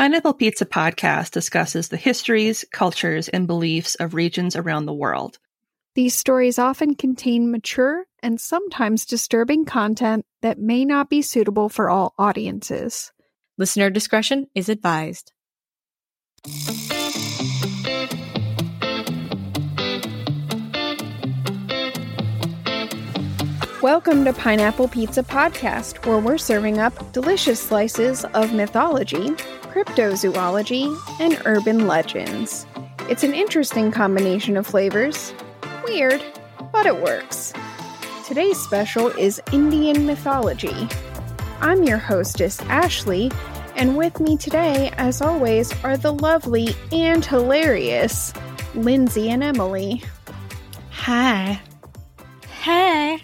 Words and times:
Pineapple 0.00 0.32
Pizza 0.32 0.64
podcast 0.64 1.30
discusses 1.32 1.90
the 1.90 1.98
histories, 1.98 2.64
cultures, 2.72 3.28
and 3.28 3.46
beliefs 3.46 3.96
of 3.96 4.14
regions 4.14 4.56
around 4.56 4.86
the 4.86 4.94
world. 4.94 5.38
These 5.94 6.14
stories 6.14 6.58
often 6.58 6.94
contain 6.94 7.50
mature 7.50 8.06
and 8.22 8.40
sometimes 8.40 9.04
disturbing 9.04 9.66
content 9.66 10.24
that 10.40 10.58
may 10.58 10.86
not 10.86 11.10
be 11.10 11.20
suitable 11.20 11.68
for 11.68 11.90
all 11.90 12.14
audiences. 12.16 13.12
Listener 13.58 13.90
discretion 13.90 14.46
is 14.54 14.70
advised. 14.70 15.32
Welcome 23.82 24.26
to 24.26 24.34
Pineapple 24.34 24.88
Pizza 24.88 25.22
Podcast, 25.22 26.04
where 26.04 26.18
we're 26.18 26.36
serving 26.36 26.78
up 26.78 27.12
delicious 27.14 27.58
slices 27.58 28.26
of 28.34 28.52
mythology, 28.52 29.30
cryptozoology, 29.72 30.94
and 31.18 31.40
urban 31.46 31.86
legends. 31.86 32.66
It's 33.08 33.24
an 33.24 33.32
interesting 33.32 33.90
combination 33.90 34.58
of 34.58 34.66
flavors. 34.66 35.32
Weird, 35.82 36.22
but 36.72 36.84
it 36.84 37.00
works. 37.00 37.54
Today's 38.26 38.60
special 38.60 39.08
is 39.08 39.40
Indian 39.50 40.04
mythology. 40.04 40.86
I'm 41.62 41.82
your 41.82 41.96
hostess, 41.96 42.60
Ashley, 42.64 43.32
and 43.76 43.96
with 43.96 44.20
me 44.20 44.36
today, 44.36 44.92
as 44.98 45.22
always, 45.22 45.72
are 45.84 45.96
the 45.96 46.12
lovely 46.12 46.76
and 46.92 47.24
hilarious 47.24 48.34
Lindsay 48.74 49.30
and 49.30 49.42
Emily. 49.42 50.02
Hi. 50.90 51.62
Hey. 52.60 53.22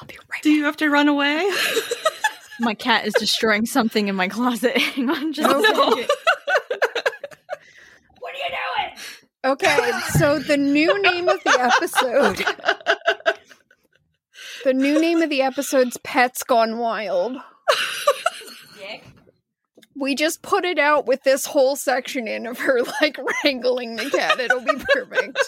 I'll 0.00 0.06
be 0.08 0.18
right 0.30 0.42
Do 0.42 0.50
you 0.50 0.64
have 0.64 0.76
to 0.78 0.90
run 0.90 1.06
away? 1.06 1.48
my 2.60 2.74
cat 2.74 3.06
is 3.06 3.14
destroying 3.14 3.66
something 3.66 4.08
in 4.08 4.16
my 4.16 4.26
closet. 4.26 4.76
Hang 4.78 5.08
on 5.08 5.32
just 5.32 5.48
oh, 5.48 5.60
a 5.60 5.62
second. 5.62 5.78
what 8.18 8.34
are 8.34 8.38
you 8.38 8.48
doing? 8.48 8.96
Okay, 9.44 9.92
so 10.18 10.40
the 10.40 10.56
new 10.56 11.00
name 11.02 11.28
of 11.28 11.40
the 11.44 11.56
episode. 11.60 12.44
the 14.64 14.74
new 14.74 15.00
name 15.00 15.22
of 15.22 15.30
the 15.30 15.42
episode's 15.42 15.98
Pets 15.98 16.42
Gone 16.42 16.78
Wild. 16.78 17.36
We 19.94 20.14
just 20.14 20.42
put 20.42 20.64
it 20.64 20.78
out 20.78 21.06
with 21.06 21.24
this 21.24 21.44
whole 21.44 21.74
section 21.74 22.28
in 22.28 22.46
of 22.46 22.58
her 22.60 22.82
like 23.00 23.18
wrangling 23.44 23.96
the 23.96 24.08
cat. 24.10 24.38
It'll 24.38 24.60
be 24.60 24.76
perfect. 24.94 25.38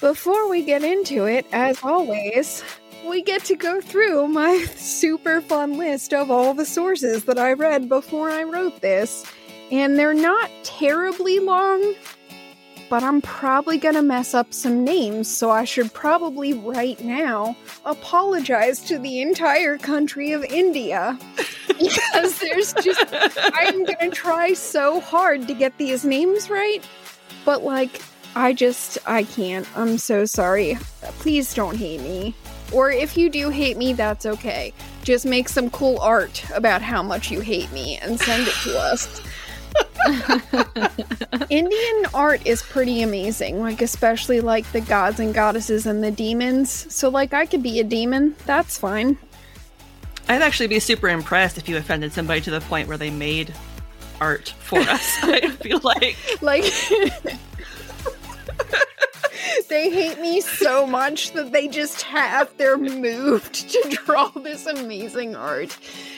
Before 0.00 0.48
we 0.48 0.62
get 0.62 0.84
into 0.84 1.24
it, 1.26 1.44
as 1.50 1.82
always, 1.82 2.62
we 3.08 3.20
get 3.20 3.44
to 3.46 3.56
go 3.56 3.80
through 3.80 4.28
my 4.28 4.64
super 4.76 5.40
fun 5.40 5.76
list 5.76 6.12
of 6.12 6.30
all 6.30 6.54
the 6.54 6.64
sources 6.64 7.24
that 7.24 7.36
I 7.36 7.54
read 7.54 7.88
before 7.88 8.30
I 8.30 8.44
wrote 8.44 8.80
this. 8.80 9.24
And 9.72 9.98
they're 9.98 10.14
not 10.14 10.50
terribly 10.62 11.40
long, 11.40 11.94
but 12.88 13.02
I'm 13.02 13.20
probably 13.20 13.76
gonna 13.76 14.02
mess 14.02 14.34
up 14.34 14.54
some 14.54 14.84
names, 14.84 15.26
so 15.28 15.50
I 15.50 15.64
should 15.64 15.92
probably 15.92 16.52
right 16.52 16.98
now 17.00 17.56
apologize 17.84 18.80
to 18.82 19.00
the 19.00 19.20
entire 19.20 19.78
country 19.78 20.30
of 20.30 20.44
India. 20.44 21.18
because 21.66 22.38
there's 22.38 22.72
just, 22.74 23.04
I'm 23.52 23.84
gonna 23.84 24.10
try 24.10 24.52
so 24.52 25.00
hard 25.00 25.48
to 25.48 25.54
get 25.54 25.76
these 25.76 26.04
names 26.04 26.48
right, 26.48 26.86
but 27.44 27.64
like, 27.64 28.00
I 28.38 28.52
just, 28.52 28.98
I 29.04 29.24
can't. 29.24 29.66
I'm 29.76 29.98
so 29.98 30.24
sorry. 30.24 30.76
Please 31.18 31.52
don't 31.52 31.76
hate 31.76 32.00
me. 32.02 32.36
Or 32.72 32.88
if 32.88 33.16
you 33.16 33.30
do 33.30 33.50
hate 33.50 33.76
me, 33.76 33.94
that's 33.94 34.26
okay. 34.26 34.72
Just 35.02 35.26
make 35.26 35.48
some 35.48 35.68
cool 35.70 35.98
art 35.98 36.44
about 36.54 36.80
how 36.80 37.02
much 37.02 37.32
you 37.32 37.40
hate 37.40 37.72
me 37.72 37.96
and 37.96 38.20
send 38.20 38.46
it 38.46 38.54
to 38.62 38.78
us. 38.78 39.20
Indian 41.50 42.06
art 42.14 42.46
is 42.46 42.62
pretty 42.62 43.02
amazing, 43.02 43.60
like 43.60 43.82
especially 43.82 44.40
like 44.40 44.70
the 44.70 44.82
gods 44.82 45.18
and 45.18 45.34
goddesses 45.34 45.86
and 45.86 46.04
the 46.04 46.12
demons. 46.12 46.94
So 46.94 47.08
like 47.08 47.34
I 47.34 47.44
could 47.44 47.64
be 47.64 47.80
a 47.80 47.84
demon, 47.84 48.36
that's 48.46 48.78
fine. 48.78 49.18
I'd 50.28 50.42
actually 50.42 50.68
be 50.68 50.78
super 50.78 51.08
impressed 51.08 51.58
if 51.58 51.68
you 51.68 51.76
offended 51.76 52.12
somebody 52.12 52.40
to 52.42 52.52
the 52.52 52.60
point 52.60 52.86
where 52.86 52.98
they 52.98 53.10
made 53.10 53.52
art 54.20 54.54
for 54.60 54.78
us. 54.78 55.18
I 55.24 55.48
feel 55.48 55.80
like 55.82 56.16
like 56.40 56.72
they 59.68 59.90
hate 59.90 60.20
me 60.20 60.40
so 60.40 60.86
much 60.86 61.32
that 61.32 61.52
they 61.52 61.68
just 61.68 62.02
have 62.02 62.54
they're 62.56 62.78
moved 62.78 63.54
to 63.70 63.98
draw 64.04 64.28
this 64.28 64.66
amazing 64.66 65.36
art. 65.36 65.76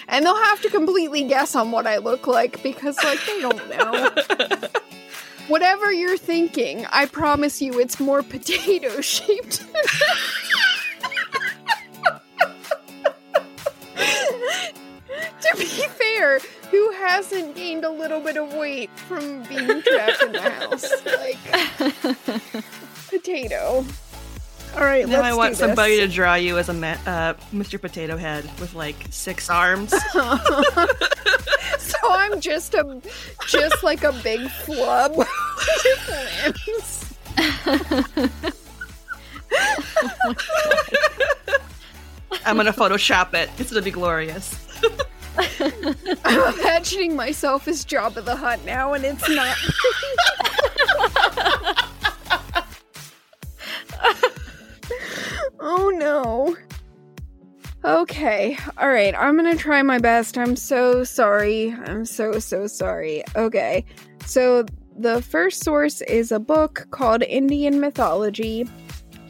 And 0.09 0.25
they'll 0.25 0.45
have 0.45 0.61
to 0.63 0.71
completely 0.71 1.25
guess 1.25 1.55
on 1.55 1.71
what 1.71 1.87
I 1.87 1.99
look 1.99 2.27
like 2.27 2.63
because 2.63 2.97
like 3.03 3.21
they 3.27 3.41
don't 3.41 3.69
know. 3.71 4.69
Whatever 5.49 5.93
you're 5.93 6.17
thinking, 6.17 6.87
I 6.91 7.07
promise 7.07 7.61
you 7.61 7.81
it's 7.81 7.99
more 7.99 8.23
potato 8.23 9.01
shaped. 9.01 9.65
to 15.53 15.57
be 15.57 15.65
fair, 15.67 16.39
who 16.71 16.91
hasn't 16.93 17.55
gained 17.57 17.85
a 17.85 17.91
little 17.91 18.21
bit 18.21 18.37
of 18.37 18.53
weight 18.55 18.91
from 18.91 19.43
being 19.45 19.83
trapped 19.83 20.23
in 20.23 20.33
the 20.33 20.41
house? 20.41 20.91
Like 21.21 22.65
potato. 23.09 23.85
All 24.77 24.83
right, 24.83 25.07
now 25.09 25.23
I 25.23 25.35
want 25.35 25.57
somebody 25.57 25.97
to 25.99 26.07
draw 26.07 26.35
you 26.35 26.57
as 26.57 26.69
a 26.69 26.73
ma- 26.73 26.97
uh, 27.05 27.35
Mr. 27.53 27.81
Potato 27.81 28.17
Head 28.17 28.45
with 28.61 28.73
like 28.75 28.95
six 29.11 29.51
arms. 29.51 29.91
so 30.13 31.99
I'm 32.09 32.41
just 32.41 32.75
a, 32.75 33.01
just 33.49 33.83
like 33.83 34.05
a 34.05 34.13
big 34.23 34.49
flub 34.49 35.17
with 35.17 35.29
limbs. 36.09 37.15
I'm 42.47 42.57
gonna 42.57 42.73
Photoshop 42.73 43.35
it. 43.35 43.51
It's 43.59 43.71
gonna 43.71 43.83
be 43.83 43.91
glorious. 43.91 44.57
I'm 45.39 46.55
imagining 46.61 47.17
myself 47.17 47.69
as 47.69 47.85
Jabba 47.85 48.25
the 48.25 48.37
Hutt 48.37 48.65
now, 48.65 48.95
and 48.95 49.05
it's 49.05 49.29
not. 49.29 49.57
oh 55.61 55.93
no. 55.95 56.57
Okay, 57.85 58.59
alright, 58.79 59.15
I'm 59.17 59.37
gonna 59.37 59.57
try 59.57 59.83
my 59.83 59.99
best. 59.99 60.37
I'm 60.37 60.57
so 60.57 61.05
sorry. 61.05 61.73
I'm 61.87 62.05
so, 62.05 62.39
so 62.39 62.67
sorry. 62.67 63.23
Okay, 63.37 63.85
so 64.27 64.67
the 64.99 65.23
first 65.23 65.65
source 65.65 66.03
is 66.03 66.31
a 66.31 66.39
book 66.39 66.87
called 66.91 67.23
Indian 67.23 67.81
Mythology 67.81 68.69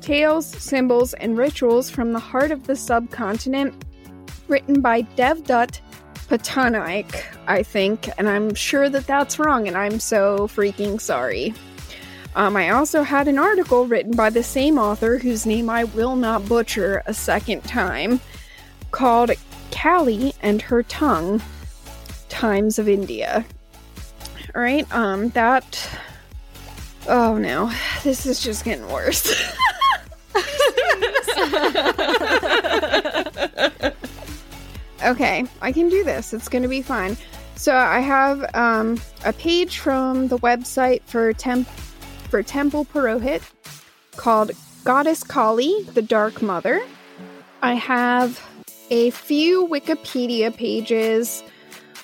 Tales, 0.00 0.46
Symbols, 0.46 1.14
and 1.14 1.36
Rituals 1.36 1.90
from 1.90 2.12
the 2.12 2.18
Heart 2.18 2.50
of 2.50 2.66
the 2.66 2.74
Subcontinent, 2.74 3.84
written 4.48 4.80
by 4.80 5.02
Dev 5.02 5.44
Devdutt 5.44 5.80
Patanaik, 6.30 7.24
I 7.48 7.64
think, 7.64 8.08
and 8.16 8.28
I'm 8.28 8.54
sure 8.54 8.88
that 8.88 9.04
that's 9.08 9.40
wrong, 9.40 9.66
and 9.66 9.76
I'm 9.76 9.98
so 9.98 10.46
freaking 10.46 11.00
sorry. 11.00 11.52
Um, 12.36 12.54
I 12.54 12.70
also 12.70 13.02
had 13.02 13.26
an 13.26 13.36
article 13.36 13.84
written 13.86 14.12
by 14.12 14.30
the 14.30 14.44
same 14.44 14.78
author, 14.78 15.18
whose 15.18 15.44
name 15.44 15.68
I 15.68 15.82
will 15.82 16.14
not 16.14 16.48
butcher 16.48 17.02
a 17.06 17.12
second 17.12 17.64
time, 17.64 18.20
called 18.92 19.32
Kali 19.72 20.32
and 20.40 20.62
her 20.62 20.84
tongue, 20.84 21.42
Times 22.28 22.78
of 22.78 22.88
India. 22.88 23.44
All 24.54 24.62
right, 24.62 24.86
um, 24.94 25.30
that. 25.30 25.90
Oh 27.08 27.38
no, 27.38 27.72
this 28.04 28.24
is 28.24 28.40
just 28.40 28.64
getting 28.64 28.86
worse. 28.88 29.34
okay, 35.04 35.44
I 35.60 35.72
can 35.72 35.88
do 35.88 36.04
this. 36.04 36.32
It's 36.32 36.48
going 36.48 36.62
to 36.62 36.68
be 36.68 36.82
fine. 36.82 37.16
So 37.56 37.76
I 37.76 38.00
have 38.00 38.44
um, 38.54 39.00
a 39.24 39.32
page 39.32 39.78
from 39.78 40.28
the 40.28 40.38
website 40.38 41.02
for 41.02 41.32
temp 41.32 41.68
for 42.28 42.42
Temple 42.42 42.84
Purohit 42.86 43.42
called 44.16 44.52
Goddess 44.84 45.22
Kali, 45.24 45.82
the 45.94 46.02
Dark 46.02 46.42
Mother. 46.42 46.80
I 47.60 47.74
have 47.74 48.40
a 48.90 49.10
few 49.10 49.66
Wikipedia 49.66 50.54
pages. 50.54 51.42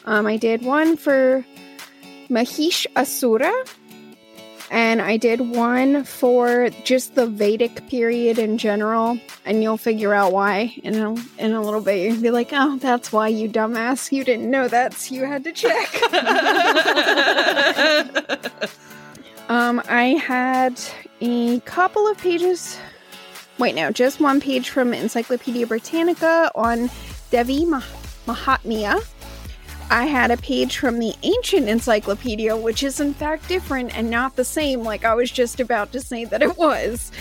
Um, 0.04 0.26
I 0.26 0.36
did 0.36 0.62
one 0.62 0.96
for 0.96 1.44
Mahish 2.28 2.86
Asura, 2.96 3.52
and 4.70 5.00
I 5.00 5.16
did 5.16 5.40
one 5.40 6.04
for 6.04 6.70
just 6.84 7.14
the 7.14 7.26
Vedic 7.26 7.88
period 7.88 8.38
in 8.38 8.58
general, 8.58 9.18
and 9.44 9.62
you'll 9.62 9.76
figure 9.76 10.12
out 10.12 10.32
why 10.32 10.74
in 10.82 10.96
a, 10.96 11.14
in 11.38 11.52
a 11.52 11.60
little 11.60 11.80
bit. 11.80 12.10
You'll 12.10 12.22
be 12.22 12.30
like, 12.30 12.50
oh, 12.52 12.76
that's 12.78 13.12
why, 13.12 13.28
you 13.28 13.48
dumbass. 13.48 14.10
You 14.10 14.24
didn't 14.24 14.50
know 14.50 14.68
that, 14.68 14.94
so 14.94 15.14
you 15.14 15.24
had 15.24 15.44
to 15.44 15.52
check. 15.52 16.02
um, 19.48 19.80
I 19.88 20.20
had 20.20 20.80
a 21.20 21.60
couple 21.60 22.06
of 22.08 22.18
pages. 22.18 22.78
Wait, 23.58 23.74
no, 23.74 23.90
just 23.90 24.20
one 24.20 24.40
page 24.40 24.70
from 24.70 24.92
Encyclopedia 24.92 25.66
Britannica 25.66 26.50
on 26.54 26.90
Devi 27.30 27.64
Mah- 27.64 27.82
Mahatmya. 28.26 29.02
I 29.90 30.06
had 30.06 30.30
a 30.30 30.36
page 30.36 30.78
from 30.78 30.98
the 30.98 31.14
ancient 31.22 31.68
encyclopedia, 31.68 32.56
which 32.56 32.82
is 32.82 33.00
in 33.00 33.14
fact 33.14 33.48
different 33.48 33.96
and 33.96 34.10
not 34.10 34.36
the 34.36 34.44
same, 34.44 34.82
like 34.82 35.04
I 35.04 35.14
was 35.14 35.30
just 35.30 35.60
about 35.60 35.92
to 35.92 36.00
say 36.00 36.24
that 36.24 36.42
it 36.42 36.56
was. 36.56 37.12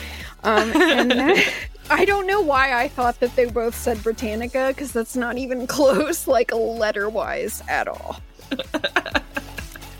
Um, 0.43 0.71
and 0.75 1.11
that, 1.11 1.53
I 1.89 2.05
don't 2.05 2.25
know 2.25 2.41
why 2.41 2.73
I 2.73 2.87
thought 2.87 3.19
that 3.19 3.35
they 3.35 3.45
both 3.45 3.75
said 3.75 4.01
Britannica, 4.01 4.69
because 4.69 4.91
that's 4.91 5.15
not 5.15 5.37
even 5.37 5.67
close, 5.67 6.27
like 6.27 6.53
letter 6.53 7.09
wise 7.09 7.61
at 7.67 7.87
all. 7.87 8.19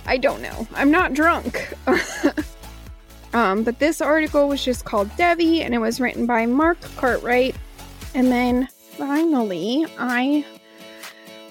I 0.07 0.17
don't 0.17 0.41
know. 0.41 0.67
I'm 0.75 0.91
not 0.91 1.13
drunk. 1.13 1.73
um, 3.33 3.63
but 3.63 3.79
this 3.79 4.01
article 4.01 4.47
was 4.47 4.63
just 4.63 4.85
called 4.85 5.15
Devi, 5.17 5.61
and 5.63 5.73
it 5.73 5.79
was 5.79 5.99
written 5.99 6.25
by 6.25 6.45
Mark 6.45 6.79
Cartwright. 6.95 7.55
And 8.13 8.31
then 8.31 8.67
finally, 8.97 9.85
I 9.97 10.45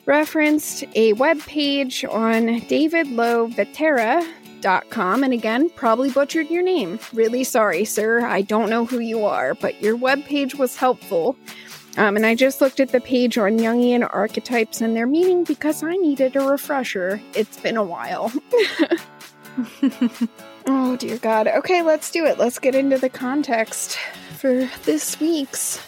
referenced 0.07 0.85
a 0.95 1.13
web 1.15 1.41
page 1.41 2.05
on 2.05 2.61
davidlovetera.com 2.63 5.25
and 5.25 5.33
again 5.33 5.71
probably 5.71 6.11
butchered 6.11 6.51
your 6.51 6.63
name. 6.63 7.01
Really 7.13 7.43
sorry 7.45 7.85
sir. 7.85 8.25
I 8.25 8.43
don't 8.43 8.71
know 8.71 8.85
who 8.85 8.99
you 8.99 9.25
are 9.25 9.55
but 9.55 9.81
your 9.83 9.97
web 9.97 10.25
page 10.25 10.55
was 10.55 10.77
helpful. 10.77 11.37
Um, 11.97 12.17
and 12.17 12.27
i 12.27 12.35
just 12.35 12.61
looked 12.61 12.81
at 12.81 12.91
the 12.91 13.01
page 13.01 13.39
on 13.39 13.57
jungian 13.59 14.09
archetypes 14.13 14.81
and 14.81 14.97
their 14.97 15.07
meaning 15.07 15.45
because 15.45 15.85
i 15.85 15.95
needed 15.97 16.37
a 16.37 16.41
refresher. 16.41 17.21
It's 17.35 17.61
been 17.61 17.77
a 17.77 17.85
while. 17.85 18.33
Oh 20.67 20.97
dear 20.97 21.19
god. 21.19 21.47
Okay 21.47 21.83
let's 21.83 22.11
do 22.11 22.25
it. 22.25 22.39
Let's 22.39 22.59
get 22.59 22.75
into 22.75 22.97
the 22.97 23.11
context 23.11 23.99
for 24.39 24.67
this 24.85 25.21
week's 25.21 25.79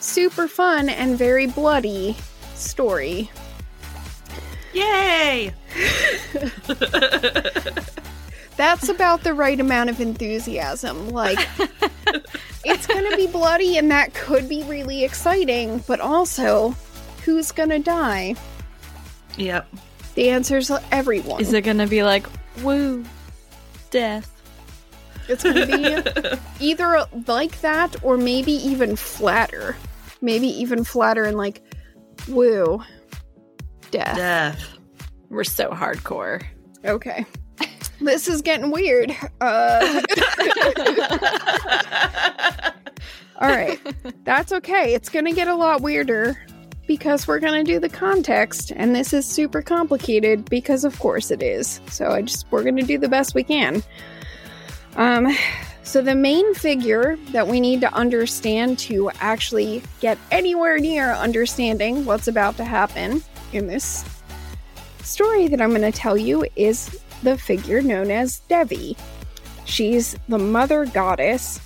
super 0.00 0.48
fun 0.48 0.88
and 0.88 1.18
very 1.18 1.46
bloody 1.46 2.16
story 2.54 3.30
Yay! 4.74 5.52
That's 8.56 8.88
about 8.88 9.22
the 9.22 9.34
right 9.34 9.58
amount 9.58 9.90
of 9.90 10.00
enthusiasm. 10.00 11.10
Like, 11.10 11.38
it's 12.64 12.86
gonna 12.86 13.16
be 13.16 13.26
bloody 13.26 13.78
and 13.78 13.90
that 13.90 14.14
could 14.14 14.48
be 14.48 14.62
really 14.64 15.04
exciting, 15.04 15.82
but 15.86 16.00
also, 16.00 16.74
who's 17.24 17.52
gonna 17.52 17.78
die? 17.78 18.34
Yep. 19.36 19.66
The 20.14 20.30
answer's 20.30 20.70
everyone. 20.92 21.40
Is 21.40 21.52
it 21.52 21.62
gonna 21.62 21.86
be 21.86 22.02
like, 22.02 22.26
woo, 22.62 23.04
death? 23.90 24.30
It's 25.28 25.42
gonna 25.42 25.66
be 25.66 26.38
either 26.60 27.06
like 27.26 27.60
that 27.62 27.96
or 28.02 28.16
maybe 28.16 28.52
even 28.52 28.96
flatter. 28.96 29.76
Maybe 30.20 30.46
even 30.48 30.84
flatter 30.84 31.24
and 31.24 31.36
like, 31.36 31.62
woo, 32.28 32.82
death. 33.94 34.16
Death. 34.16 34.78
We're 35.30 35.44
so 35.44 35.70
hardcore. 35.70 36.44
Okay. 36.84 37.24
This 38.00 38.26
is 38.28 38.42
getting 38.42 38.72
weird. 38.72 39.16
Uh, 39.40 39.80
all 43.40 43.48
right. 43.48 43.78
That's 44.24 44.50
okay. 44.52 44.94
It's 44.94 45.08
going 45.08 45.26
to 45.26 45.32
get 45.32 45.46
a 45.46 45.54
lot 45.54 45.80
weirder 45.80 46.36
because 46.88 47.28
we're 47.28 47.38
going 47.38 47.64
to 47.64 47.72
do 47.72 47.78
the 47.78 47.88
context 47.88 48.72
and 48.74 48.96
this 48.96 49.12
is 49.14 49.24
super 49.24 49.62
complicated 49.62 50.50
because 50.50 50.84
of 50.84 50.98
course 50.98 51.30
it 51.30 51.40
is. 51.40 51.80
So 51.86 52.08
I 52.08 52.22
just 52.22 52.50
we're 52.50 52.64
going 52.64 52.76
to 52.76 52.82
do 52.82 52.98
the 52.98 53.08
best 53.08 53.32
we 53.34 53.44
can. 53.44 53.82
Um 54.96 55.34
so 55.84 56.02
the 56.02 56.16
main 56.16 56.52
figure 56.54 57.16
that 57.30 57.46
we 57.46 57.60
need 57.60 57.80
to 57.82 57.94
understand 57.94 58.80
to 58.80 59.10
actually 59.20 59.84
get 60.00 60.18
anywhere 60.30 60.78
near 60.78 61.12
understanding 61.12 62.04
what's 62.04 62.26
about 62.26 62.56
to 62.56 62.64
happen 62.64 63.22
in 63.54 63.66
this 63.66 64.04
story 65.02 65.48
that 65.48 65.60
I'm 65.60 65.70
going 65.70 65.82
to 65.82 65.92
tell 65.92 66.16
you 66.16 66.44
is 66.56 67.00
the 67.22 67.36
figure 67.38 67.80
known 67.82 68.10
as 68.10 68.40
Devi. 68.40 68.96
She's 69.64 70.16
the 70.28 70.38
mother 70.38 70.84
goddess, 70.86 71.60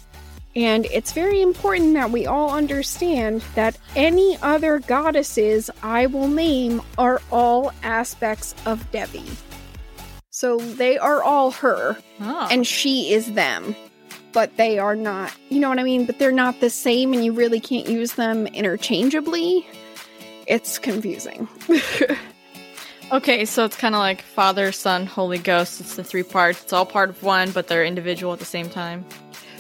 and 0.55 0.87
it's 0.87 1.13
very 1.13 1.41
important 1.43 1.95
that 1.95 2.11
we 2.11 2.27
all 2.27 2.51
understand 2.53 3.43
that 3.55 3.77
any 3.97 4.39
other 4.43 4.79
goddesses 4.81 5.71
I 5.83 6.07
will 6.07 6.29
name 6.29 6.81
are 6.97 7.21
all 7.31 7.73
aspects 7.83 8.55
of 8.67 8.91
Devi. 8.93 9.25
So 10.31 10.59
they 10.59 10.99
are 10.99 11.23
all 11.23 11.51
her, 11.53 11.97
Oh. 12.21 12.49
and 12.51 12.67
she 12.67 13.13
is 13.13 13.33
them. 13.33 13.75
But 14.33 14.57
they 14.57 14.79
are 14.79 14.95
not, 14.95 15.33
you 15.49 15.59
know 15.59 15.69
what 15.71 15.79
I 15.81 15.83
mean? 15.83 16.05
But 16.05 16.19
they're 16.21 16.31
not 16.31 16.61
the 16.61 16.71
same, 16.71 17.13
and 17.13 17.25
you 17.25 17.33
really 17.33 17.59
can't 17.61 17.89
use 17.89 18.13
them 18.13 18.47
interchangeably. 18.49 19.67
It's 20.49 20.79
confusing. 20.79 21.47
okay, 23.13 23.45
so 23.45 23.67
it's 23.67 23.77
kind 23.77 23.95
of 23.95 23.99
like 23.99 24.23
Father, 24.23 24.73
Son, 24.73 25.05
Holy 25.05 25.37
Ghost. 25.37 25.81
It's 25.81 25.97
the 25.97 26.03
three 26.03 26.23
parts. 26.23 26.63
It's 26.63 26.73
all 26.73 26.87
part 26.87 27.11
of 27.11 27.23
one, 27.23 27.51
but 27.51 27.69
they're 27.69 27.85
individual 27.85 28.33
at 28.33 28.39
the 28.39 28.47
same 28.47 28.71
time. 28.71 29.05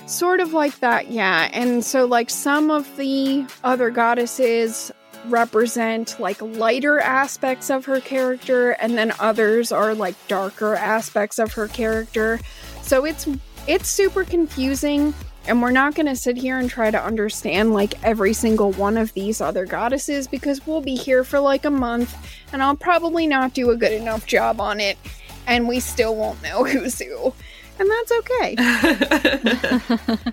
Sort 0.06 0.40
of 0.40 0.54
like 0.54 0.78
that, 0.80 1.10
yeah. 1.10 1.50
And 1.52 1.84
so, 1.84 2.06
like, 2.06 2.30
some 2.30 2.70
of 2.70 2.96
the 2.96 3.46
other 3.62 3.90
goddesses 3.90 4.90
represent 5.26 6.18
like 6.18 6.40
lighter 6.40 6.98
aspects 7.00 7.70
of 7.70 7.84
her 7.84 8.00
character, 8.00 8.70
and 8.70 8.96
then 8.96 9.12
others 9.20 9.70
are 9.70 9.94
like 9.94 10.14
darker 10.26 10.74
aspects 10.74 11.38
of 11.38 11.52
her 11.52 11.68
character. 11.68 12.40
So 12.82 13.04
it's 13.04 13.28
it's 13.66 13.88
super 13.88 14.24
confusing, 14.24 15.12
and 15.48 15.62
we're 15.62 15.70
not 15.70 15.94
going 15.94 16.06
to 16.06 16.14
sit 16.14 16.36
here 16.36 16.58
and 16.58 16.68
try 16.68 16.90
to 16.90 17.02
understand 17.02 17.72
like 17.72 18.02
every 18.04 18.32
single 18.32 18.72
one 18.72 18.96
of 18.96 19.12
these 19.14 19.40
other 19.40 19.64
goddesses 19.64 20.28
because 20.28 20.66
we'll 20.66 20.82
be 20.82 20.94
here 20.94 21.24
for 21.24 21.40
like 21.40 21.64
a 21.64 21.70
month, 21.70 22.14
and 22.52 22.62
I'll 22.62 22.76
probably 22.76 23.26
not 23.26 23.54
do 23.54 23.70
a 23.70 23.76
good 23.76 23.92
enough 23.92 24.26
job 24.26 24.60
on 24.60 24.78
it, 24.78 24.98
and 25.46 25.66
we 25.66 25.80
still 25.80 26.14
won't 26.14 26.42
know 26.42 26.64
who's 26.64 26.98
who. 27.00 27.32
And 27.80 27.90
that's 27.90 28.12
okay. 28.12 28.56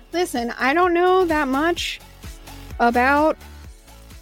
Listen, 0.12 0.52
I 0.58 0.74
don't 0.74 0.92
know 0.92 1.24
that 1.24 1.48
much 1.48 2.00
about 2.78 3.36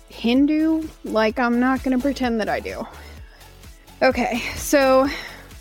Hindu. 0.09 0.87
Like, 1.05 1.39
I'm 1.39 1.59
not 1.59 1.83
going 1.83 1.97
to 1.97 2.03
pretend 2.03 2.41
that 2.41 2.49
I 2.49 2.61
do. 2.61 2.87
Okay, 4.03 4.41
so 4.57 5.09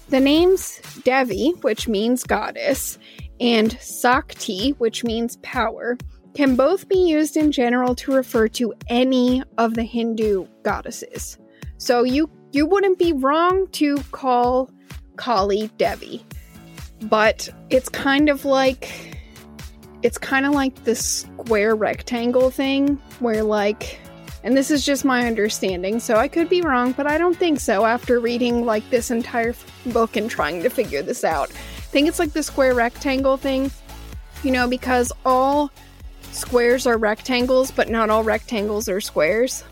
the 0.09 0.19
names 0.19 0.81
Devi, 1.03 1.51
which 1.61 1.87
means 1.87 2.23
goddess, 2.23 2.97
and 3.39 3.77
Sakti, 3.79 4.71
which 4.71 5.03
means 5.03 5.37
power, 5.37 5.97
can 6.33 6.55
both 6.55 6.87
be 6.87 6.97
used 6.97 7.37
in 7.37 7.51
general 7.51 7.95
to 7.95 8.13
refer 8.13 8.47
to 8.49 8.73
any 8.87 9.43
of 9.57 9.75
the 9.75 9.83
Hindu 9.83 10.47
goddesses. 10.63 11.37
So 11.77 12.03
you 12.03 12.29
you 12.51 12.65
wouldn't 12.65 12.99
be 12.99 13.13
wrong 13.13 13.67
to 13.73 13.97
call 14.11 14.69
Kali 15.15 15.69
Devi. 15.77 16.25
But 17.01 17.49
it's 17.69 17.89
kind 17.89 18.29
of 18.29 18.45
like 18.45 19.17
it's 20.01 20.17
kind 20.17 20.45
of 20.45 20.53
like 20.53 20.83
the 20.83 20.95
square 20.95 21.75
rectangle 21.75 22.49
thing 22.49 23.01
where 23.19 23.43
like 23.43 23.99
and 24.43 24.57
this 24.57 24.69
is 24.71 24.85
just 24.85 25.05
my 25.05 25.25
understanding, 25.25 26.01
so 26.01 26.17
I 26.17 26.27
could 26.27 26.49
be 26.49 26.61
wrong, 26.61 26.91
but 26.91 27.07
I 27.07 27.17
don't 27.17 27.37
think 27.37 27.61
so 27.61 27.85
after 27.85 28.19
reading 28.19 28.65
like 28.65 28.87
this 28.89 29.09
entire 29.09 29.55
book 29.87 30.17
and 30.17 30.29
trying 30.29 30.61
to 30.63 30.69
figure 30.69 31.01
this 31.01 31.23
out. 31.23 31.49
Think 31.93 32.07
it's 32.07 32.17
like 32.17 32.33
the 32.33 32.41
square 32.41 32.73
rectangle 32.73 33.37
thing, 33.37 33.69
you 34.41 34.49
know, 34.49 34.67
because 34.67 35.11
all 35.23 35.69
squares 36.31 36.87
are 36.87 36.97
rectangles, 36.97 37.69
but 37.69 37.87
not 37.87 38.09
all 38.09 38.23
rectangles 38.23 38.89
are 38.89 38.99
squares. 38.99 39.63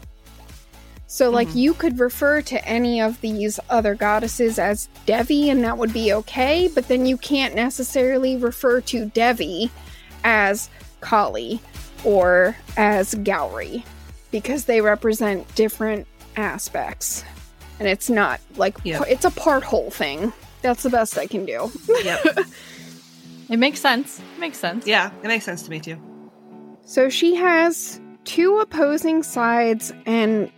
So, 1.07 1.31
like, 1.31 1.47
mm-hmm. 1.47 1.57
you 1.57 1.73
could 1.73 1.99
refer 1.99 2.43
to 2.43 2.63
any 2.63 3.01
of 3.01 3.19
these 3.21 3.59
other 3.71 3.95
goddesses 3.95 4.59
as 4.59 4.87
Devi, 5.07 5.49
and 5.49 5.63
that 5.63 5.79
would 5.79 5.93
be 5.93 6.13
okay, 6.13 6.69
but 6.75 6.87
then 6.87 7.07
you 7.07 7.17
can't 7.17 7.55
necessarily 7.55 8.37
refer 8.37 8.81
to 8.81 9.05
Devi 9.07 9.71
as 10.23 10.69
Kali 10.99 11.59
or 12.03 12.55
as 12.77 13.15
Gowri 13.15 13.83
because 14.29 14.65
they 14.65 14.79
represent 14.79 15.53
different 15.55 16.05
aspects. 16.35 17.25
And 17.79 17.87
it's 17.87 18.11
not 18.11 18.39
like, 18.57 18.77
it's 18.85 19.25
a 19.25 19.31
part 19.31 19.63
whole 19.63 19.89
thing. 19.89 20.31
That's 20.61 20.83
the 20.83 20.89
best 20.89 21.17
I 21.17 21.27
can 21.27 21.45
do. 21.45 21.71
Yep. 22.03 22.39
It 23.49 23.59
makes 23.59 23.81
sense. 23.81 24.19
It 24.19 24.39
Makes 24.39 24.59
sense. 24.59 24.87
yeah, 24.87 25.11
it 25.23 25.27
makes 25.27 25.43
sense 25.43 25.61
to 25.63 25.69
me 25.69 25.81
too. 25.81 25.97
So 26.85 27.09
she 27.09 27.35
has 27.35 27.99
two 28.23 28.59
opposing 28.59 29.23
sides, 29.23 29.91
and 30.05 30.49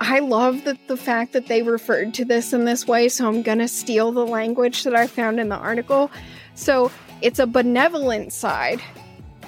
I 0.00 0.18
love 0.18 0.64
that 0.64 0.76
the 0.86 0.98
fact 0.98 1.32
that 1.32 1.46
they 1.46 1.62
referred 1.62 2.12
to 2.12 2.26
this 2.26 2.52
in 2.52 2.66
this 2.66 2.86
way. 2.86 3.08
So 3.08 3.26
I'm 3.26 3.40
gonna 3.40 3.68
steal 3.68 4.12
the 4.12 4.26
language 4.26 4.84
that 4.84 4.94
I 4.94 5.06
found 5.06 5.40
in 5.40 5.48
the 5.48 5.56
article. 5.56 6.10
So 6.54 6.90
it's 7.22 7.38
a 7.38 7.46
benevolent 7.46 8.34
side, 8.34 8.82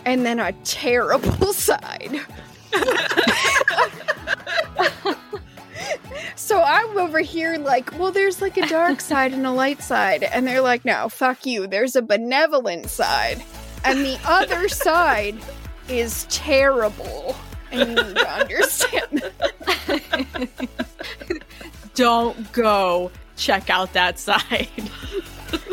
and 0.07 0.25
then 0.25 0.41
a 0.41 0.53
terrible 0.65 1.31
side. 1.53 2.23
so 6.37 6.63
I'm 6.63 6.97
over 6.99 7.21
here 7.21 7.57
like, 7.59 7.97
well, 7.99 8.13
there's 8.13 8.41
like 8.41 8.57
a 8.57 8.67
dark 8.67 9.01
side 9.01 9.33
and 9.33 9.47
a 9.47 9.51
light 9.53 9.83
side, 9.83 10.23
and 10.25 10.47
they're 10.47 10.61
like, 10.61 10.85
no, 10.85 11.09
fuck 11.09 11.47
you. 11.47 11.67
There's 11.67 11.97
a 11.97 12.03
benevolent 12.03 12.89
side, 12.91 13.43
and 13.85 14.01
the 14.01 14.19
other 14.25 14.69
side 14.69 15.37
is 15.89 16.27
terrible. 16.29 17.37
And 17.71 17.91
you 17.91 17.97
need 17.97 18.17
to 18.17 18.31
understand. 18.31 19.33
Don't 21.95 22.53
go 22.53 23.11
check 23.37 23.69
out 23.71 23.93
that 23.93 24.19
side. 24.19 24.69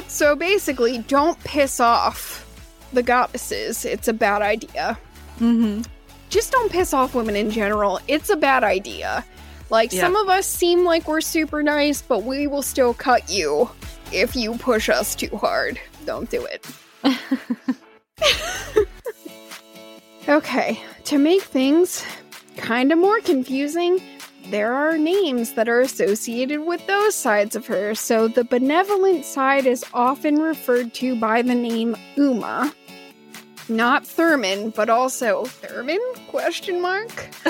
So 0.07 0.33
basically, 0.33 0.99
don't 0.99 1.37
piss 1.43 1.81
off 1.81 2.45
the 2.93 3.03
goddesses. 3.03 3.83
It's 3.83 4.07
a 4.07 4.13
bad 4.13 4.41
idea. 4.41 4.97
mm-hmm. 5.39 5.81
Just 6.29 6.53
don't 6.53 6.71
piss 6.71 6.93
off 6.93 7.13
women 7.13 7.35
in 7.35 7.51
general. 7.51 7.99
It's 8.07 8.29
a 8.29 8.37
bad 8.37 8.63
idea. 8.63 9.25
Like, 9.69 9.91
Yeah. 9.91 10.01
some 10.01 10.15
of 10.15 10.29
us 10.29 10.45
seem 10.45 10.83
like 10.85 11.07
we're 11.07 11.21
super 11.21 11.63
nice, 11.63 12.01
but 12.01 12.23
we 12.23 12.47
will 12.47 12.61
still 12.61 12.93
cut 12.93 13.29
you 13.29 13.69
if 14.11 14.35
you 14.35 14.53
push 14.55 14.89
us 14.89 15.15
too 15.15 15.35
hard. 15.37 15.79
Don't 16.05 16.29
do 16.29 16.45
it. 16.45 16.65
okay, 20.29 20.79
to 21.05 21.17
make 21.17 21.41
things 21.43 22.03
kind 22.57 22.91
of 22.91 22.97
more 22.97 23.19
confusing, 23.21 24.01
there 24.49 24.73
are 24.73 24.97
names 24.97 25.53
that 25.53 25.67
are 25.67 25.81
associated 25.81 26.61
with 26.61 26.85
those 26.87 27.15
sides 27.15 27.55
of 27.55 27.65
her. 27.67 27.95
So 27.95 28.27
the 28.27 28.43
benevolent 28.43 29.25
side 29.25 29.65
is 29.65 29.83
often 29.93 30.35
referred 30.39 30.93
to 30.95 31.19
by 31.19 31.41
the 31.41 31.55
name 31.55 31.95
Uma. 32.15 32.73
Not 33.67 34.05
Thurman, 34.05 34.69
but 34.69 34.89
also 34.89 35.45
Thurman? 35.45 35.99
Question 36.27 36.81
mark. 36.81 37.29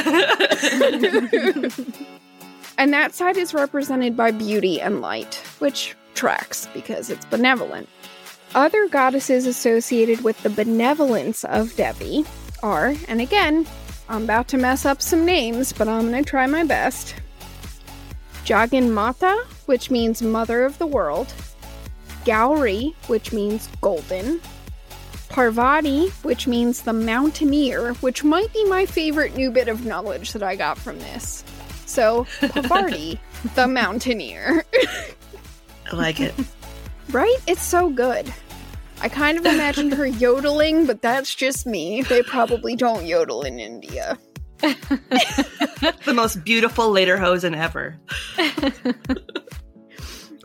and 2.78 2.94
that 2.94 3.14
side 3.14 3.38
is 3.38 3.54
represented 3.54 4.16
by 4.16 4.32
beauty 4.32 4.80
and 4.80 5.02
light, 5.02 5.36
which 5.60 5.96
tracks 6.14 6.70
because 6.74 7.10
it's 7.10 7.26
benevolent. 7.26 7.90
Other 8.54 8.88
goddesses 8.88 9.46
associated 9.46 10.24
with 10.24 10.42
the 10.42 10.50
benevolence 10.50 11.44
of 11.44 11.76
Devi 11.76 12.26
are, 12.64 12.96
and 13.10 13.20
again, 13.20 13.68
I'm 14.08 14.24
about 14.24 14.48
to 14.50 14.58
mess 14.58 14.86
up 14.86 15.02
some 15.02 15.26
names, 15.26 15.74
but 15.74 15.90
I'm 15.90 16.10
going 16.10 16.24
to 16.24 16.30
try 16.30 16.48
my 16.48 16.64
best. 16.64 17.16
Jagan 18.46 18.92
Mata, 18.92 19.46
which 19.66 19.92
means 19.92 20.22
mother 20.22 20.64
of 20.64 20.78
the 20.78 20.88
world. 20.88 21.34
Gowri, 22.24 22.94
which 23.08 23.34
means 23.34 23.68
golden. 23.82 24.40
Parvati, 25.36 26.08
which 26.24 26.48
means 26.48 26.84
the 26.84 26.94
mountaineer, 26.94 27.94
which 27.96 28.24
might 28.24 28.54
be 28.54 28.64
my 28.70 28.86
favorite 28.86 29.36
new 29.36 29.52
bit 29.52 29.68
of 29.68 29.86
knowledge 29.86 30.32
that 30.32 30.42
I 30.42 30.56
got 30.56 30.78
from 30.78 30.98
this. 31.00 31.44
So, 31.86 32.26
Parvati, 32.40 33.20
the 33.54 33.68
mountaineer. 33.68 34.64
I 35.92 35.96
like 35.96 36.22
it. 36.22 36.34
Right? 37.12 37.38
It's 37.46 37.64
so 37.64 37.90
good. 37.90 38.34
I 39.00 39.10
kind 39.10 39.38
of 39.38 39.46
imagined 39.46 39.94
her 39.94 40.08
yodeling, 40.24 40.88
but 40.88 41.02
that's 41.04 41.36
just 41.36 41.68
me. 41.68 42.02
They 42.02 42.24
probably 42.24 42.76
don't 42.76 43.06
yodel 43.06 43.44
in 43.44 43.60
India. 43.60 44.18
the 44.60 46.14
most 46.16 46.44
beautiful 46.44 46.92
lederhosen 46.92 47.56
ever. 47.56 47.96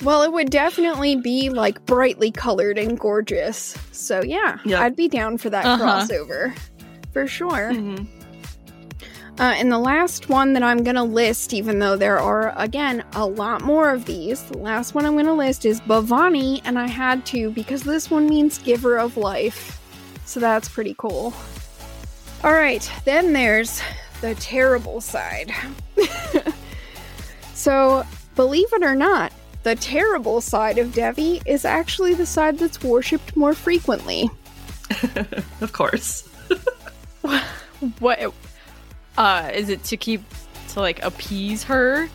Well, 0.02 0.22
it 0.22 0.32
would 0.32 0.50
definitely 0.50 1.16
be 1.16 1.50
like 1.50 1.84
brightly 1.86 2.30
colored 2.30 2.78
and 2.78 2.98
gorgeous. 2.98 3.76
So, 3.92 4.22
yeah, 4.22 4.58
Yep. 4.64 4.80
I'd 4.80 4.96
be 4.96 5.08
down 5.08 5.36
for 5.38 5.50
that 5.50 5.64
Uh-huh. 5.66 5.84
crossover. 5.84 6.56
For 7.12 7.26
sure. 7.26 7.70
Mhm. 7.72 8.06
Uh, 9.38 9.54
and 9.56 9.72
the 9.72 9.78
last 9.78 10.28
one 10.28 10.52
that 10.52 10.62
I'm 10.62 10.82
going 10.84 10.96
to 10.96 11.02
list, 11.02 11.52
even 11.54 11.78
though 11.78 11.96
there 11.96 12.18
are, 12.18 12.52
again, 12.56 13.02
a 13.14 13.24
lot 13.24 13.62
more 13.62 13.90
of 13.90 14.04
these, 14.04 14.42
the 14.44 14.58
last 14.58 14.94
one 14.94 15.06
I'm 15.06 15.14
going 15.14 15.24
to 15.26 15.32
list 15.32 15.64
is 15.64 15.80
Bhavani, 15.82 16.60
and 16.64 16.78
I 16.78 16.86
had 16.86 17.24
to 17.26 17.50
because 17.50 17.82
this 17.82 18.10
one 18.10 18.26
means 18.28 18.58
giver 18.58 18.98
of 18.98 19.16
life. 19.16 19.80
So 20.26 20.40
that's 20.40 20.68
pretty 20.68 20.94
cool. 20.98 21.32
All 22.44 22.52
right, 22.52 22.88
then 23.04 23.32
there's 23.32 23.80
the 24.20 24.34
terrible 24.36 25.00
side. 25.00 25.52
so, 27.54 28.04
believe 28.36 28.70
it 28.72 28.82
or 28.82 28.94
not, 28.94 29.32
the 29.62 29.74
terrible 29.76 30.40
side 30.40 30.78
of 30.78 30.94
Devi 30.94 31.42
is 31.46 31.64
actually 31.64 32.14
the 32.14 32.26
side 32.26 32.58
that's 32.58 32.82
worshipped 32.82 33.36
more 33.36 33.54
frequently. 33.54 34.30
Of 35.60 35.72
course. 35.72 36.28
What? 37.98 38.34
Uh, 39.16 39.50
is 39.54 39.70
it 39.70 39.82
to 39.84 39.96
keep 39.96 40.22
to 40.68 40.80
like 40.80 41.02
appease 41.02 41.64
her? 41.64 42.08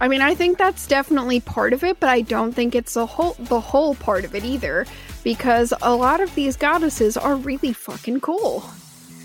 I 0.00 0.08
mean, 0.08 0.20
I 0.20 0.34
think 0.34 0.58
that's 0.58 0.86
definitely 0.86 1.40
part 1.40 1.72
of 1.72 1.82
it, 1.82 1.98
but 1.98 2.08
I 2.08 2.20
don't 2.20 2.52
think 2.52 2.74
it's 2.74 2.94
the 2.94 3.06
whole 3.06 3.34
the 3.38 3.60
whole 3.60 3.94
part 3.94 4.24
of 4.24 4.34
it 4.34 4.44
either 4.44 4.86
because 5.24 5.72
a 5.82 5.94
lot 5.94 6.20
of 6.20 6.34
these 6.34 6.56
goddesses 6.56 7.16
are 7.16 7.36
really 7.36 7.72
fucking 7.72 8.20
cool. 8.20 8.64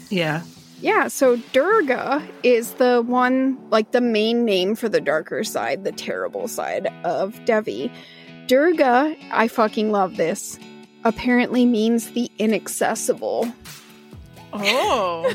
Yeah. 0.10 0.44
Yeah, 0.84 1.08
so 1.08 1.38
Durga 1.54 2.22
is 2.44 2.74
the 2.74 3.02
one 3.08 3.58
like 3.70 3.92
the 3.92 4.02
main 4.02 4.44
name 4.44 4.76
for 4.76 4.90
the 4.90 5.00
darker 5.00 5.46
side, 5.46 5.86
the 5.86 5.94
terrible 5.94 6.50
side 6.50 6.88
of 7.06 7.44
Devi. 7.46 7.90
Durga, 8.48 9.16
I 9.32 9.48
fucking 9.48 9.94
love 9.94 10.18
this. 10.18 10.60
Apparently 11.06 11.66
means 11.66 12.12
the 12.12 12.30
inaccessible. 12.38 13.50
Oh, 14.52 15.34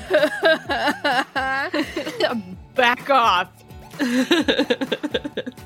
back 2.74 3.08
off. 3.08 3.50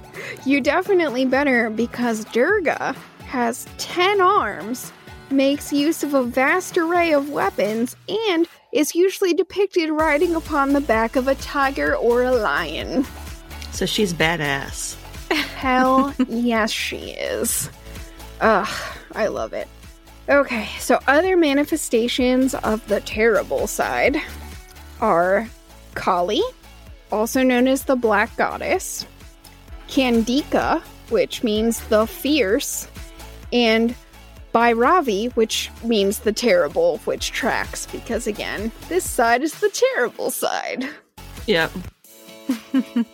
You 0.44 0.60
definitely 0.60 1.24
better 1.24 1.70
because 1.70 2.24
Durga 2.26 2.96
has 3.26 3.66
10 3.78 4.20
arms, 4.20 4.92
makes 5.30 5.72
use 5.72 6.02
of 6.02 6.14
a 6.14 6.24
vast 6.24 6.76
array 6.76 7.12
of 7.12 7.30
weapons, 7.30 7.94
and 8.28 8.48
is 8.72 8.94
usually 8.94 9.34
depicted 9.34 9.90
riding 9.90 10.34
upon 10.34 10.72
the 10.72 10.80
back 10.80 11.14
of 11.16 11.28
a 11.28 11.34
tiger 11.36 11.94
or 11.94 12.22
a 12.22 12.32
lion. 12.32 13.06
So 13.70 13.86
she's 13.86 14.12
badass. 14.12 14.96
Hell 15.30 16.14
yes, 16.28 16.70
she 16.70 17.10
is. 17.10 17.70
Ugh, 18.40 18.68
I 19.14 19.28
love 19.28 19.52
it. 19.52 19.68
Okay, 20.28 20.68
so 20.78 20.98
other 21.06 21.36
manifestations 21.36 22.54
of 22.54 22.86
the 22.88 23.00
terrible 23.00 23.66
side 23.66 24.16
are 25.00 25.48
Kali, 25.94 26.42
also 27.10 27.42
known 27.42 27.66
as 27.68 27.84
the 27.84 27.96
Black 27.96 28.34
Goddess, 28.36 29.04
Kandika, 29.88 30.80
which 31.10 31.42
means 31.42 31.80
the 31.88 32.06
fierce, 32.06 32.88
and 33.52 33.94
Bhairavi, 34.54 35.34
which 35.34 35.70
means 35.82 36.20
the 36.20 36.32
terrible, 36.32 36.98
which 36.98 37.32
tracks 37.32 37.86
because 37.86 38.26
again, 38.26 38.70
this 38.88 39.08
side 39.08 39.42
is 39.42 39.54
the 39.60 39.70
terrible 39.70 40.30
side. 40.30 40.88
Yep. 41.46 41.72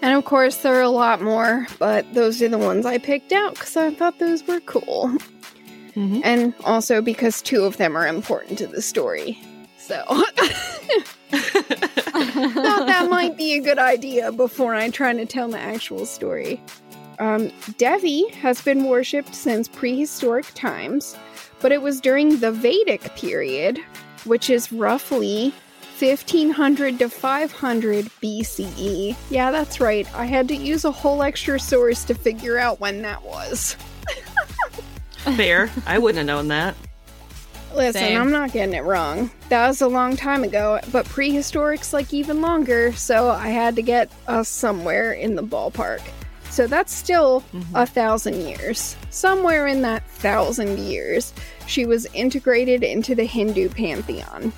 And 0.00 0.16
of 0.16 0.24
course, 0.24 0.58
there 0.58 0.74
are 0.76 0.82
a 0.82 0.88
lot 0.90 1.20
more, 1.20 1.66
but 1.78 2.12
those 2.14 2.40
are 2.40 2.48
the 2.48 2.58
ones 2.58 2.86
I 2.86 2.98
picked 2.98 3.32
out 3.32 3.54
because 3.54 3.76
I 3.76 3.90
thought 3.92 4.18
those 4.18 4.46
were 4.46 4.60
cool. 4.60 5.10
Mhm. 5.96 6.20
And 6.22 6.54
also 6.64 7.02
because 7.02 7.42
two 7.42 7.64
of 7.64 7.78
them 7.78 7.96
are 7.96 8.06
important 8.06 8.58
to 8.58 8.68
the 8.68 8.80
story. 8.80 9.40
So, 9.78 10.04
thought 11.30 12.86
that 12.86 13.08
might 13.10 13.36
be 13.36 13.54
a 13.54 13.60
good 13.60 13.78
idea 13.78 14.30
before 14.30 14.74
I 14.74 14.90
try 14.90 15.12
to 15.12 15.26
tell 15.26 15.48
the 15.48 15.58
actual 15.58 16.06
story. 16.06 16.62
Um, 17.18 17.50
Devi 17.78 18.28
has 18.30 18.62
been 18.62 18.84
worshipped 18.84 19.34
since 19.34 19.68
prehistoric 19.68 20.46
times, 20.54 21.16
but 21.60 21.72
it 21.72 21.82
was 21.82 22.00
during 22.00 22.38
the 22.38 22.52
Vedic 22.52 23.14
period, 23.16 23.80
which 24.24 24.50
is 24.50 24.70
roughly 24.70 25.52
1500 25.98 26.98
to 27.00 27.08
500 27.08 28.04
BCE. 28.22 29.16
Yeah, 29.30 29.50
that's 29.50 29.80
right. 29.80 30.12
I 30.14 30.26
had 30.26 30.46
to 30.48 30.56
use 30.56 30.84
a 30.84 30.92
whole 30.92 31.22
extra 31.22 31.58
source 31.58 32.04
to 32.04 32.14
figure 32.14 32.58
out 32.58 32.78
when 32.78 33.02
that 33.02 33.22
was. 33.24 33.76
Fair. 35.18 35.70
I 35.86 35.98
wouldn't 35.98 36.18
have 36.18 36.26
known 36.26 36.48
that. 36.48 36.76
Listen, 37.74 38.00
Same. 38.00 38.20
I'm 38.20 38.30
not 38.30 38.52
getting 38.52 38.74
it 38.74 38.84
wrong. 38.84 39.30
That 39.50 39.68
was 39.68 39.82
a 39.82 39.88
long 39.88 40.16
time 40.16 40.42
ago, 40.42 40.80
but 40.90 41.04
prehistoric's 41.06 41.92
like 41.92 42.14
even 42.14 42.40
longer, 42.40 42.92
so 42.92 43.30
I 43.30 43.48
had 43.48 43.76
to 43.76 43.82
get 43.82 44.10
us 44.26 44.48
somewhere 44.48 45.12
in 45.12 45.34
the 45.34 45.42
ballpark. 45.42 46.00
So 46.50 46.66
that's 46.66 46.92
still 46.92 47.42
mm-hmm. 47.52 47.76
a 47.76 47.86
thousand 47.86 48.40
years. 48.40 48.96
Somewhere 49.10 49.66
in 49.66 49.82
that 49.82 50.08
thousand 50.08 50.78
years, 50.78 51.32
she 51.66 51.86
was 51.86 52.06
integrated 52.14 52.82
into 52.82 53.14
the 53.14 53.24
Hindu 53.24 53.68
pantheon. 53.68 54.52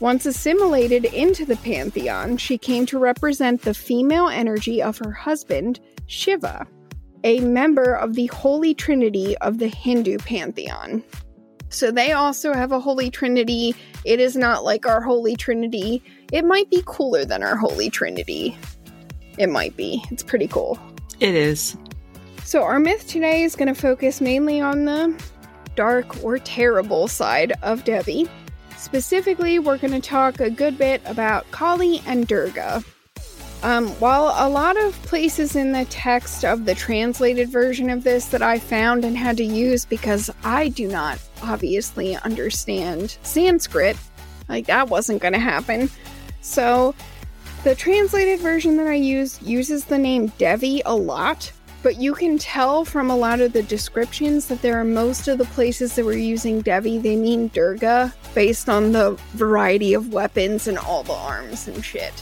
Once 0.00 0.26
assimilated 0.26 1.06
into 1.06 1.44
the 1.44 1.56
pantheon, 1.56 2.36
she 2.36 2.58
came 2.58 2.84
to 2.86 2.98
represent 2.98 3.62
the 3.62 3.74
female 3.74 4.28
energy 4.28 4.82
of 4.82 4.98
her 4.98 5.12
husband, 5.12 5.80
Shiva, 6.06 6.66
a 7.24 7.40
member 7.40 7.94
of 7.94 8.14
the 8.14 8.26
Holy 8.26 8.74
Trinity 8.74 9.36
of 9.38 9.58
the 9.58 9.68
Hindu 9.68 10.18
pantheon. 10.18 11.02
So 11.70 11.90
they 11.90 12.12
also 12.12 12.52
have 12.52 12.70
a 12.70 12.78
Holy 12.78 13.10
Trinity. 13.10 13.74
It 14.04 14.20
is 14.20 14.36
not 14.36 14.62
like 14.62 14.86
our 14.86 15.00
Holy 15.00 15.34
Trinity. 15.34 16.02
It 16.32 16.44
might 16.44 16.70
be 16.70 16.82
cooler 16.86 17.24
than 17.24 17.42
our 17.42 17.56
Holy 17.56 17.88
Trinity. 17.88 18.56
It 19.38 19.48
might 19.48 19.76
be. 19.76 20.04
It's 20.10 20.22
pretty 20.22 20.46
cool. 20.46 20.78
It 21.20 21.34
is. 21.34 21.76
So 22.44 22.62
our 22.62 22.78
myth 22.78 23.08
today 23.08 23.42
is 23.42 23.56
going 23.56 23.72
to 23.72 23.80
focus 23.80 24.20
mainly 24.20 24.60
on 24.60 24.84
the 24.84 25.20
dark 25.76 26.22
or 26.22 26.38
terrible 26.38 27.08
side 27.08 27.52
of 27.62 27.84
Devi. 27.84 28.28
Specifically, 28.76 29.58
we're 29.58 29.78
going 29.78 29.94
to 29.94 30.06
talk 30.06 30.40
a 30.40 30.50
good 30.50 30.76
bit 30.76 31.00
about 31.06 31.50
Kali 31.50 32.02
and 32.06 32.26
Durga. 32.26 32.84
Um, 33.62 33.88
while 33.92 34.34
a 34.36 34.50
lot 34.50 34.76
of 34.76 34.92
places 35.04 35.56
in 35.56 35.72
the 35.72 35.86
text 35.86 36.44
of 36.44 36.66
the 36.66 36.74
translated 36.74 37.48
version 37.48 37.88
of 37.88 38.04
this 38.04 38.26
that 38.26 38.42
I 38.42 38.58
found 38.58 39.06
and 39.06 39.16
had 39.16 39.38
to 39.38 39.44
use 39.44 39.86
because 39.86 40.28
I 40.44 40.68
do 40.68 40.86
not 40.86 41.18
obviously 41.42 42.14
understand 42.16 43.16
Sanskrit, 43.22 43.96
like 44.50 44.66
that 44.66 44.90
wasn't 44.90 45.22
going 45.22 45.32
to 45.32 45.38
happen. 45.38 45.88
So 46.42 46.94
the 47.64 47.74
translated 47.74 48.40
version 48.40 48.76
that 48.76 48.86
I 48.86 48.94
use 48.94 49.40
uses 49.40 49.86
the 49.86 49.96
name 49.96 50.26
Devi 50.36 50.82
a 50.84 50.94
lot, 50.94 51.50
but 51.82 51.96
you 51.96 52.12
can 52.12 52.36
tell 52.36 52.84
from 52.84 53.10
a 53.10 53.16
lot 53.16 53.40
of 53.40 53.54
the 53.54 53.62
descriptions 53.62 54.48
that 54.48 54.60
there 54.60 54.78
are 54.78 54.84
most 54.84 55.28
of 55.28 55.38
the 55.38 55.46
places 55.46 55.94
that 55.94 56.04
we're 56.04 56.18
using 56.18 56.60
Devi, 56.60 56.98
they 56.98 57.16
mean 57.16 57.48
Durga 57.48 58.14
based 58.34 58.68
on 58.68 58.92
the 58.92 59.18
variety 59.32 59.94
of 59.94 60.12
weapons 60.12 60.68
and 60.68 60.76
all 60.76 61.04
the 61.04 61.14
arms 61.14 61.66
and 61.66 61.82
shit. 61.82 62.12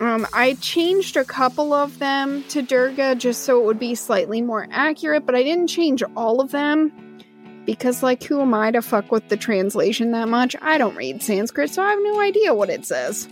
Um, 0.00 0.26
I 0.34 0.54
changed 0.54 1.16
a 1.16 1.24
couple 1.24 1.72
of 1.72 2.00
them 2.00 2.42
to 2.48 2.60
Durga 2.60 3.14
just 3.14 3.44
so 3.44 3.60
it 3.60 3.66
would 3.66 3.78
be 3.78 3.94
slightly 3.94 4.42
more 4.42 4.66
accurate, 4.72 5.26
but 5.26 5.36
I 5.36 5.44
didn't 5.44 5.68
change 5.68 6.02
all 6.16 6.40
of 6.40 6.50
them 6.50 7.22
because, 7.66 8.02
like, 8.02 8.24
who 8.24 8.40
am 8.40 8.52
I 8.52 8.72
to 8.72 8.82
fuck 8.82 9.12
with 9.12 9.28
the 9.28 9.36
translation 9.36 10.10
that 10.10 10.28
much? 10.28 10.56
I 10.60 10.76
don't 10.76 10.96
read 10.96 11.22
Sanskrit, 11.22 11.70
so 11.70 11.84
I 11.84 11.90
have 11.90 12.00
no 12.02 12.20
idea 12.20 12.52
what 12.52 12.68
it 12.68 12.84
says. 12.84 13.28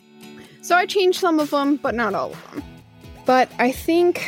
So 0.64 0.74
I 0.74 0.86
changed 0.86 1.20
some 1.20 1.40
of 1.40 1.50
them, 1.50 1.76
but 1.76 1.94
not 1.94 2.14
all 2.14 2.32
of 2.32 2.50
them. 2.50 2.62
But 3.26 3.50
I 3.58 3.70
think, 3.70 4.26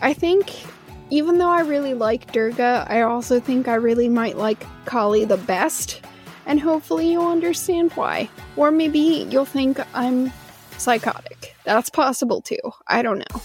I 0.00 0.14
think, 0.14 0.64
even 1.10 1.36
though 1.36 1.50
I 1.50 1.60
really 1.60 1.92
like 1.92 2.32
Durga, 2.32 2.86
I 2.88 3.02
also 3.02 3.38
think 3.38 3.68
I 3.68 3.74
really 3.74 4.08
might 4.08 4.38
like 4.38 4.64
Kali 4.86 5.26
the 5.26 5.36
best, 5.36 6.00
and 6.46 6.58
hopefully 6.58 7.12
you'll 7.12 7.26
understand 7.26 7.92
why. 7.92 8.30
Or 8.56 8.70
maybe 8.70 9.26
you'll 9.28 9.44
think 9.44 9.78
I'm 9.94 10.32
psychotic. 10.78 11.54
That's 11.64 11.90
possible 11.90 12.40
too. 12.40 12.72
I 12.86 13.02
don't 13.02 13.18
know. 13.18 13.42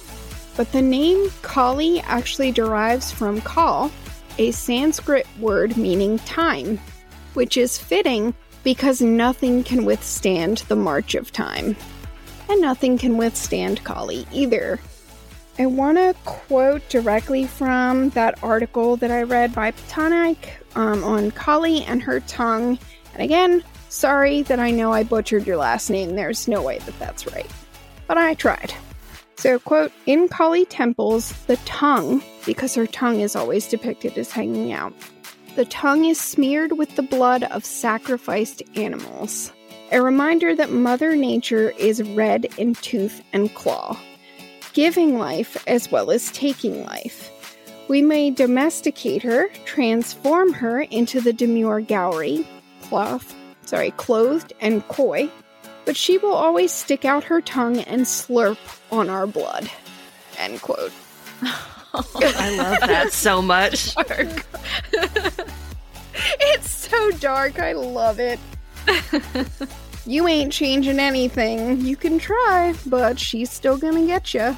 But 0.56 0.72
the 0.72 0.82
name 0.82 1.30
Kali 1.42 2.00
actually 2.04 2.54
derives 2.54 3.12
from 3.12 3.42
Kal, 3.42 3.92
a 4.38 4.52
Sanskrit 4.52 5.28
word 5.42 5.76
meaning 5.76 6.20
time, 6.20 6.80
which 7.34 7.58
is 7.58 7.78
fitting 7.78 8.34
because 8.66 9.00
nothing 9.00 9.64
can 9.64 9.86
withstand 9.86 10.58
the 10.68 10.76
march 10.76 11.16
of 11.16 11.32
time. 11.32 11.78
And 12.50 12.60
nothing 12.60 12.98
can 12.98 13.16
withstand 13.16 13.84
Kali 13.86 14.28
either. 14.34 14.80
I 15.58 15.68
want 15.68 15.98
to 15.98 16.16
quote 16.26 16.88
directly 16.90 17.48
from 17.48 18.10
that 18.10 18.44
article 18.44 18.98
that 18.98 19.12
I 19.12 19.24
read 19.24 19.54
by 19.56 19.72
Patanik 19.72 20.38
um, 20.76 21.04
on 21.04 21.32
Kali 21.32 21.84
and 21.84 22.02
her 22.02 22.20
tongue. 22.22 22.78
And 23.14 23.24
again, 23.24 23.64
sorry 23.90 24.42
that 24.42 24.60
I 24.60 24.72
know 24.72 24.92
I 24.92 25.04
butchered 25.04 25.48
your 25.48 25.58
last 25.58 25.90
name. 25.90 26.16
There's 26.16 26.48
no 26.48 26.62
way 26.62 26.80
that 26.80 27.00
that's 27.00 27.32
right. 27.32 27.50
But 28.08 28.18
I 28.18 28.34
tried. 28.34 28.74
So, 29.38 29.60
quote, 29.60 29.92
in 30.08 30.28
Kali 30.28 30.66
temples, 30.66 31.32
the 31.46 31.58
tongue, 31.58 32.24
because 32.46 32.74
her 32.76 32.88
tongue 32.88 33.20
is 33.20 33.36
always 33.36 33.68
depicted 33.68 34.18
as 34.18 34.32
hanging 34.32 34.74
out, 34.74 34.94
the 35.56 35.66
tongue 35.66 36.04
is 36.06 36.20
smeared 36.20 36.78
with 36.78 36.96
the 36.98 37.02
blood 37.02 37.44
of 37.44 37.64
sacrificed 37.64 38.62
animals. 38.76 39.54
A 39.92 40.02
reminder 40.02 40.54
that 40.54 40.72
Mother 40.72 41.16
Nature 41.16 41.72
is 41.78 42.04
red 42.04 42.48
in 42.58 42.76
tooth 42.76 43.22
and 43.32 43.54
claw, 43.56 43.98
giving 44.74 45.18
life 45.18 45.64
as 45.68 45.90
well 45.90 46.12
as 46.12 46.32
taking 46.32 46.86
life. 46.86 47.32
We 47.88 48.02
may 48.02 48.32
domesticate 48.32 49.24
her, 49.24 49.48
transform 49.64 50.52
her 50.54 50.82
into 50.82 51.22
the 51.22 51.32
demure 51.32 51.82
Gowri, 51.82 52.46
cloth, 52.82 53.34
sorry, 53.64 53.92
clothed 53.92 54.52
and 54.60 54.86
coy, 54.90 55.30
but 55.86 55.96
she 55.96 56.18
will 56.18 56.34
always 56.34 56.72
stick 56.72 57.06
out 57.06 57.24
her 57.24 57.40
tongue 57.40 57.80
and 57.80 58.02
slurp 58.02 58.58
on 58.92 59.10
our 59.10 59.28
blood. 59.28 59.70
End 60.38 60.62
quote. 60.62 60.92
I 61.94 62.56
love 62.58 62.80
that 62.82 63.14
so 63.14 63.42
much. 63.42 63.96
So 66.96 67.12
dark. 67.12 67.60
I 67.60 67.74
love 67.74 68.22
it. 68.22 68.40
you 70.06 70.30
ain't 70.30 70.54
changing 70.54 70.98
anything. 70.98 71.82
You 71.82 71.98
can 71.98 72.18
try, 72.18 72.74
but 72.86 73.20
she's 73.20 73.52
still 73.52 73.78
gonna 73.78 74.06
get 74.06 74.34
you. 74.34 74.56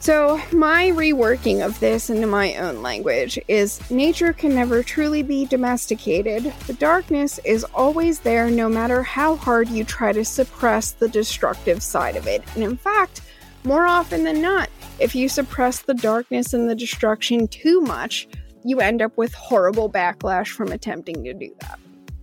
So, 0.00 0.40
my 0.52 0.86
reworking 0.86 1.64
of 1.64 1.78
this 1.80 2.08
into 2.08 2.26
my 2.26 2.54
own 2.56 2.82
language 2.82 3.38
is 3.46 3.78
nature 3.90 4.32
can 4.32 4.54
never 4.54 4.82
truly 4.82 5.22
be 5.22 5.44
domesticated. 5.44 6.44
The 6.66 6.74
darkness 6.74 7.38
is 7.44 7.64
always 7.74 8.20
there 8.20 8.50
no 8.50 8.68
matter 8.68 9.02
how 9.02 9.36
hard 9.36 9.68
you 9.68 9.84
try 9.84 10.12
to 10.12 10.24
suppress 10.24 10.92
the 10.92 11.08
destructive 11.08 11.82
side 11.82 12.16
of 12.16 12.26
it. 12.26 12.42
And 12.54 12.64
in 12.64 12.78
fact, 12.78 13.20
more 13.64 13.86
often 13.86 14.24
than 14.24 14.40
not, 14.40 14.70
if 14.98 15.14
you 15.14 15.28
suppress 15.28 15.82
the 15.82 15.94
darkness 15.94 16.54
and 16.54 16.70
the 16.70 16.74
destruction 16.74 17.48
too 17.48 17.82
much, 17.82 18.28
you 18.64 18.80
end 18.80 19.02
up 19.02 19.16
with 19.16 19.34
horrible 19.34 19.90
backlash 19.90 20.48
from 20.48 20.72
attempting 20.72 21.22
to 21.24 21.34
do 21.34 21.54
that. 21.60 21.78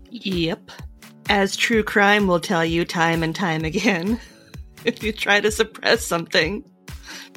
Yep. 0.09 0.71
As 1.29 1.55
true 1.55 1.83
crime 1.83 2.27
will 2.27 2.39
tell 2.39 2.65
you 2.65 2.83
time 2.83 3.23
and 3.23 3.35
time 3.35 3.63
again, 3.63 4.19
if 4.85 5.03
you 5.03 5.13
try 5.13 5.39
to 5.39 5.51
suppress 5.51 6.05
something, 6.05 6.63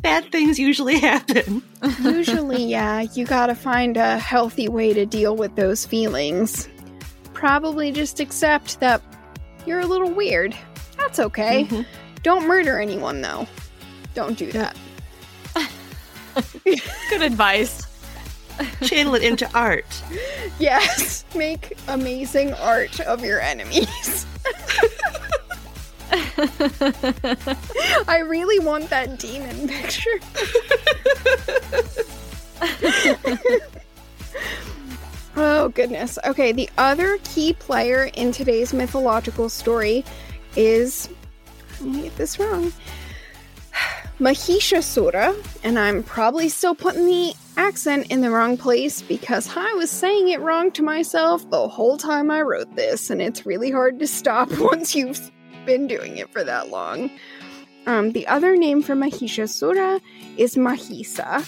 bad 0.03 0.33
things 0.33 0.59
usually 0.59 0.99
happen. 0.99 1.63
Usually, 2.03 2.65
yeah, 2.65 3.03
you 3.15 3.27
gotta 3.27 3.55
find 3.55 3.97
a 3.97 4.19
healthy 4.19 4.69
way 4.69 4.95
to 4.95 5.07
deal 5.07 5.37
with 5.37 5.55
those 5.57 5.85
feelings. 5.85 6.69
Probably 7.35 7.93
just 7.93 8.21
accept 8.21 8.81
that 8.81 9.03
you're 9.67 9.81
a 9.81 9.87
little 9.87 10.11
weird. 10.11 10.57
That's 10.97 11.19
okay. 11.19 11.65
Mm-hmm. 11.65 11.83
Don't 12.23 12.47
murder 12.47 12.81
anyone, 12.81 13.21
though. 13.21 13.47
Don't 14.15 14.39
do 14.39 14.51
that. 14.53 14.77
Good 16.65 17.23
advice. 17.23 17.87
Channel 18.83 19.15
it 19.17 19.23
into 19.23 19.51
art. 19.57 20.03
Yes, 20.59 21.25
make 21.35 21.77
amazing 21.89 22.53
art 22.55 23.01
of 23.01 23.25
your 23.25 23.41
enemies. 23.41 24.27
I 28.07 28.19
really 28.27 28.59
want 28.65 28.91
that 28.91 29.19
demon 29.19 29.69
picture. 29.69 30.21
oh, 35.37 35.71
goodness. 35.71 36.19
Okay, 36.25 36.53
the 36.53 36.71
other 36.79 37.19
key 37.25 37.55
player 37.55 38.11
in 38.15 38.33
today's 38.33 38.73
mythological 38.73 39.49
story 39.49 40.05
is. 40.57 41.09
Let 41.81 41.91
me 41.91 42.03
get 42.03 42.17
this 42.17 42.39
wrong. 42.39 42.73
Mahishasura, 44.21 45.35
and 45.65 45.79
I'm 45.79 46.05
probably 46.05 46.49
still 46.49 46.75
putting 46.75 47.07
the 47.07 47.35
accent 47.57 48.07
in 48.11 48.21
the 48.21 48.31
wrong 48.31 48.57
place 48.57 49.03
because 49.03 49.49
I 49.57 49.73
was 49.75 49.91
saying 49.91 50.29
it 50.29 50.41
wrong 50.41 50.71
to 50.73 50.83
myself 50.83 51.49
the 51.51 51.69
whole 51.69 51.97
time 51.97 52.31
I 52.31 52.43
wrote 52.43 52.75
this, 52.77 53.11
and 53.11 53.21
it's 53.23 53.47
really 53.47 53.71
hard 53.71 53.99
to 54.01 54.07
stop 54.07 54.51
once 54.59 54.95
you've 54.95 55.31
been 55.67 55.87
doing 55.87 56.17
it 56.19 56.31
for 56.33 56.45
that 56.45 56.69
long. 56.71 57.11
Um, 57.87 58.13
the 58.13 58.27
other 58.27 58.57
name 58.57 58.83
for 58.83 58.95
Mahishasura 58.95 60.01
is 60.37 60.57
Mahisa, 60.57 61.47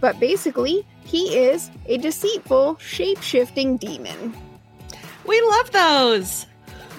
but 0.00 0.18
basically, 0.18 0.84
he 1.04 1.36
is 1.36 1.70
a 1.86 1.96
deceitful, 1.98 2.76
shape 2.78 3.22
shifting 3.22 3.76
demon. 3.76 4.34
We 5.26 5.40
love 5.42 5.70
those. 5.70 6.46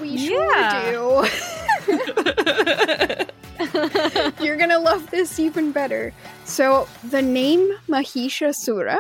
We 0.02 0.10
Yeah. 0.10 0.92
sure 0.92 1.24
do. 1.26 1.30
You're 4.42 4.58
gonna 4.58 4.80
love 4.80 5.10
this 5.10 5.40
even 5.40 5.72
better. 5.72 6.14
So, 6.46 6.88
the 7.04 7.22
name 7.22 7.72
Mahishasura 7.88 8.98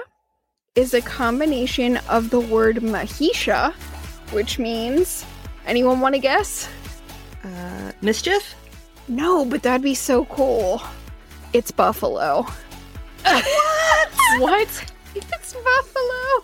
is 0.76 0.94
a 0.94 1.02
combination 1.02 1.98
of 2.10 2.30
the 2.30 2.40
word 2.40 2.78
Mahisha, 2.78 3.74
which 4.32 4.60
means. 4.60 5.26
Anyone 5.66 6.00
want 6.00 6.16
to 6.16 6.20
guess? 6.20 6.70
Uh, 7.44 7.92
mischief? 8.02 8.56
No, 9.10 9.44
but 9.46 9.64
that'd 9.64 9.82
be 9.82 9.96
so 9.96 10.26
cool. 10.26 10.82
It's 11.54 11.72
buffalo. 11.72 12.46
what? 13.24 13.46
What? 14.40 14.94
It's 15.16 15.54
buffalo. 15.54 16.44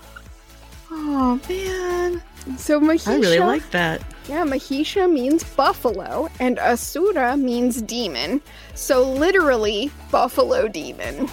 Oh 0.91 1.39
man, 1.49 2.21
So 2.57 2.79
Mahisha. 2.79 3.07
I 3.09 3.15
really 3.19 3.39
like 3.39 3.69
that. 3.71 4.01
Yeah, 4.29 4.45
Mahisha 4.45 5.11
means 5.11 5.43
buffalo, 5.43 6.29
and 6.39 6.57
Asura 6.59 7.35
means 7.37 7.81
demon. 7.81 8.41
So 8.73 9.03
literally, 9.11 9.91
buffalo 10.11 10.67
demon. 10.67 11.29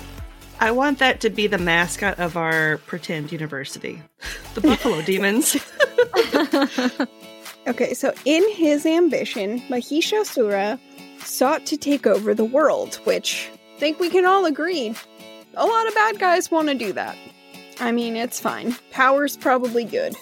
I 0.59 0.73
want 0.73 0.99
that 0.99 1.21
to 1.21 1.31
be 1.31 1.47
the 1.47 1.57
mascot 1.57 2.19
of 2.19 2.37
our 2.37 2.79
pretend 2.79 3.33
university, 3.33 4.03
the 4.55 4.61
Buffalo 4.61 5.01
Demons. 5.07 5.57
Okay, 7.67 7.93
so 7.93 8.13
in 8.25 8.43
his 8.53 8.87
ambition, 8.87 9.61
Mahishasura 9.69 10.79
sought 11.19 11.67
to 11.67 11.77
take 11.77 12.07
over 12.07 12.35
the 12.35 12.45
world, 12.45 12.95
which 13.05 13.51
I 13.77 13.79
think 13.79 14.01
we 14.01 14.09
can 14.09 14.25
all 14.25 14.47
agree. 14.47 14.95
A 15.55 15.67
lot 15.67 15.87
of 15.87 15.95
bad 15.95 16.19
guys 16.19 16.51
want 16.51 16.69
to 16.69 16.75
do 16.75 16.93
that. 16.95 17.17
I 17.79 17.93
mean, 17.93 18.17
it's 18.17 18.41
fine. 18.41 18.75
Power's 18.91 19.37
probably 19.37 19.85
good. 19.85 20.17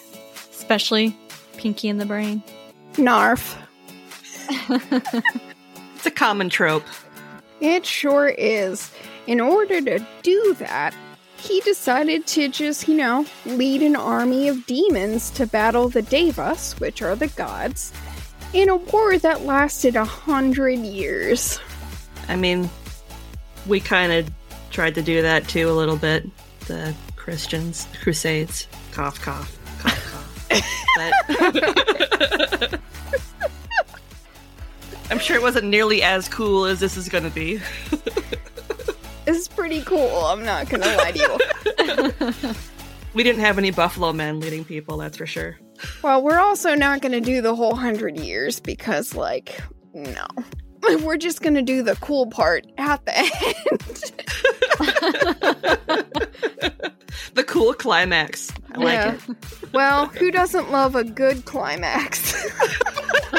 Especially 0.51 1.17
Pinky 1.57 1.89
and 1.89 2.01
the 2.01 2.07
Brain. 2.07 2.43
Narf. 2.99 3.57
it's 4.51 6.07
a 6.07 6.11
common 6.11 6.49
trope. 6.49 6.85
It 7.61 7.85
sure 7.85 8.29
is. 8.29 8.91
In 9.27 9.41
order 9.41 9.81
to 9.81 10.07
do 10.23 10.55
that, 10.59 10.95
he 11.37 11.61
decided 11.61 12.27
to 12.29 12.49
just, 12.49 12.89
you 12.89 12.97
know, 12.97 13.27
lead 13.47 13.83
an 13.83 13.97
army 13.97 14.49
of 14.49 14.67
demons 14.67 15.31
to 15.31 15.47
battle 15.47 15.89
the 15.89 16.03
Devas, 16.03 16.73
which 16.81 17.03
are 17.03 17.15
the 17.15 17.29
gods, 17.29 17.93
in 18.53 18.69
a 18.69 18.77
war 18.77 19.19
that 19.19 19.43
lasted 19.43 19.97
a 19.97 20.05
hundred 20.05 20.79
years. 20.81 21.61
I 22.29 22.37
mean, 22.37 22.69
we 23.67 23.81
kind 23.81 24.13
of 24.13 24.31
tried 24.71 24.95
to 24.97 25.03
do 25.03 25.23
that 25.23 25.49
too 25.49 25.71
a 25.71 25.73
little 25.73 25.97
bit. 25.97 26.25
The 26.67 26.95
Christians, 27.17 27.87
Crusades, 28.03 28.67
cough, 28.93 29.21
cough, 29.21 29.57
cough, 29.79 30.49
cough. 30.49 30.69
but 32.71 32.81
I'm 35.11 35.19
sure 35.19 35.37
it 35.37 35.43
wasn't 35.43 35.67
nearly 35.67 36.03
as 36.03 36.29
cool 36.29 36.67
as 36.67 36.81
this 36.81 36.97
is 36.97 37.09
to 37.25 37.31
be. 37.31 37.61
It's 39.27 39.49
pretty 39.49 39.83
cool, 39.83 40.25
I'm 40.25 40.45
not 40.45 40.69
gonna 40.69 40.87
lie 40.97 41.13
to 41.13 42.39
you. 42.49 42.55
We 43.15 43.23
didn't 43.23 43.41
have 43.41 43.59
any 43.59 43.71
Buffalo 43.71 44.13
men 44.13 44.39
leading 44.39 44.65
people, 44.65 44.99
that's 44.99 45.17
for 45.17 45.27
sure. 45.27 45.59
well, 46.03 46.23
we're 46.23 46.39
also 46.39 46.75
not 46.75 47.01
gonna 47.01 47.21
do 47.21 47.41
the 47.41 47.55
whole 47.55 47.75
hundred 47.75 48.19
years 48.19 48.61
because, 48.61 49.15
like, 49.15 49.61
no. 49.95 50.27
We're 51.03 51.17
just 51.17 51.43
gonna 51.43 51.63
do 51.63 51.83
the 51.83 51.97
cool 51.97 52.27
part 52.27 52.65
at 52.79 53.05
the 53.05 53.19
end. 53.19 53.33
The 57.35 57.45
cool 57.45 57.75
climax. 57.75 58.51
I 58.75 58.79
like 58.79 58.95
Yeah. 58.95 59.15
it. 59.15 59.21
Well, 59.73 60.07
who 60.07 60.31
doesn't 60.33 60.73
love 60.73 60.97
a 60.97 61.05
good 61.05 61.45
climax? 61.45 62.35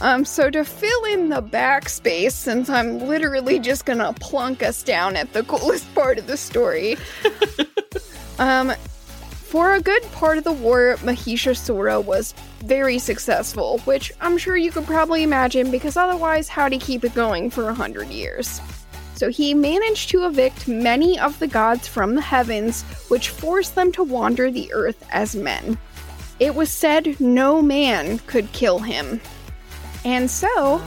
um, 0.00 0.24
so 0.24 0.48
to 0.50 0.64
fill 0.64 1.04
in 1.04 1.28
the 1.28 1.42
backspace, 1.42 2.32
since 2.32 2.70
I'm 2.70 3.00
literally 3.00 3.58
just 3.58 3.84
gonna 3.84 4.14
plunk 4.14 4.62
us 4.62 4.82
down 4.82 5.14
at 5.16 5.32
the 5.34 5.42
coolest 5.42 5.92
part 5.94 6.16
of 6.18 6.26
the 6.26 6.38
story, 6.38 6.96
um, 8.38 8.72
for 9.50 9.74
a 9.74 9.80
good 9.80 10.04
part 10.12 10.38
of 10.38 10.44
the 10.44 10.52
war, 10.52 10.94
Mahishasura 11.00 12.04
was 12.04 12.34
very 12.60 13.00
successful, 13.00 13.78
which 13.80 14.12
I'm 14.20 14.38
sure 14.38 14.56
you 14.56 14.70
could 14.70 14.86
probably 14.86 15.24
imagine 15.24 15.72
because 15.72 15.96
otherwise, 15.96 16.46
how'd 16.46 16.70
he 16.70 16.78
keep 16.78 17.02
it 17.02 17.14
going 17.14 17.50
for 17.50 17.68
a 17.68 17.74
hundred 17.74 18.10
years? 18.10 18.60
So 19.16 19.28
he 19.28 19.52
managed 19.52 20.08
to 20.10 20.24
evict 20.24 20.68
many 20.68 21.18
of 21.18 21.36
the 21.40 21.48
gods 21.48 21.88
from 21.88 22.14
the 22.14 22.20
heavens, 22.20 22.82
which 23.08 23.30
forced 23.30 23.74
them 23.74 23.90
to 23.92 24.04
wander 24.04 24.52
the 24.52 24.72
earth 24.72 25.04
as 25.10 25.34
men. 25.34 25.76
It 26.38 26.54
was 26.54 26.70
said 26.70 27.18
no 27.18 27.60
man 27.60 28.20
could 28.28 28.52
kill 28.52 28.78
him. 28.78 29.20
And 30.04 30.30
so, 30.30 30.80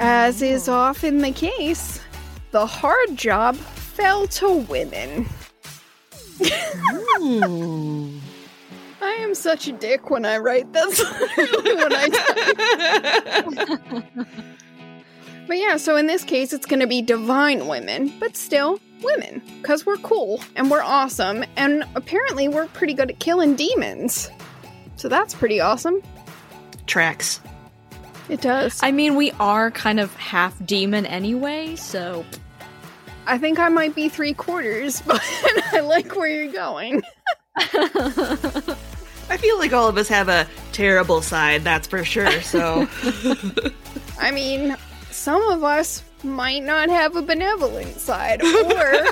as 0.00 0.42
is 0.42 0.68
often 0.68 1.18
the 1.18 1.30
case, 1.30 2.00
the 2.50 2.66
hard 2.66 3.16
job 3.16 3.54
fell 3.54 4.26
to 4.26 4.56
women. 4.56 5.28
I 9.02 9.16
am 9.20 9.34
such 9.34 9.68
a 9.68 9.72
dick 9.72 10.10
when 10.10 10.24
I 10.24 10.38
write 10.38 10.72
this. 10.72 11.00
when 11.36 11.92
I 11.92 12.08
But 15.46 15.58
yeah, 15.58 15.76
so 15.78 15.96
in 15.96 16.06
this 16.06 16.22
case, 16.22 16.52
it's 16.52 16.66
going 16.66 16.78
to 16.80 16.86
be 16.86 17.02
divine 17.02 17.66
women, 17.66 18.12
but 18.20 18.36
still 18.36 18.78
women, 19.02 19.42
because 19.60 19.84
we're 19.84 19.96
cool 19.96 20.40
and 20.54 20.70
we're 20.70 20.82
awesome, 20.82 21.44
and 21.56 21.84
apparently 21.96 22.46
we're 22.46 22.68
pretty 22.68 22.94
good 22.94 23.10
at 23.10 23.18
killing 23.18 23.56
demons. 23.56 24.30
So 24.96 25.08
that's 25.08 25.34
pretty 25.34 25.58
awesome. 25.58 26.02
Tracks. 26.86 27.40
It 28.28 28.42
does. 28.42 28.78
I 28.80 28.92
mean, 28.92 29.16
we 29.16 29.32
are 29.40 29.72
kind 29.72 29.98
of 29.98 30.14
half 30.14 30.54
demon 30.64 31.04
anyway, 31.04 31.74
so 31.74 32.24
I 33.26 33.38
think 33.38 33.58
I 33.58 33.68
might 33.68 33.94
be 33.94 34.08
three 34.08 34.34
quarters, 34.34 35.00
but 35.06 35.20
I 35.72 35.80
like 35.80 36.14
where 36.16 36.28
you're 36.28 36.52
going. 36.52 37.02
I 37.56 39.36
feel 39.36 39.58
like 39.58 39.72
all 39.72 39.88
of 39.88 39.96
us 39.96 40.08
have 40.08 40.28
a 40.28 40.46
terrible 40.72 41.22
side, 41.22 41.62
that's 41.62 41.86
for 41.86 42.04
sure. 42.04 42.40
So, 42.42 42.88
I 44.18 44.30
mean, 44.32 44.76
some 45.10 45.42
of 45.50 45.62
us 45.62 46.02
might 46.24 46.64
not 46.64 46.88
have 46.88 47.16
a 47.16 47.22
benevolent 47.22 47.98
side, 48.00 48.42
or 48.42 49.06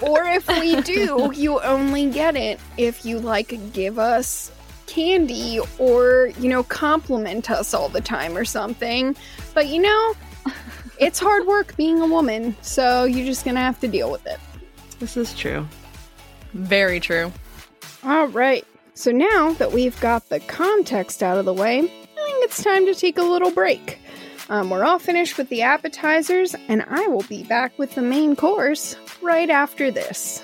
or 0.00 0.24
if 0.24 0.48
we 0.48 0.80
do, 0.80 1.30
you 1.34 1.60
only 1.60 2.10
get 2.10 2.36
it 2.36 2.58
if 2.78 3.04
you 3.04 3.18
like 3.18 3.72
give 3.72 3.98
us 3.98 4.50
candy 4.86 5.60
or 5.78 6.30
you 6.40 6.48
know 6.48 6.62
compliment 6.64 7.50
us 7.50 7.74
all 7.74 7.88
the 7.88 8.00
time 8.00 8.36
or 8.36 8.44
something. 8.44 9.14
But 9.54 9.68
you 9.68 9.82
know, 9.82 10.14
it's 11.00 11.18
hard 11.18 11.46
work 11.46 11.74
being 11.76 12.00
a 12.00 12.06
woman, 12.06 12.54
so 12.62 13.04
you're 13.04 13.26
just 13.26 13.44
gonna 13.44 13.60
have 13.60 13.80
to 13.80 13.88
deal 13.88 14.10
with 14.10 14.26
it. 14.26 14.38
this 15.00 15.16
is 15.16 15.34
true. 15.34 15.66
very 16.52 17.00
true. 17.00 17.32
All 18.04 18.26
right. 18.28 18.64
So 18.94 19.10
now 19.10 19.52
that 19.54 19.72
we've 19.72 19.98
got 20.00 20.28
the 20.28 20.40
context 20.40 21.22
out 21.22 21.38
of 21.38 21.44
the 21.46 21.54
way, 21.54 21.78
I 21.78 21.82
think 21.82 22.44
it's 22.44 22.62
time 22.62 22.84
to 22.86 22.94
take 22.94 23.16
a 23.18 23.22
little 23.22 23.50
break. 23.50 23.98
Um, 24.50 24.68
we're 24.68 24.84
all 24.84 24.98
finished 24.98 25.38
with 25.38 25.48
the 25.48 25.62
appetizers, 25.62 26.54
and 26.68 26.82
I 26.88 27.06
will 27.06 27.22
be 27.22 27.44
back 27.44 27.78
with 27.78 27.94
the 27.94 28.02
main 28.02 28.36
course 28.36 28.96
right 29.22 29.48
after 29.48 29.90
this. 29.90 30.42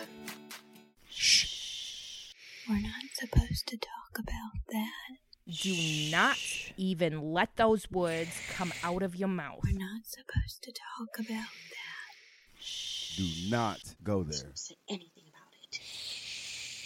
Shh. 1.11 2.33
We're 2.69 2.81
not 2.81 2.93
supposed 3.15 3.67
to 3.69 3.77
talk 3.77 4.19
about 4.19 4.61
that. 4.71 5.53
Do 5.63 6.11
not 6.11 6.37
even 6.77 7.33
let 7.33 7.57
those 7.57 7.91
words 7.91 8.31
come 8.51 8.73
out 8.83 9.03
of 9.03 9.17
your 9.17 9.29
mouth. 9.29 9.61
We're 9.65 9.79
not 9.79 10.05
supposed 10.05 10.63
to 10.63 10.73
talk 10.73 11.19
about 11.19 11.29
that. 11.29 12.59
Shh. 12.59 13.17
Do 13.17 13.51
not 13.51 13.81
go 14.03 14.23
there. 14.23 14.43
Don't 14.43 14.59
say 14.59 14.77
anything 14.89 15.25
about 15.29 15.53
it. 15.73 15.81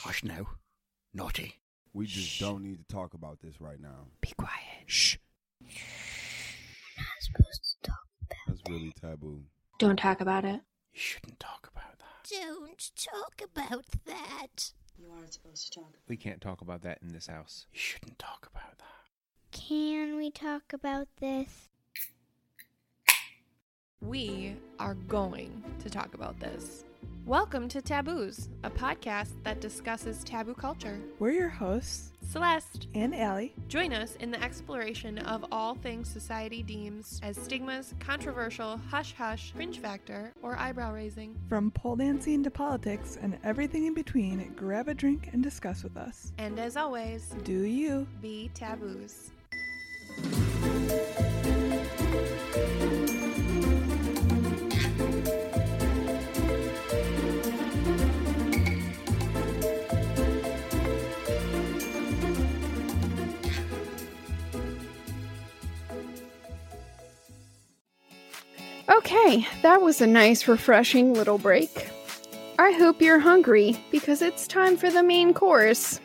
Hush 0.03 0.25
now. 0.25 0.47
Naughty. 1.13 1.61
We 1.93 2.07
just 2.07 2.39
don't 2.41 2.63
need 2.63 2.79
to 2.79 2.95
talk 2.95 3.15
about 3.15 3.41
this 3.43 3.61
right 3.61 3.81
now. 3.81 4.07
Be 4.21 4.33
quiet. 4.37 4.85
Shh. 4.87 5.17
We're 5.61 5.67
not 6.99 7.21
supposed 7.21 7.77
to 7.83 7.91
talk 7.91 8.07
about 8.23 8.37
That's 8.47 8.61
really 8.69 8.93
taboo. 9.01 9.43
Don't 9.79 9.99
talk 9.99 10.21
about 10.21 10.45
it. 10.45 10.61
You 10.93 11.01
shouldn't 11.01 11.41
talk 11.41 11.69
about 11.73 11.99
that. 11.99 12.31
Don't 12.31 12.79
talk 12.97 13.43
about 13.55 13.85
that. 14.07 14.73
You 14.99 15.11
aren't 15.17 15.33
supposed 15.33 15.73
to 15.73 15.81
talk 15.81 15.89
about 15.89 16.09
We 16.09 16.17
can't 16.17 16.41
talk 16.41 16.61
about 16.61 16.83
that 16.83 16.99
in 17.03 17.13
this 17.13 17.27
house. 17.27 17.67
You 17.73 17.81
shouldn't 17.81 18.19
talk 18.19 18.49
about 18.55 18.79
that. 18.79 18.85
Can 19.53 20.17
we 20.17 20.31
talk 20.31 20.73
about 20.73 21.09
this? 21.21 21.69
We 24.01 24.57
are 24.79 24.95
going 24.95 25.65
to 25.81 25.91
talk 25.91 26.15
about 26.15 26.39
this. 26.39 26.85
Welcome 27.27 27.69
to 27.71 27.83
Taboos, 27.83 28.49
a 28.63 28.71
podcast 28.71 29.33
that 29.43 29.61
discusses 29.61 30.23
taboo 30.25 30.55
culture. 30.55 30.99
We're 31.19 31.33
your 31.33 31.49
hosts, 31.49 32.13
Celeste 32.29 32.87
and 32.95 33.15
Allie. 33.15 33.55
Join 33.69 33.93
us 33.93 34.17
in 34.17 34.31
the 34.31 34.43
exploration 34.43 35.19
of 35.19 35.45
all 35.51 35.75
things 35.75 36.09
society 36.09 36.63
deems 36.63 37.21
as 37.23 37.37
stigmas, 37.37 37.95
controversial, 37.99 38.81
hush 38.89 39.15
hush, 39.15 39.53
cringe 39.55 39.81
factor, 39.81 40.33
or 40.43 40.57
eyebrow 40.57 40.93
raising. 40.93 41.37
From 41.49 41.73
pole 41.73 41.97
dancing 41.97 42.45
to 42.45 42.51
politics 42.51 43.19
and 43.21 43.37
everything 43.45 43.87
in 43.87 43.95
between, 43.95 44.53
grab 44.57 44.89
a 44.89 44.95
drink 44.95 45.31
and 45.33 45.43
discuss 45.43 45.83
with 45.83 45.97
us. 45.97 46.33
And 46.39 46.59
as 46.59 46.77
always, 46.77 47.35
do 47.43 47.65
you 47.65 48.07
be 48.23 48.51
taboos. 48.55 49.33
Okay, 68.91 69.47
that 69.63 69.81
was 69.81 70.01
a 70.01 70.07
nice, 70.07 70.49
refreshing 70.49 71.15
little 71.15 71.39
break. 71.39 71.89
I 72.59 72.73
hope 72.73 73.01
you're 73.01 73.21
hungry 73.21 73.83
because 73.91 74.23
it's 74.23 74.47
time 74.47 74.77
for 74.77 74.91
the 74.91 75.03
main 75.03 75.33
course. 75.33 76.01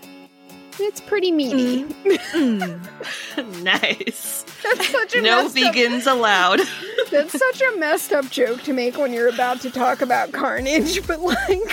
It's 0.79 1.01
pretty 1.01 1.31
meaty. 1.31 1.83
Mm. 1.83 3.63
nice. 3.63 4.44
That's 4.65 4.89
such 4.89 5.15
a 5.15 5.21
no 5.21 5.47
vegans 5.47 6.11
allowed. 6.11 6.61
That's 7.11 7.37
such 7.37 7.61
a 7.61 7.77
messed 7.77 8.11
up 8.11 8.29
joke 8.29 8.63
to 8.63 8.73
make 8.73 8.97
when 8.97 9.13
you're 9.13 9.27
about 9.29 9.61
to 9.61 9.69
talk 9.71 10.01
about 10.01 10.31
carnage, 10.31 11.05
but 11.07 11.21
like 11.21 11.69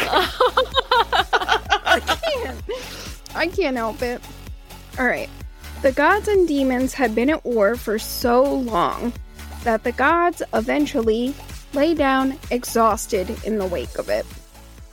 I 1.87 2.00
can't. 2.22 2.62
I 3.35 3.46
can't 3.46 3.76
help 3.76 4.02
it. 4.02 4.20
All 4.98 5.07
right. 5.07 5.31
The 5.81 5.92
gods 5.92 6.28
and 6.28 6.46
demons 6.46 6.94
had 6.94 7.14
been 7.14 7.31
at 7.31 7.44
war 7.44 7.76
for 7.76 7.98
so 7.98 8.44
long 8.44 9.12
that 9.64 9.85
the 9.85 9.92
gods 9.92 10.42
eventually 10.52 11.35
lay 11.72 11.94
down 11.94 12.38
exhausted 12.50 13.31
in 13.44 13.59
the 13.59 13.66
wake 13.66 13.98
of 13.98 14.09
it. 14.09 14.26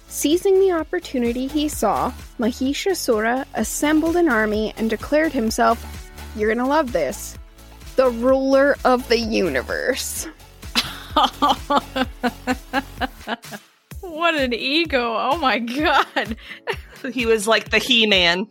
Seizing 0.08 0.60
the 0.60 0.72
opportunity 0.72 1.48
he 1.48 1.68
saw, 1.68 2.12
Mahishasura 2.40 3.46
assembled 3.54 4.16
an 4.16 4.30
army 4.30 4.74
and 4.78 4.90
declared 4.90 5.34
himself, 5.34 5.86
You're 6.36 6.54
gonna 6.54 6.68
love 6.68 6.92
this, 6.92 7.38
the 8.00 8.10
ruler 8.12 8.78
of 8.86 9.06
the 9.10 9.20
universe. 9.20 10.26
what 14.00 14.36
an 14.36 14.54
ego. 14.54 15.18
Oh 15.20 15.38
my 15.38 15.60
god. 15.60 16.38
he 17.12 17.26
was 17.26 17.46
like 17.46 17.72
the 17.72 17.78
He 17.78 18.08
Man. 18.08 18.48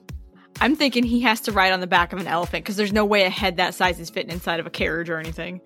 I'm 0.61 0.77
thinking 0.77 1.03
he 1.03 1.21
has 1.21 1.41
to 1.43 1.53
ride 1.53 1.73
on 1.73 1.81
the 1.81 1.87
back 1.87 2.13
of 2.13 2.21
an 2.21 2.27
elephant 2.27 2.63
because 2.63 2.77
there's 2.77 2.93
no 2.93 3.07
way 3.07 3.25
a 3.25 3.31
head 3.31 3.57
that 3.57 3.73
size 3.73 3.99
is 3.99 4.11
fitting 4.11 4.33
inside 4.33 4.61
of 4.61 4.67
a 4.67 4.71
carriage 4.71 5.09
or 5.09 5.17
anything. 5.19 5.63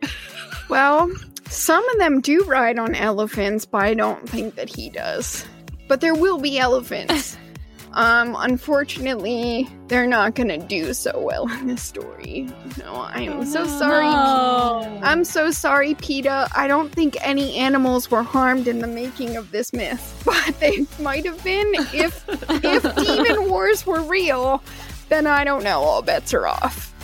well, 0.69 1.11
some 1.49 1.85
of 1.89 1.99
them 1.99 2.21
do 2.21 2.45
ride 2.45 2.79
on 2.79 2.95
elephants, 2.95 3.67
but 3.67 3.83
I 3.83 3.95
don't 3.95 4.29
think 4.29 4.55
that 4.55 4.69
he 4.69 4.91
does. 4.91 5.45
But 5.89 6.01
there 6.01 6.15
will 6.15 6.39
be 6.39 6.57
elephants. 6.57 7.37
um, 7.95 8.37
unfortunately, 8.39 9.69
they're 9.89 10.07
not 10.07 10.35
gonna 10.35 10.59
do 10.59 10.95
so 10.95 11.19
well 11.21 11.51
in 11.53 11.67
this 11.67 11.83
story. 11.83 12.49
No, 12.79 12.95
I 12.95 13.23
am 13.23 13.45
so 13.45 13.67
sorry. 13.67 14.07
No. 14.07 15.01
I'm 15.03 15.25
so 15.25 15.51
sorry, 15.51 15.95
PETA. 15.95 16.49
I 16.55 16.67
don't 16.67 16.91
think 16.91 17.17
any 17.21 17.57
animals 17.57 18.11
were 18.11 18.23
harmed 18.23 18.69
in 18.69 18.79
the 18.79 18.87
making 18.87 19.37
of 19.37 19.51
this 19.51 19.73
myth, 19.73 20.23
but 20.25 20.59
they 20.61 20.87
might 21.01 21.27
have 21.27 21.43
been 21.45 21.73
if 21.93 22.25
if 22.65 22.97
demon 22.97 23.51
wars 23.51 23.87
were 23.87 24.03
real. 24.03 24.63
Then 25.09 25.27
I 25.27 25.45
don't 25.45 25.63
know. 25.63 25.81
All 25.81 26.03
bets 26.03 26.33
are 26.33 26.47
off. 26.47 26.95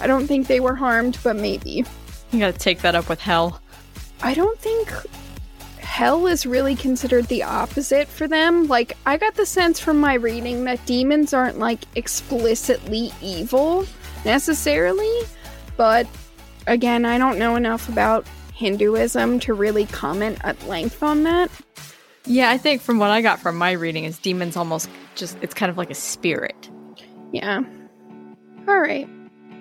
I 0.00 0.06
don't 0.08 0.26
think 0.26 0.48
they 0.48 0.58
were 0.60 0.74
harmed, 0.74 1.18
but 1.22 1.36
maybe. 1.36 1.84
You 2.32 2.38
gotta 2.38 2.58
take 2.58 2.80
that 2.80 2.94
up 2.94 3.08
with 3.08 3.20
hell. 3.20 3.60
I 4.22 4.34
don't 4.34 4.58
think 4.58 4.92
hell 5.92 6.26
is 6.26 6.46
really 6.46 6.74
considered 6.74 7.26
the 7.26 7.42
opposite 7.42 8.08
for 8.08 8.26
them. 8.26 8.66
Like, 8.66 8.96
I 9.04 9.18
got 9.18 9.34
the 9.34 9.44
sense 9.44 9.78
from 9.78 10.00
my 10.00 10.14
reading 10.14 10.64
that 10.64 10.84
demons 10.86 11.34
aren't 11.34 11.58
like 11.58 11.80
explicitly 11.96 13.12
evil 13.20 13.84
necessarily, 14.24 15.20
but 15.76 16.06
again, 16.66 17.04
I 17.04 17.18
don't 17.18 17.38
know 17.38 17.56
enough 17.56 17.90
about 17.90 18.26
Hinduism 18.54 19.38
to 19.40 19.52
really 19.52 19.84
comment 19.84 20.38
at 20.44 20.66
length 20.66 21.02
on 21.02 21.24
that. 21.24 21.50
Yeah, 22.24 22.48
I 22.48 22.56
think 22.56 22.80
from 22.80 22.98
what 22.98 23.10
I 23.10 23.20
got 23.20 23.38
from 23.38 23.58
my 23.58 23.72
reading 23.72 24.04
is 24.04 24.18
demons 24.18 24.56
almost 24.56 24.88
just 25.14 25.36
it's 25.42 25.52
kind 25.52 25.68
of 25.68 25.76
like 25.76 25.90
a 25.90 25.94
spirit. 25.94 26.70
Yeah. 27.32 27.60
All 28.66 28.80
right. 28.80 29.06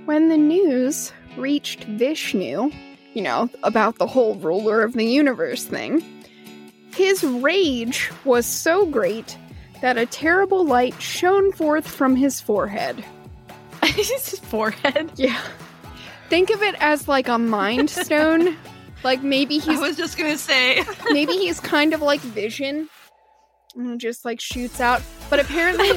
When 0.05 0.29
the 0.29 0.37
news 0.37 1.11
reached 1.35 1.83
Vishnu, 1.83 2.71
you 3.13 3.21
know, 3.21 3.49
about 3.63 3.97
the 3.97 4.07
whole 4.07 4.35
ruler 4.35 4.81
of 4.81 4.93
the 4.93 5.05
universe 5.05 5.65
thing, 5.65 6.01
his 6.93 7.23
rage 7.23 8.11
was 8.25 8.45
so 8.45 8.85
great 8.85 9.37
that 9.81 9.97
a 9.97 10.05
terrible 10.05 10.65
light 10.65 10.99
shone 11.01 11.51
forth 11.51 11.87
from 11.87 12.15
his 12.15 12.39
forehead. 12.39 13.03
his 13.83 14.39
forehead? 14.39 15.11
Yeah. 15.15 15.41
Think 16.29 16.49
of 16.49 16.61
it 16.61 16.75
as 16.79 17.07
like 17.07 17.27
a 17.27 17.37
mind 17.37 17.89
stone. 17.89 18.55
like 19.03 19.23
maybe 19.23 19.57
he's. 19.57 19.79
I 19.79 19.81
was 19.81 19.97
just 19.97 20.17
gonna 20.17 20.37
say. 20.37 20.83
maybe 21.11 21.33
he's 21.33 21.59
kind 21.59 21.93
of 21.93 22.01
like 22.01 22.21
Vision. 22.21 22.89
And 23.75 23.99
just 23.99 24.25
like 24.25 24.41
shoots 24.41 24.81
out. 24.81 25.01
But 25.29 25.39
apparently, 25.39 25.91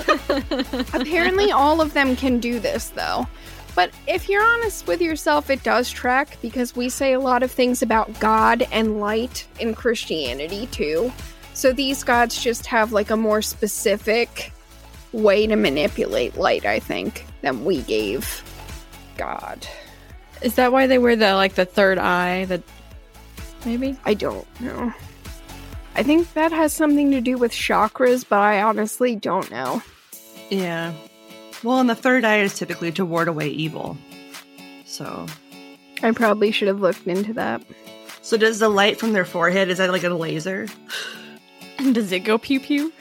apparently, 0.92 1.50
all 1.50 1.80
of 1.80 1.92
them 1.92 2.14
can 2.14 2.38
do 2.38 2.60
this 2.60 2.90
though. 2.90 3.26
But 3.74 3.90
if 4.06 4.28
you're 4.28 4.44
honest 4.44 4.86
with 4.86 5.00
yourself, 5.00 5.50
it 5.50 5.62
does 5.62 5.90
track 5.90 6.38
because 6.40 6.76
we 6.76 6.88
say 6.88 7.12
a 7.12 7.20
lot 7.20 7.42
of 7.42 7.50
things 7.50 7.82
about 7.82 8.20
God 8.20 8.66
and 8.70 9.00
light 9.00 9.46
in 9.58 9.74
Christianity 9.74 10.66
too. 10.68 11.12
So 11.54 11.72
these 11.72 12.04
gods 12.04 12.42
just 12.42 12.66
have 12.66 12.92
like 12.92 13.10
a 13.10 13.16
more 13.16 13.42
specific 13.42 14.52
way 15.12 15.46
to 15.46 15.56
manipulate 15.56 16.36
light, 16.36 16.66
I 16.66 16.78
think, 16.80 17.24
than 17.42 17.64
we 17.64 17.82
gave 17.82 18.42
God. 19.16 19.66
Is 20.42 20.56
that 20.56 20.72
why 20.72 20.86
they 20.86 20.98
wear 20.98 21.16
the 21.16 21.34
like 21.34 21.54
the 21.54 21.64
third 21.64 21.98
eye? 21.98 22.44
That 22.46 22.62
maybe 23.64 23.96
I 24.04 24.14
don't 24.14 24.46
know. 24.60 24.92
I 25.96 26.02
think 26.02 26.32
that 26.34 26.50
has 26.52 26.72
something 26.72 27.12
to 27.12 27.20
do 27.20 27.38
with 27.38 27.52
chakras, 27.52 28.24
but 28.28 28.40
I 28.40 28.62
honestly 28.62 29.14
don't 29.14 29.50
know. 29.50 29.82
Yeah. 30.50 30.92
Well, 31.64 31.78
and 31.80 31.88
the 31.90 31.94
third 31.94 32.24
eye 32.24 32.40
is 32.40 32.54
typically 32.56 32.92
to 32.92 33.04
ward 33.04 33.26
away 33.26 33.48
evil. 33.48 33.96
So. 34.84 35.26
I 36.02 36.10
probably 36.12 36.50
should 36.50 36.68
have 36.68 36.80
looked 36.80 37.06
into 37.06 37.32
that. 37.34 37.62
So, 38.20 38.36
does 38.36 38.58
the 38.58 38.68
light 38.68 38.98
from 39.00 39.12
their 39.14 39.24
forehead, 39.24 39.68
is 39.70 39.78
that 39.78 39.90
like 39.90 40.04
a 40.04 40.10
laser? 40.10 40.66
And 41.78 41.94
does 41.94 42.12
it 42.12 42.20
go 42.20 42.38
pew 42.38 42.60
pew? 42.60 42.92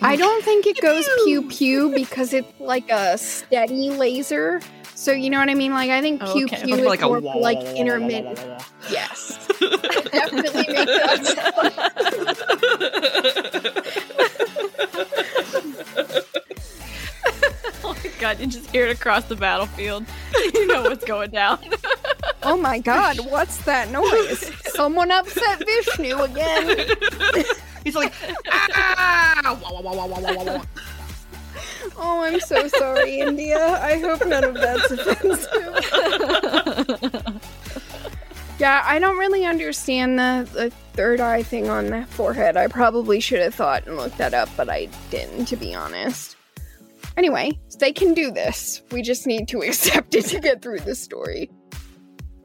I 0.00 0.16
don't 0.16 0.42
think 0.44 0.66
it 0.66 0.78
goes 0.82 1.08
pew 1.24 1.48
pew 1.48 1.92
because 1.94 2.32
it's 2.32 2.48
like 2.58 2.88
a 2.90 3.18
steady 3.18 3.90
laser. 3.90 4.60
So 4.94 5.12
you 5.12 5.30
know 5.30 5.38
what 5.38 5.48
I 5.48 5.54
mean? 5.54 5.72
Like 5.72 5.90
I 5.90 6.00
think 6.00 6.22
oh, 6.24 6.32
pew 6.32 6.46
Okay. 6.46 6.62
pew 6.64 6.74
is 6.74 6.84
Like 6.86 7.02
a 7.02 7.06
more 7.06 7.20
wah, 7.20 7.36
like 7.36 7.58
wah, 7.58 7.64
wah, 7.64 7.74
intermittent. 7.74 8.40
Yes, 8.90 9.46
definitely 10.10 10.66
makes 10.66 10.90
that 11.34 11.54
god, 18.28 18.40
you 18.40 18.46
just 18.46 18.70
hear 18.70 18.86
it 18.86 18.96
across 18.96 19.24
the 19.24 19.36
battlefield. 19.36 20.04
you 20.54 20.66
know 20.66 20.82
what's 20.82 21.04
going 21.04 21.30
down. 21.30 21.58
Oh 22.44 22.56
my 22.56 22.78
god, 22.78 23.18
what's 23.30 23.58
that 23.64 23.90
noise? 23.90 24.52
Someone 24.72 25.10
upset 25.10 25.58
Vishnu 25.58 26.16
again. 26.22 26.88
He's 27.84 27.96
like, 27.96 28.12
ah! 28.48 29.58
Wah, 29.60 29.80
wah, 29.80 30.06
wah. 30.06 30.62
Oh, 31.96 32.22
I'm 32.22 32.38
so 32.38 32.68
sorry, 32.68 33.18
India. 33.18 33.58
I 33.82 33.98
hope 33.98 34.24
none 34.24 34.44
of 34.44 34.54
that's 34.54 34.90
offensive. 34.92 35.50
yeah, 38.60 38.82
I 38.86 39.00
don't 39.00 39.18
really 39.18 39.44
understand 39.44 40.18
the, 40.18 40.48
the 40.52 40.70
third 40.92 41.20
eye 41.20 41.42
thing 41.42 41.68
on 41.68 41.86
the 41.86 42.06
forehead. 42.06 42.56
I 42.56 42.68
probably 42.68 43.18
should 43.18 43.40
have 43.40 43.54
thought 43.54 43.86
and 43.86 43.96
looked 43.96 44.18
that 44.18 44.32
up, 44.32 44.48
but 44.56 44.70
I 44.70 44.88
didn't, 45.10 45.46
to 45.46 45.56
be 45.56 45.74
honest. 45.74 46.37
Anyway, 47.18 47.50
they 47.80 47.92
can 47.92 48.14
do 48.14 48.30
this. 48.30 48.80
We 48.92 49.02
just 49.02 49.26
need 49.26 49.48
to 49.48 49.58
accept 49.66 50.14
it 50.14 50.26
to 50.26 50.38
get 50.40 50.62
through 50.62 50.80
the 50.80 50.94
story. 50.94 51.50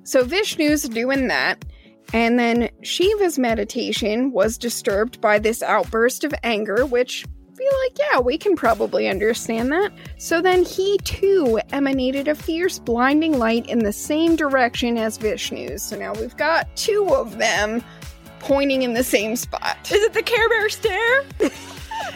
So 0.04 0.26
Vishnu's 0.26 0.90
doing 0.90 1.28
that, 1.28 1.64
and 2.12 2.38
then 2.38 2.70
Shiva's 2.82 3.38
meditation 3.38 4.32
was 4.32 4.58
disturbed 4.58 5.22
by 5.22 5.38
this 5.38 5.62
outburst 5.62 6.24
of 6.24 6.34
anger, 6.44 6.86
which 6.88 7.24
I 7.26 7.56
feel 7.56 7.72
like, 7.84 7.98
yeah, 8.00 8.20
we 8.20 8.38
can 8.38 8.56
probably 8.56 9.08
understand 9.08 9.72
that. 9.72 9.94
So 10.18 10.42
then 10.42 10.66
he 10.66 10.98
too 11.04 11.62
emanated 11.72 12.28
a 12.28 12.36
fierce, 12.36 12.80
blinding 12.80 13.38
light 13.38 13.70
in 13.70 13.80
the 13.80 13.94
same 13.94 14.36
direction 14.36 14.98
as 14.98 15.20
Vishnu's. 15.20 15.84
So 15.84 15.98
now 15.98 16.14
we've 16.14 16.36
got 16.36 16.76
two 16.76 17.14
of 17.14 17.38
them 17.38 17.84
pointing 18.40 18.82
in 18.82 18.94
the 18.94 19.04
same 19.04 19.36
spot. 19.36 19.78
Is 19.92 20.04
it 20.04 20.14
the 20.14 20.24
Care 20.24 20.50
Bear 20.50 20.70
stare? 20.70 21.24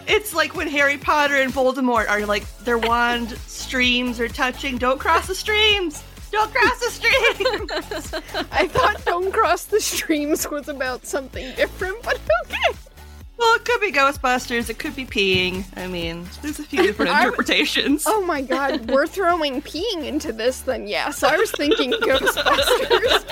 It's 0.08 0.34
like 0.34 0.56
when 0.56 0.68
Harry 0.68 0.98
Potter 0.98 1.36
and 1.36 1.52
Voldemort 1.52 2.10
are 2.10 2.26
like 2.26 2.44
their 2.60 2.78
wand 2.78 3.32
streams 3.48 4.20
are 4.20 4.28
touching. 4.28 4.78
Don't 4.78 5.00
cross 5.00 5.28
the 5.28 5.36
streams. 5.36 6.04
Don't 6.32 6.54
cross 6.54 6.80
the 6.80 6.92
streams. 6.92 8.14
I 8.52 8.68
thought 8.68 9.04
Don't 9.06 9.32
Cross 9.32 9.66
the 9.66 9.80
Streams 9.80 10.50
was 10.50 10.68
about 10.68 11.06
something 11.06 11.54
different, 11.56 12.02
but 12.04 12.20
okay. 12.46 12.78
well, 13.38 13.56
it 13.56 13.64
could 13.64 13.80
be 13.80 13.92
Ghostbusters. 13.92 14.70
It 14.70 14.78
could 14.78 14.96
be 14.96 15.06
peeing. 15.06 15.64
I 15.78 15.88
mean, 15.88 16.28
there's 16.42 16.60
a 16.60 16.64
few 16.64 16.84
different 16.84 17.12
interpretations. 17.18 18.04
Oh 18.08 18.22
my 18.26 18.42
god, 18.42 18.90
we're 18.92 19.08
throwing 19.08 19.62
peeing 19.62 20.06
into 20.06 20.34
this 20.34 20.62
then, 20.62 20.88
yes. 20.88 21.24
I 21.24 21.38
was 21.38 21.52
thinking 21.52 21.92
Ghostbusters. 21.94 23.24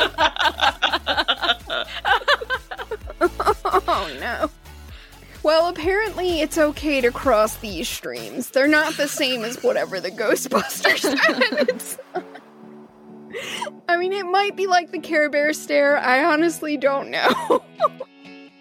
oh 3.88 4.18
no. 4.20 4.50
Well, 5.46 5.68
apparently 5.68 6.42
it's 6.42 6.58
okay 6.58 7.02
to 7.02 7.12
cross 7.12 7.58
these 7.58 7.88
streams. 7.88 8.50
They're 8.50 8.68
not 8.68 8.98
the 8.98 9.08
same 9.08 9.44
as 9.44 9.62
whatever 9.62 10.00
the 10.00 10.10
Ghostbusters 10.10 11.02
said. 11.80 12.26
I 13.88 13.96
mean, 13.96 14.12
it 14.12 14.26
might 14.26 14.56
be 14.56 14.66
like 14.66 14.92
the 14.92 14.98
Care 14.98 15.30
Bear 15.30 15.54
stare. 15.54 16.00
I 16.00 16.24
honestly 16.24 16.78
don't 16.78 17.12
know. 17.12 17.62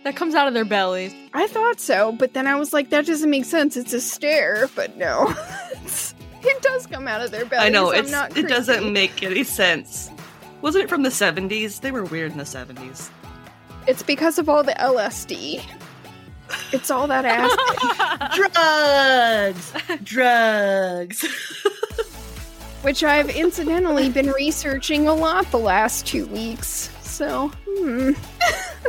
That 0.02 0.14
comes 0.14 0.34
out 0.34 0.46
of 0.46 0.52
their 0.52 0.66
bellies. 0.66 1.14
I 1.32 1.46
thought 1.46 1.80
so, 1.80 2.12
but 2.12 2.34
then 2.34 2.46
I 2.46 2.56
was 2.56 2.74
like, 2.74 2.90
that 2.90 3.06
doesn't 3.06 3.30
make 3.30 3.46
sense. 3.46 3.78
It's 3.78 3.94
a 3.94 4.00
stare, 4.02 4.68
but 4.76 4.98
no. 4.98 5.34
It 6.46 6.60
does 6.60 6.86
come 6.86 7.08
out 7.08 7.22
of 7.22 7.30
their 7.30 7.46
bellies. 7.46 7.64
I 7.64 7.70
know 7.70 7.94
I'm 7.94 8.00
it's 8.00 8.10
not 8.10 8.36
it 8.36 8.46
doesn't 8.46 8.92
make 8.92 9.22
any 9.22 9.44
sense. 9.44 10.10
Wasn't 10.60 10.84
it 10.84 10.90
from 10.90 11.02
the 11.02 11.08
70s? 11.08 11.80
They 11.80 11.90
were 11.90 12.04
weird 12.04 12.32
in 12.32 12.36
the 12.36 12.44
70s. 12.44 13.08
It's 13.86 14.02
because 14.02 14.38
of 14.38 14.50
all 14.50 14.62
the 14.62 14.74
LSD. 14.74 15.64
It's 16.72 16.90
all 16.90 17.06
that 17.06 17.24
ass, 17.24 17.54
drugs, 20.02 20.04
drugs. 20.04 21.24
which 22.82 23.02
I've 23.04 23.30
incidentally 23.30 24.10
been 24.10 24.30
researching 24.30 25.08
a 25.08 25.14
lot 25.14 25.50
the 25.50 25.58
last 25.58 26.06
two 26.06 26.26
weeks. 26.26 26.90
So, 27.00 27.48
hmm, 27.68 28.12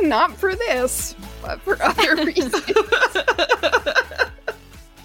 not 0.06 0.36
for 0.36 0.54
this, 0.54 1.14
but 1.42 1.60
for 1.60 1.80
other 1.82 2.16
reasons. 2.24 2.54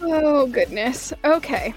oh 0.02 0.47
goodness. 0.47 1.13
Okay, 1.24 1.74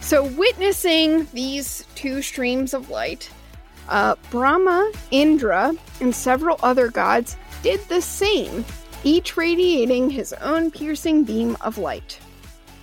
so 0.00 0.24
witnessing 0.24 1.28
these 1.32 1.84
two 1.94 2.22
streams 2.22 2.72
of 2.74 2.88
light, 2.90 3.30
uh, 3.88 4.14
Brahma, 4.30 4.90
Indra, 5.10 5.74
and 6.00 6.14
several 6.14 6.58
other 6.62 6.88
gods 6.88 7.36
did 7.62 7.80
the 7.88 8.00
same, 8.00 8.64
each 9.06 9.36
radiating 9.36 10.10
his 10.10 10.32
own 10.40 10.68
piercing 10.68 11.22
beam 11.22 11.56
of 11.60 11.78
light. 11.78 12.18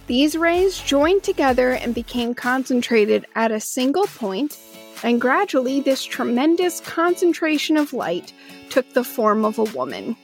These 0.07 0.37
rays 0.37 0.79
joined 0.79 1.21
together 1.21 1.71
and 1.71 1.93
became 1.93 2.33
concentrated 2.33 3.25
at 3.35 3.51
a 3.51 3.59
single 3.59 4.05
point, 4.05 4.57
and 5.03 5.19
gradually 5.19 5.81
this 5.81 6.05
tremendous 6.05 6.79
concentration 6.79 7.75
of 7.75 7.91
light 7.91 8.31
took 8.69 8.93
the 8.93 9.03
form 9.03 9.43
of 9.43 9.59
a 9.59 9.65
woman. 9.65 10.15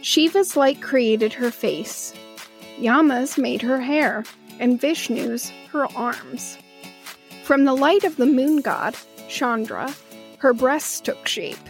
Shiva's 0.00 0.56
light 0.56 0.80
created 0.80 1.34
her 1.34 1.50
face, 1.50 2.14
Yama's 2.78 3.36
made 3.36 3.60
her 3.60 3.78
hair, 3.78 4.24
and 4.58 4.80
Vishnu's 4.80 5.52
her 5.70 5.84
arms. 5.94 6.56
From 7.44 7.66
the 7.66 7.74
light 7.74 8.04
of 8.04 8.16
the 8.16 8.24
moon 8.24 8.62
god, 8.62 8.96
Chandra, 9.28 9.94
her 10.38 10.54
breasts 10.54 10.98
took 10.98 11.28
shape, 11.28 11.68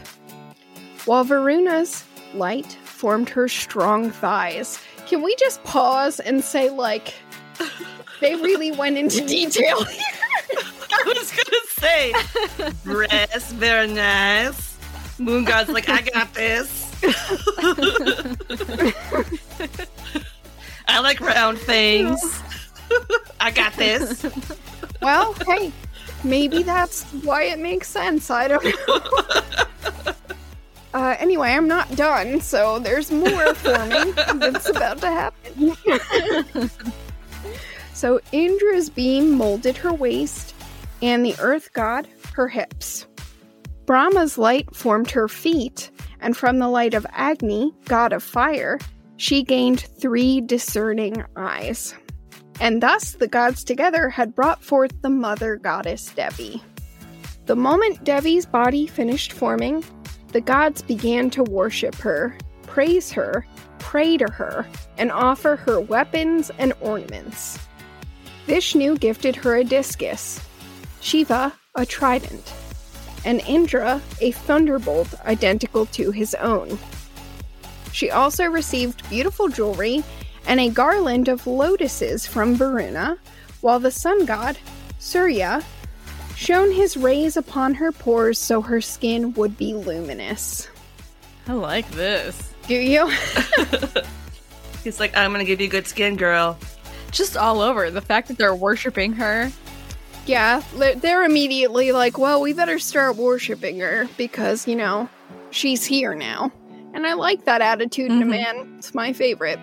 while 1.04 1.24
Varuna's 1.24 2.04
light 2.34 2.72
formed 2.84 3.28
her 3.30 3.48
strong 3.48 4.10
thighs. 4.10 4.78
Can 5.06 5.22
we 5.22 5.34
just 5.36 5.62
pause 5.64 6.20
and 6.20 6.42
say, 6.44 6.70
like, 6.70 7.14
they 8.20 8.34
really 8.34 8.72
went 8.72 8.98
into 8.98 9.20
detail 9.26 9.84
here? 9.84 10.02
I 10.92 11.02
was 11.06 11.32
gonna 11.32 11.66
say, 11.78 12.12
breasts, 12.84 13.52
very 13.52 13.86
nice. 13.86 14.76
Moon 15.18 15.44
God's 15.44 15.70
like, 15.70 15.88
I 15.88 16.02
got 16.02 16.32
this. 16.34 16.90
I 20.88 21.00
like 21.00 21.20
round 21.20 21.58
things. 21.58 22.42
I 23.40 23.50
got 23.50 23.74
this. 23.74 24.24
Well, 25.00 25.34
hey, 25.46 25.72
maybe 26.24 26.62
that's 26.62 27.04
why 27.22 27.44
it 27.44 27.58
makes 27.58 27.88
sense. 27.88 28.30
I 28.30 28.48
don't 28.48 28.64
know. 28.64 29.00
Uh, 30.92 31.16
anyway, 31.18 31.50
I'm 31.50 31.68
not 31.68 31.94
done, 31.94 32.40
so 32.40 32.78
there's 32.78 33.12
more 33.12 33.54
forming 33.54 34.12
that's 34.40 34.68
about 34.68 34.98
to 34.98 35.06
happen. 35.06 35.76
so 37.94 38.20
Indra's 38.32 38.90
beam 38.90 39.32
molded 39.32 39.76
her 39.76 39.92
waist, 39.92 40.54
and 41.00 41.24
the 41.24 41.36
earth 41.38 41.72
god 41.72 42.08
her 42.32 42.48
hips. 42.48 43.06
Brahma's 43.86 44.38
light 44.38 44.74
formed 44.74 45.10
her 45.10 45.28
feet, 45.28 45.90
and 46.20 46.36
from 46.36 46.58
the 46.58 46.68
light 46.68 46.94
of 46.94 47.06
Agni, 47.12 47.72
god 47.86 48.12
of 48.12 48.22
fire, 48.22 48.78
she 49.16 49.42
gained 49.42 49.80
three 50.00 50.40
discerning 50.40 51.24
eyes. 51.36 51.94
And 52.60 52.82
thus 52.82 53.12
the 53.12 53.28
gods 53.28 53.64
together 53.64 54.08
had 54.08 54.34
brought 54.34 54.62
forth 54.62 54.92
the 55.02 55.10
mother 55.10 55.56
goddess 55.56 56.06
Devi. 56.14 56.62
The 57.46 57.56
moment 57.56 58.04
Devi's 58.04 58.46
body 58.46 58.86
finished 58.86 59.32
forming, 59.32 59.84
the 60.32 60.40
gods 60.40 60.82
began 60.82 61.30
to 61.30 61.42
worship 61.44 61.94
her, 61.96 62.36
praise 62.62 63.10
her, 63.12 63.46
pray 63.78 64.16
to 64.16 64.30
her, 64.30 64.66
and 64.98 65.10
offer 65.10 65.56
her 65.56 65.80
weapons 65.80 66.50
and 66.58 66.72
ornaments. 66.80 67.58
Vishnu 68.46 68.96
gifted 68.96 69.36
her 69.36 69.56
a 69.56 69.64
discus, 69.64 70.40
Shiva 71.00 71.52
a 71.74 71.86
trident, 71.86 72.52
and 73.24 73.40
Indra 73.46 74.00
a 74.20 74.30
thunderbolt 74.32 75.14
identical 75.24 75.86
to 75.86 76.10
his 76.10 76.34
own. 76.36 76.78
She 77.92 78.10
also 78.10 78.44
received 78.44 79.08
beautiful 79.08 79.48
jewelry 79.48 80.02
and 80.46 80.60
a 80.60 80.70
garland 80.70 81.28
of 81.28 81.46
lotuses 81.46 82.26
from 82.26 82.54
Varuna, 82.54 83.18
while 83.60 83.78
the 83.78 83.90
sun 83.90 84.24
god, 84.24 84.56
Surya, 84.98 85.62
shone 86.40 86.72
his 86.72 86.96
rays 86.96 87.36
upon 87.36 87.74
her 87.74 87.92
pores 87.92 88.38
so 88.38 88.62
her 88.62 88.80
skin 88.80 89.34
would 89.34 89.58
be 89.58 89.74
luminous. 89.74 90.68
I 91.46 91.52
like 91.52 91.88
this. 91.90 92.54
Do 92.66 92.74
you? 92.74 93.06
He's 94.84 94.98
like, 94.98 95.14
I'm 95.14 95.32
gonna 95.32 95.44
give 95.44 95.60
you 95.60 95.68
good 95.68 95.86
skin, 95.86 96.16
girl. 96.16 96.58
Just 97.10 97.36
all 97.36 97.60
over. 97.60 97.90
The 97.90 98.00
fact 98.00 98.28
that 98.28 98.38
they're 98.38 98.54
worshiping 98.54 99.12
her. 99.14 99.52
yeah, 100.24 100.62
they're 100.96 101.24
immediately 101.24 101.92
like, 101.92 102.16
well, 102.16 102.40
we 102.40 102.54
better 102.54 102.78
start 102.78 103.16
worshiping 103.16 103.78
her 103.80 104.08
because, 104.16 104.66
you 104.66 104.76
know, 104.76 105.10
she's 105.50 105.84
here 105.84 106.14
now. 106.14 106.50
And 106.94 107.06
I 107.06 107.12
like 107.12 107.44
that 107.44 107.60
attitude 107.60 108.10
in 108.10 108.18
a 108.18 108.20
mm-hmm. 108.22 108.30
man. 108.30 108.74
It's 108.78 108.94
my 108.94 109.12
favorite. 109.12 109.60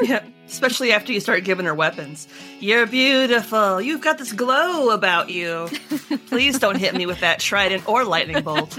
Yeah, 0.00 0.24
especially 0.50 0.92
after 0.92 1.12
you 1.12 1.20
start 1.20 1.44
giving 1.44 1.66
her 1.66 1.74
weapons. 1.74 2.28
You're 2.58 2.86
beautiful. 2.86 3.80
You've 3.80 4.00
got 4.00 4.18
this 4.18 4.32
glow 4.32 4.90
about 4.90 5.30
you. 5.30 5.68
Please 6.26 6.58
don't 6.58 6.76
hit 6.76 6.94
me 6.94 7.06
with 7.06 7.20
that 7.20 7.40
trident 7.40 7.88
or 7.88 8.04
lightning 8.04 8.42
bolt. 8.42 8.78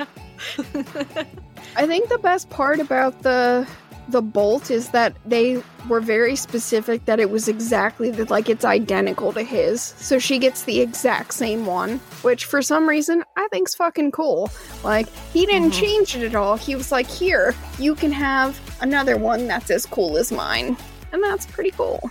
I 1.75 1.88
think 1.88 2.10
the 2.10 2.19
best 2.21 2.49
part 2.49 2.79
about 2.79 3.21
the 3.23 3.67
the 4.10 4.21
bolt 4.21 4.69
is 4.69 4.89
that 4.89 5.15
they 5.25 5.62
were 5.88 6.01
very 6.01 6.36
specific 6.36 7.05
that 7.05 7.19
it 7.19 7.29
was 7.29 7.47
exactly 7.47 8.12
the, 8.12 8.25
like 8.25 8.49
it's 8.49 8.65
identical 8.65 9.31
to 9.31 9.41
his. 9.41 9.81
So 9.81 10.19
she 10.19 10.38
gets 10.38 10.63
the 10.63 10.81
exact 10.81 11.34
same 11.34 11.65
one, 11.65 11.97
which 12.21 12.45
for 12.45 12.62
some 12.62 12.89
reason 12.89 13.23
I 13.38 13.47
think's 13.51 13.73
fucking 13.75 14.12
cool. 14.12 14.51
Like 14.84 15.07
he 15.31 15.45
didn't 15.45 15.71
mm-hmm. 15.71 15.79
change 15.79 16.15
it 16.15 16.23
at 16.23 16.36
all. 16.36 16.57
He 16.57 16.75
was 16.75 16.91
like, 16.91 17.07
"Here, 17.07 17.55
you 17.79 17.95
can 17.95 18.12
have 18.12 18.60
another 18.81 19.17
one 19.17 19.47
that's 19.47 19.71
as 19.71 19.86
cool 19.86 20.17
as 20.17 20.31
mine." 20.31 20.75
And 21.12 21.24
that's 21.24 21.45
pretty 21.45 21.71
cool. 21.71 22.10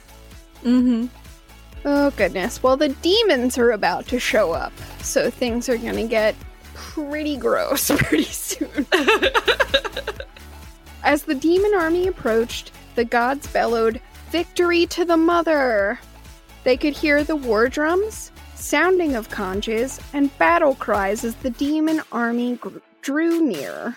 Mm-hmm. 0.62 1.06
Oh 1.84 2.10
goodness. 2.10 2.62
Well, 2.62 2.76
the 2.76 2.90
demons 2.90 3.56
are 3.58 3.70
about 3.70 4.06
to 4.08 4.20
show 4.20 4.52
up. 4.52 4.72
So 5.02 5.30
things 5.30 5.68
are 5.68 5.78
going 5.78 5.96
to 5.96 6.06
get 6.06 6.34
pretty 6.74 7.36
gross 7.36 7.90
pretty 7.96 8.24
soon. 8.24 8.86
As 11.02 11.22
the 11.22 11.34
demon 11.34 11.72
army 11.74 12.06
approached, 12.06 12.72
the 12.94 13.04
gods 13.04 13.46
bellowed, 13.46 14.00
Victory 14.30 14.86
to 14.86 15.04
the 15.04 15.16
mother! 15.16 15.98
They 16.62 16.76
could 16.76 16.92
hear 16.92 17.24
the 17.24 17.36
war 17.36 17.68
drums, 17.68 18.30
sounding 18.54 19.16
of 19.16 19.30
conches, 19.30 19.98
and 20.12 20.36
battle 20.38 20.74
cries 20.74 21.24
as 21.24 21.34
the 21.36 21.50
demon 21.50 22.02
army 22.12 22.56
gr- 22.56 22.78
drew 23.00 23.40
near. 23.40 23.96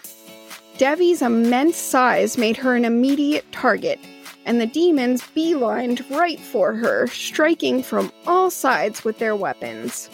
Devi's 0.78 1.22
immense 1.22 1.76
size 1.76 2.38
made 2.38 2.58
her 2.58 2.76
an 2.76 2.86
immediate 2.86 3.52
target, 3.52 4.00
and 4.46 4.60
the 4.60 4.66
demons 4.66 5.22
beelined 5.22 6.10
right 6.10 6.40
for 6.40 6.74
her, 6.74 7.08
striking 7.08 7.84
from 7.84 8.12
all 8.28 8.50
sides 8.50 9.04
with 9.04 9.20
their 9.20 9.36
weapons. 9.36 10.10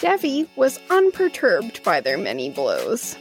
Devi 0.00 0.48
was 0.56 0.78
unperturbed 0.90 1.82
by 1.82 2.00
their 2.00 2.18
many 2.18 2.50
blows. 2.50 3.16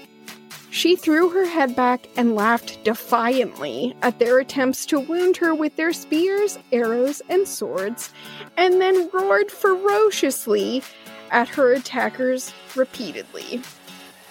She 0.70 0.96
threw 0.96 1.30
her 1.30 1.46
head 1.46 1.76
back 1.76 2.08
and 2.18 2.36
laughed 2.36 2.84
defiantly 2.84 3.96
at 4.04 4.20
their 4.20 4.38
attempts 4.38 4.86
to 4.88 5.00
wound 5.00 5.38
her 5.38 5.56
with 5.56 5.76
their 5.76 5.92
spears, 5.92 6.60
arrows, 6.72 7.22
and 7.30 7.48
swords, 7.48 8.14
and 8.58 8.80
then 8.80 9.10
roared 9.12 9.50
ferociously 9.50 10.84
at 11.32 11.48
her 11.50 11.74
attackers 11.74 12.54
repeatedly. 12.76 13.62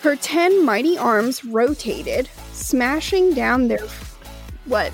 Her 0.03 0.15
ten 0.15 0.65
mighty 0.65 0.97
arms 0.97 1.45
rotated, 1.45 2.29
smashing 2.53 3.35
down 3.35 3.67
their. 3.67 3.87
What? 4.67 4.93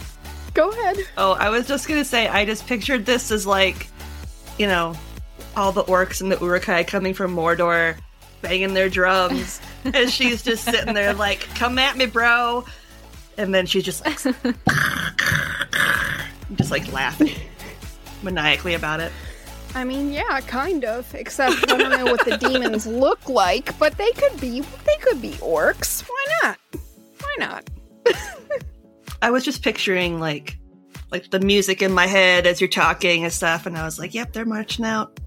Go 0.54 0.70
ahead. 0.70 0.98
Oh, 1.16 1.32
I 1.32 1.48
was 1.48 1.66
just 1.66 1.88
gonna 1.88 2.04
say, 2.04 2.28
I 2.28 2.44
just 2.44 2.66
pictured 2.66 3.06
this 3.06 3.30
as 3.30 3.46
like, 3.46 3.88
you 4.58 4.66
know, 4.66 4.94
all 5.56 5.72
the 5.72 5.84
orcs 5.84 6.20
and 6.20 6.30
the 6.30 6.38
Uruk-hai 6.38 6.84
coming 6.84 7.14
from 7.14 7.34
Mordor, 7.34 7.96
banging 8.42 8.74
their 8.74 8.88
drums, 8.88 9.60
and 9.84 10.10
she's 10.10 10.42
just 10.42 10.64
sitting 10.64 10.94
there 10.94 11.14
like, 11.14 11.40
"Come 11.54 11.78
at 11.78 11.96
me, 11.96 12.06
bro," 12.06 12.64
and 13.36 13.54
then 13.54 13.66
she's 13.66 13.84
just 13.84 14.04
like, 14.04 14.18
just 16.56 16.70
like 16.70 16.90
laughing 16.92 17.34
maniacally 18.22 18.74
about 18.74 19.00
it. 19.00 19.12
I 19.74 19.84
mean, 19.84 20.12
yeah, 20.12 20.40
kind 20.40 20.84
of. 20.84 21.12
Except 21.14 21.70
I 21.70 21.78
don't 21.78 21.90
know 21.90 22.04
what 22.04 22.24
the 22.24 22.36
demons 22.36 22.86
look 22.86 23.28
like, 23.28 23.76
but 23.78 23.96
they 23.96 24.10
could 24.12 24.40
be 24.40 24.60
they 24.60 24.96
could 25.00 25.22
be 25.22 25.32
orcs. 25.32 26.02
Why 26.02 26.26
not? 26.42 26.58
Why 27.20 27.36
not? 27.38 27.70
I 29.22 29.30
was 29.30 29.44
just 29.44 29.62
picturing 29.62 30.18
like 30.18 30.58
like 31.12 31.30
the 31.30 31.38
music 31.38 31.80
in 31.80 31.92
my 31.92 32.06
head 32.06 32.46
as 32.46 32.60
you're 32.60 32.68
talking 32.68 33.22
and 33.22 33.32
stuff, 33.32 33.66
and 33.66 33.78
I 33.78 33.84
was 33.84 33.98
like, 33.98 34.14
"Yep, 34.14 34.32
they're 34.32 34.44
marching 34.44 34.84
out. 34.84 35.20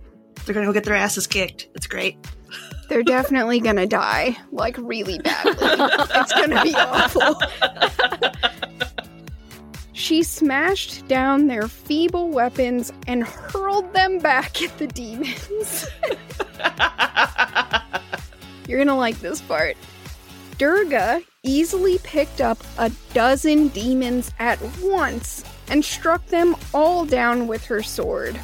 They're 0.43 0.53
gonna 0.53 0.65
go 0.65 0.73
get 0.73 0.83
their 0.83 0.95
asses 0.95 1.25
kicked. 1.25 1.69
It's 1.75 1.87
great." 1.87 2.17
They're 2.89 3.03
definitely 3.03 3.61
gonna 3.61 3.87
die, 3.87 4.35
like 4.51 4.77
really 4.77 5.19
badly. 5.19 5.53
it's 5.59 6.33
gonna 6.33 6.61
be 6.61 6.75
awful. 6.75 7.39
she 9.93 10.23
smashed 10.23 11.07
down 11.07 11.47
their 11.47 11.67
feeble 11.67 12.29
weapons 12.29 12.91
and 13.07 13.23
hurled 13.23 13.93
them 13.93 14.19
back 14.19 14.61
at 14.61 14.77
the 14.77 14.87
demons. 14.87 15.87
You're 18.67 18.79
gonna 18.79 18.97
like 18.97 19.19
this 19.19 19.41
part. 19.41 19.77
Durga 20.57 21.21
easily 21.45 21.97
picked 21.99 22.41
up 22.41 22.57
a 22.77 22.91
dozen 23.13 23.69
demons 23.69 24.31
at 24.39 24.59
once 24.81 25.43
and 25.69 25.83
struck 25.83 26.25
them 26.27 26.55
all 26.73 27.05
down 27.05 27.47
with 27.47 27.65
her 27.65 27.81
sword. 27.81 28.39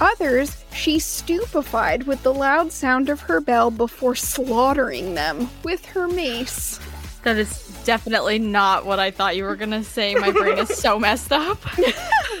Others 0.00 0.64
she 0.72 0.98
stupefied 0.98 2.04
with 2.04 2.22
the 2.22 2.32
loud 2.32 2.72
sound 2.72 3.08
of 3.08 3.20
her 3.20 3.40
bell 3.40 3.70
before 3.70 4.14
slaughtering 4.14 5.14
them 5.14 5.50
with 5.62 5.84
her 5.86 6.08
mace. 6.08 6.80
That 7.22 7.36
is 7.36 7.66
definitely 7.84 8.38
not 8.38 8.86
what 8.86 8.98
I 8.98 9.10
thought 9.10 9.36
you 9.36 9.44
were 9.44 9.56
gonna 9.56 9.84
say. 9.84 10.14
My 10.14 10.30
brain 10.30 10.58
is 10.58 10.68
so 10.68 10.98
messed 10.98 11.32
up. 11.32 11.58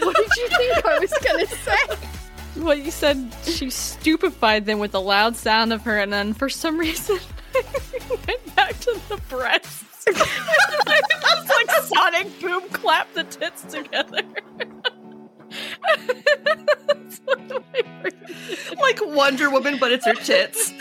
what 0.00 0.16
did 0.16 0.36
you 0.36 0.48
think 0.48 0.86
I 0.86 0.98
was 0.98 1.12
gonna 1.22 1.46
say? 1.46 2.08
Well, 2.56 2.74
you 2.74 2.90
said 2.90 3.32
she 3.44 3.70
stupefied 3.70 4.66
them 4.66 4.78
with 4.78 4.92
the 4.92 5.00
loud 5.00 5.36
sound 5.36 5.72
of 5.72 5.82
her, 5.82 5.98
and 5.98 6.12
then 6.12 6.32
for 6.32 6.48
some 6.48 6.78
reason, 6.78 7.18
went 8.26 8.56
back 8.56 8.78
to 8.80 9.00
the 9.08 9.20
breasts. 9.28 9.89
It's 10.16 11.50
like 11.50 11.70
Sonic 11.82 12.40
Boom 12.40 12.68
clap 12.70 13.12
the 13.14 13.24
tits 13.24 13.62
together. 13.64 14.22
like 18.78 18.98
Wonder 19.02 19.50
Woman, 19.50 19.78
but 19.78 19.92
it's 19.92 20.06
her 20.06 20.14
tits. 20.14 20.72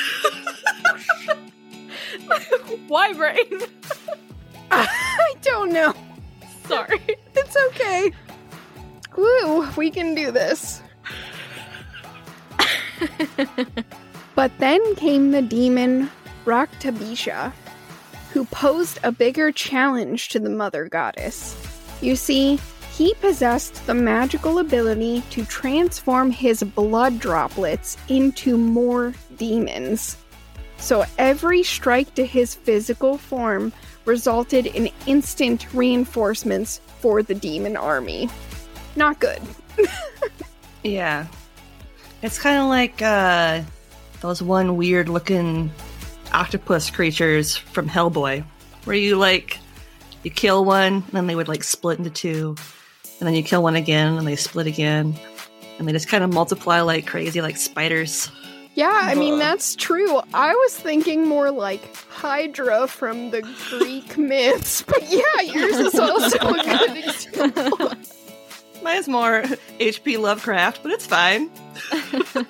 Why 2.88 3.14
brain? 3.14 3.62
I 4.72 5.36
don't 5.42 5.72
know. 5.72 5.94
Sorry. 6.66 7.00
It's 7.36 7.56
okay. 7.68 8.12
Woo, 9.16 9.68
we 9.76 9.90
can 9.90 10.14
do 10.16 10.32
this. 10.32 10.82
but 14.36 14.52
then 14.60 14.96
came 14.96 15.32
the 15.32 15.42
demon 15.42 16.10
Raktabisha, 16.46 17.52
who 18.32 18.46
posed 18.46 19.00
a 19.04 19.12
bigger 19.12 19.52
challenge 19.52 20.30
to 20.30 20.40
the 20.40 20.50
mother 20.50 20.88
goddess. 20.88 21.56
You 22.02 22.16
see, 22.16 22.60
he 22.92 23.14
possessed 23.16 23.86
the 23.88 23.94
magical 23.94 24.60
ability 24.60 25.24
to 25.32 25.46
transform 25.46 26.32
his 26.32 26.64
blood 26.64 27.20
droplets 27.20 27.98
into 28.08 28.58
more 28.58 29.14
demons. 29.38 30.18
So 30.78 31.06
every 31.18 31.64
strike 31.64 32.14
to 32.16 32.26
his 32.26 32.56
physical 32.56 33.18
form 33.18 33.74
resulted 34.06 34.66
in 34.66 34.90
instant 35.06 35.74
reinforcements 35.74 36.82
for 37.00 37.24
the 37.24 37.36
demon 37.36 37.78
army. 37.78 38.30
Not 38.96 39.20
good. 39.20 39.42
yeah. 40.84 41.28
It's 42.22 42.38
kind 42.38 42.60
of 42.60 42.68
like 42.68 43.02
uh, 43.02 43.62
those 44.22 44.42
one 44.42 44.76
weird 44.76 45.08
looking 45.08 45.72
octopus 46.34 46.90
creatures 46.90 47.56
from 47.56 47.90
Hellboy, 47.90 48.44
where 48.86 48.96
you 48.96 49.18
like, 49.18 49.60
you 50.24 50.32
kill 50.32 50.66
one, 50.66 50.94
and 50.94 51.12
then 51.12 51.28
they 51.28 51.36
would 51.36 51.48
like 51.48 51.64
split 51.64 51.98
into 51.98 52.10
two, 52.10 52.56
and 53.20 53.28
then 53.28 53.36
you 53.36 53.44
kill 53.44 53.64
one 53.64 53.76
again, 53.76 54.18
and 54.18 54.28
they 54.28 54.36
split 54.36 54.68
again, 54.68 55.16
and 55.78 55.88
they 55.88 55.92
just 55.92 56.08
kind 56.08 56.24
of 56.24 56.34
multiply 56.34 56.82
like 56.82 57.08
crazy, 57.08 57.42
like 57.42 57.58
spiders. 57.58 58.32
Yeah, 58.76 58.92
I 58.94 59.16
mean, 59.16 59.40
that's 59.40 59.76
true. 59.76 60.22
I 60.34 60.54
was 60.54 60.76
thinking 60.76 61.28
more 61.28 61.52
like 61.52 61.82
Hydra 62.08 62.88
from 62.88 63.32
the 63.32 63.42
Greek 63.70 64.18
myths, 64.18 64.82
but 64.84 65.04
yeah, 65.10 65.42
yours 65.44 65.76
is 65.78 66.00
also 66.00 66.38
a 66.38 66.64
good 66.64 66.98
example. 67.06 67.92
Mine's 68.82 69.08
more 69.08 69.42
HP 69.80 70.18
Lovecraft, 70.20 70.82
but 70.84 70.92
it's 70.92 71.06
fine. 71.06 71.50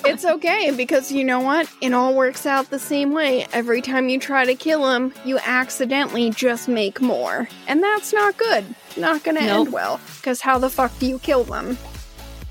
it's 0.06 0.26
okay 0.26 0.72
because 0.76 1.12
you 1.12 1.24
know 1.24 1.40
what? 1.40 1.70
It 1.82 1.94
all 1.94 2.14
works 2.14 2.46
out 2.46 2.70
the 2.70 2.80
same 2.80 3.14
way. 3.14 3.46
Every 3.54 3.82
time 3.82 4.10
you 4.10 4.20
try 4.20 4.46
to 4.46 4.56
kill 4.56 4.90
him, 4.92 5.14
you 5.26 5.40
accidentally 5.40 6.30
just 6.30 6.68
make 6.68 7.02
more. 7.02 7.48
And 7.68 7.82
that's 7.84 8.14
not 8.14 8.38
good. 8.38 8.64
Not 8.98 9.24
gonna 9.24 9.42
Nope. 9.42 9.66
end 9.68 9.74
well. 9.74 10.00
Because 10.18 10.42
how 10.42 10.58
the 10.60 10.70
fuck 10.70 10.98
do 11.00 11.08
you 11.08 11.20
kill 11.20 11.44
them? 11.44 11.78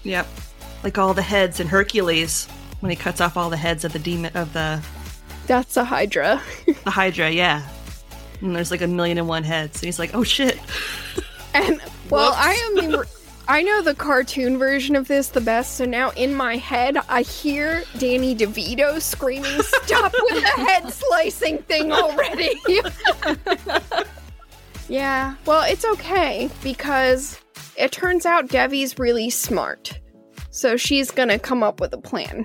Yep. 0.03 0.27
Like 0.83 0.99
all 0.99 1.15
the 1.15 1.23
heads 1.23 1.61
in 1.61 1.67
Hercules 1.69 2.47
when 2.81 2.91
he 2.91 2.97
cuts 2.97 3.21
off 3.21 3.37
all 3.37 3.51
the 3.51 3.57
heads 3.57 3.85
of 3.85 3.93
the 3.93 3.99
demon 3.99 4.37
of 4.37 4.53
the 4.53 4.83
That's 5.47 5.77
a 5.77 5.85
Hydra. 5.85 6.43
the 6.85 6.91
Hydra, 6.91 7.31
yeah. 7.31 7.67
And 8.41 8.55
there's 8.55 8.71
like 8.71 8.83
a 8.83 8.87
million 8.87 9.19
and 9.19 9.29
one 9.29 9.45
heads. 9.45 9.77
And 9.83 9.87
he's 9.87 9.99
like, 9.99 10.15
oh 10.15 10.23
shit. 10.25 10.59
And 11.55 11.81
well, 12.11 12.33
I 12.37 12.53
am 12.77 13.05
I 13.51 13.63
know 13.63 13.81
the 13.81 13.95
cartoon 13.95 14.59
version 14.59 14.95
of 14.95 15.09
this 15.09 15.29
the 15.29 15.41
best, 15.41 15.77
so 15.77 15.87
now 15.87 16.11
in 16.11 16.35
my 16.35 16.57
head 16.57 16.99
I 17.09 17.23
hear 17.23 17.83
Danny 17.97 18.37
DeVito 18.37 19.01
screaming, 19.01 19.63
"Stop 19.63 20.13
with 20.13 20.43
the 20.43 20.63
head 20.63 20.93
slicing 20.93 21.63
thing 21.63 21.91
already!" 21.91 22.53
yeah, 24.89 25.37
well, 25.47 25.63
it's 25.63 25.87
okay 25.87 26.51
because 26.63 27.41
it 27.77 27.91
turns 27.91 28.27
out 28.27 28.49
Devi's 28.49 28.99
really 28.99 29.31
smart, 29.31 29.99
so 30.51 30.77
she's 30.77 31.11
gonna 31.11 31.39
come 31.39 31.63
up 31.63 31.81
with 31.81 31.95
a 31.95 31.99
plan. 31.99 32.45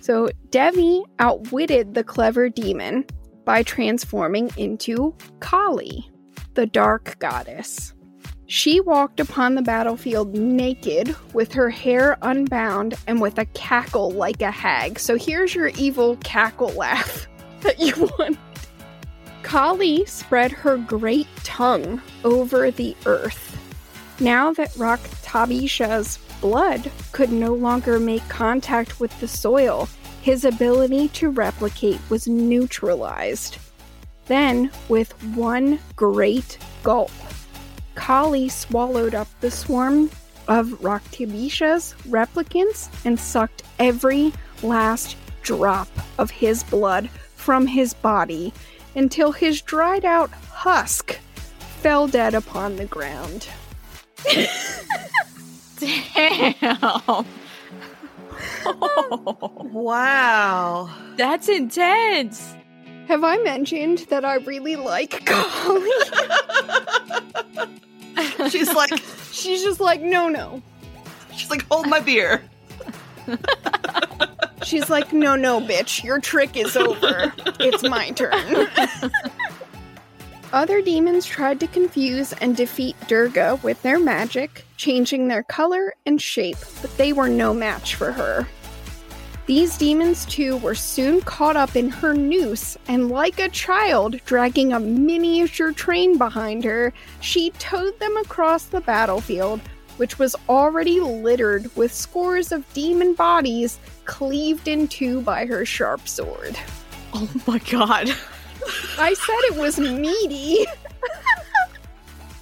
So 0.00 0.28
Devi 0.48 1.04
outwitted 1.20 1.94
the 1.94 2.02
clever 2.02 2.48
demon 2.48 3.04
by 3.44 3.62
transforming 3.62 4.50
into 4.56 5.14
Kali, 5.38 6.10
the 6.54 6.66
dark 6.66 7.16
goddess. 7.20 7.94
She 8.50 8.80
walked 8.80 9.20
upon 9.20 9.54
the 9.54 9.62
battlefield 9.62 10.34
naked, 10.34 11.14
with 11.32 11.52
her 11.52 11.70
hair 11.70 12.18
unbound 12.20 12.94
and 13.06 13.20
with 13.20 13.38
a 13.38 13.44
cackle 13.44 14.10
like 14.10 14.42
a 14.42 14.50
hag. 14.50 14.98
So 14.98 15.16
here's 15.16 15.54
your 15.54 15.68
evil 15.78 16.16
cackle 16.24 16.72
laugh 16.72 17.28
that 17.60 17.78
you 17.78 18.10
want. 18.18 18.36
Kali 19.44 20.04
spread 20.06 20.50
her 20.50 20.78
great 20.78 21.28
tongue 21.44 22.02
over 22.24 22.72
the 22.72 22.96
earth. 23.06 23.56
Now 24.18 24.52
that 24.54 24.76
Rock 24.76 24.98
Raktabisha's 24.98 26.18
blood 26.40 26.90
could 27.12 27.30
no 27.30 27.54
longer 27.54 28.00
make 28.00 28.28
contact 28.28 28.98
with 28.98 29.16
the 29.20 29.28
soil, 29.28 29.88
his 30.22 30.44
ability 30.44 31.06
to 31.10 31.30
replicate 31.30 32.00
was 32.10 32.26
neutralized. 32.26 33.58
Then, 34.26 34.72
with 34.88 35.12
one 35.36 35.78
great 35.94 36.58
gulp, 36.82 37.12
Kali 37.94 38.48
swallowed 38.48 39.14
up 39.14 39.28
the 39.40 39.50
swarm 39.50 40.10
of 40.48 40.68
Raktabisha's 40.80 41.94
replicants 42.08 42.88
and 43.04 43.18
sucked 43.18 43.62
every 43.78 44.32
last 44.62 45.16
drop 45.42 45.88
of 46.18 46.30
his 46.30 46.62
blood 46.64 47.08
from 47.36 47.66
his 47.66 47.94
body 47.94 48.52
until 48.94 49.32
his 49.32 49.62
dried 49.62 50.04
out 50.04 50.30
husk 50.50 51.18
fell 51.80 52.06
dead 52.08 52.34
upon 52.34 52.76
the 52.76 52.86
ground. 52.86 53.48
Damn. 55.78 57.24
Wow. 59.72 60.90
That's 61.16 61.48
intense. 61.48 62.54
Have 63.10 63.24
I 63.24 63.38
mentioned 63.38 64.06
that 64.10 64.24
I 64.24 64.36
really 64.36 64.76
like 64.76 65.26
Kali? 65.26 65.90
She's 68.50 68.72
like, 68.72 68.92
She's 69.32 69.64
just 69.64 69.80
like, 69.80 70.00
no, 70.00 70.28
no. 70.28 70.62
she's 71.34 71.50
like, 71.50 71.66
hold 71.68 71.88
my 71.88 71.98
beer. 71.98 72.40
She's 74.62 74.88
like, 74.88 75.12
no, 75.12 75.34
no, 75.34 75.60
bitch, 75.60 76.04
your 76.04 76.20
trick 76.20 76.56
is 76.56 76.76
over. 76.76 77.32
It's 77.58 77.82
my 77.82 78.12
turn. 78.12 78.68
Other 80.52 80.80
demons 80.80 81.26
tried 81.26 81.58
to 81.58 81.66
confuse 81.66 82.32
and 82.34 82.56
defeat 82.56 82.94
Durga 83.08 83.58
with 83.64 83.82
their 83.82 83.98
magic, 83.98 84.64
changing 84.76 85.26
their 85.26 85.42
color 85.42 85.94
and 86.06 86.22
shape, 86.22 86.58
but 86.80 86.96
they 86.96 87.12
were 87.12 87.28
no 87.28 87.52
match 87.52 87.96
for 87.96 88.12
her. 88.12 88.46
These 89.50 89.78
demons, 89.78 90.26
too, 90.26 90.58
were 90.58 90.76
soon 90.76 91.22
caught 91.22 91.56
up 91.56 91.74
in 91.74 91.90
her 91.90 92.14
noose, 92.14 92.78
and 92.86 93.10
like 93.10 93.40
a 93.40 93.48
child 93.48 94.24
dragging 94.24 94.72
a 94.72 94.78
miniature 94.78 95.72
train 95.72 96.16
behind 96.16 96.62
her, 96.62 96.92
she 97.18 97.50
towed 97.58 97.98
them 97.98 98.16
across 98.18 98.66
the 98.66 98.80
battlefield, 98.80 99.60
which 99.96 100.20
was 100.20 100.36
already 100.48 101.00
littered 101.00 101.68
with 101.74 101.92
scores 101.92 102.52
of 102.52 102.72
demon 102.74 103.14
bodies 103.14 103.80
cleaved 104.04 104.68
in 104.68 104.86
two 104.86 105.20
by 105.22 105.46
her 105.46 105.66
sharp 105.66 106.06
sword. 106.06 106.56
Oh 107.12 107.28
my 107.44 107.58
god. 107.58 108.08
I 108.98 109.14
said 109.14 109.40
it 109.52 109.56
was 109.56 109.80
meaty. 109.80 110.64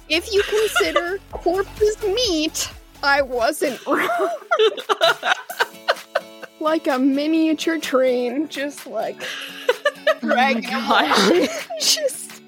if 0.09 0.31
you 0.31 0.43
consider 0.43 1.17
corpses 1.31 1.99
meat, 2.03 2.69
I 3.01 3.23
wasn't 3.23 3.83
wrong. 3.87 4.29
like 6.61 6.87
a 6.87 6.99
miniature 6.99 7.79
train, 7.79 8.47
just 8.47 8.87
like 8.87 9.21
oh 9.69 10.13
dragging 10.21 10.69
them 10.69 10.85
along. 10.85 11.47
just 11.79 12.41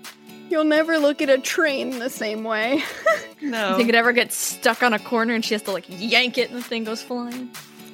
you'll 0.49 0.63
never 0.63 0.97
look 0.97 1.21
at 1.21 1.29
a 1.29 1.37
train 1.37 1.99
the 1.99 2.09
same 2.09 2.43
way. 2.43 2.83
No. 3.43 3.75
Think 3.75 3.89
it 3.89 3.95
ever 3.95 4.13
gets 4.13 4.35
stuck 4.35 4.83
on 4.83 4.93
a 4.93 4.99
corner 4.99 5.33
and 5.33 5.43
she 5.43 5.55
has 5.55 5.63
to 5.63 5.71
like 5.71 5.85
yank 5.87 6.37
it 6.37 6.51
and 6.51 6.59
the 6.59 6.63
thing 6.63 6.83
goes 6.83 7.01
flying? 7.01 7.49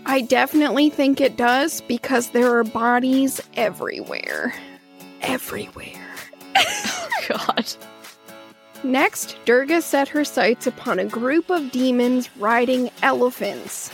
I 0.05 0.20
definitely 0.20 0.89
think 0.89 1.22
it 1.22 1.38
does 1.38 1.80
because 1.80 2.32
there 2.32 2.53
are 2.57 2.65
bodies 2.65 3.39
everywhere. 3.55 4.53
Everywhere. 5.22 6.15
oh 6.57 7.09
God. 7.30 7.65
Next, 8.84 9.38
Durga 9.45 9.82
set 9.82 10.09
her 10.09 10.26
sights 10.26 10.68
upon 10.68 10.99
a 10.99 11.05
group 11.05 11.49
of 11.49 11.72
demons 11.72 12.30
riding 12.36 12.89
elephants. 13.01 13.89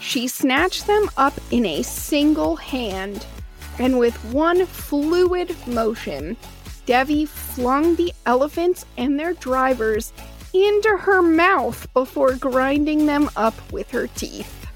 She 0.00 0.28
snatched 0.28 0.86
them 0.86 1.10
up 1.16 1.34
in 1.50 1.66
a 1.66 1.82
single 1.82 2.56
hand, 2.56 3.26
and 3.78 3.98
with 3.98 4.16
one 4.32 4.66
fluid 4.66 5.54
motion, 5.66 6.36
Devi 6.86 7.26
flung 7.26 7.96
the 7.96 8.12
elephants 8.24 8.86
and 8.96 9.18
their 9.18 9.34
drivers 9.34 10.12
into 10.54 10.96
her 10.96 11.20
mouth 11.20 11.92
before 11.92 12.34
grinding 12.34 13.06
them 13.06 13.28
up 13.36 13.54
with 13.72 13.90
her 13.90 14.06
teeth. 14.06 14.66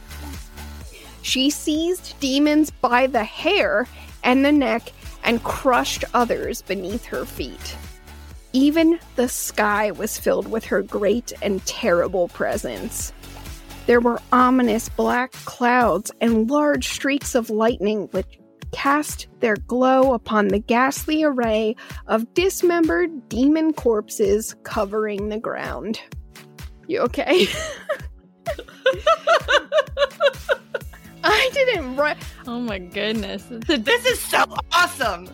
She 1.23 1.51
seized 1.51 2.19
demons 2.21 2.71
by 2.71 3.07
the 3.07 3.25
hair 3.25 3.87
and 4.25 4.45
the 4.45 4.53
neck 4.53 4.93
and 5.23 5.43
crushed 5.45 6.05
others 6.15 6.63
beneath 6.63 7.05
her 7.07 7.25
feet. 7.25 7.77
Even 8.53 8.99
the 9.15 9.29
sky 9.29 9.93
was 9.93 10.19
filled 10.19 10.51
with 10.51 10.65
her 10.65 10.83
great 10.83 11.33
and 11.41 11.65
terrible 11.67 12.29
presence. 12.29 13.13
There 13.91 13.99
were 13.99 14.23
ominous 14.31 14.89
black 14.89 15.33
clouds 15.33 16.13
and 16.21 16.49
large 16.49 16.87
streaks 16.87 17.35
of 17.35 17.51
lightning 17.51 18.07
which 18.13 18.39
cast 18.71 19.27
their 19.41 19.57
glow 19.57 20.15
upon 20.15 20.47
the 20.47 20.61
ghastly 20.61 21.25
array 21.25 21.75
of 22.07 22.33
dismembered 22.33 23.29
demon 23.29 23.73
corpses 23.73 24.55
covering 24.63 25.29
the 25.29 25.41
ground. 25.41 26.01
You 26.87 27.01
okay? 27.01 27.49
I 31.25 31.51
didn't 31.53 31.97
write. 31.97 32.19
Oh 32.47 32.61
my 32.61 32.79
goodness. 32.79 33.45
This 33.49 34.07
is 34.07 34.21
so 34.21 34.45
awesome. 34.71 35.29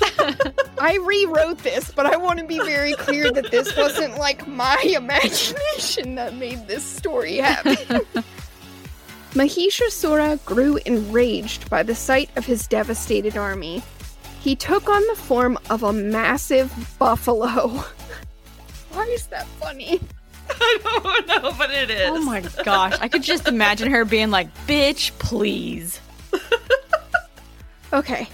I 0.78 0.98
rewrote 1.02 1.58
this, 1.58 1.90
but 1.90 2.06
I 2.06 2.16
want 2.16 2.38
to 2.38 2.46
be 2.46 2.58
very 2.58 2.94
clear 2.94 3.30
that 3.32 3.50
this 3.50 3.76
wasn't 3.76 4.18
like 4.18 4.46
my 4.46 4.76
imagination 4.84 6.14
that 6.16 6.34
made 6.34 6.66
this 6.66 6.84
story 6.84 7.36
happen. 7.36 7.76
Mahishasura 9.32 10.42
grew 10.44 10.78
enraged 10.86 11.68
by 11.68 11.82
the 11.82 11.94
sight 11.94 12.30
of 12.36 12.46
his 12.46 12.66
devastated 12.66 13.36
army. 13.36 13.82
He 14.40 14.56
took 14.56 14.88
on 14.88 15.06
the 15.08 15.16
form 15.16 15.58
of 15.68 15.82
a 15.82 15.92
massive 15.92 16.96
buffalo. 16.98 17.68
Why 18.92 19.04
is 19.06 19.26
that 19.26 19.46
funny? 19.60 20.00
I 20.50 20.78
don't 20.82 21.26
know, 21.42 21.52
but 21.58 21.70
it 21.70 21.90
is. 21.90 22.10
Oh 22.10 22.22
my 22.22 22.40
gosh. 22.64 22.96
I 23.00 23.08
could 23.08 23.22
just 23.22 23.46
imagine 23.46 23.90
her 23.90 24.04
being 24.04 24.30
like, 24.30 24.48
bitch, 24.66 25.10
please. 25.18 26.00
Okay. 27.92 28.28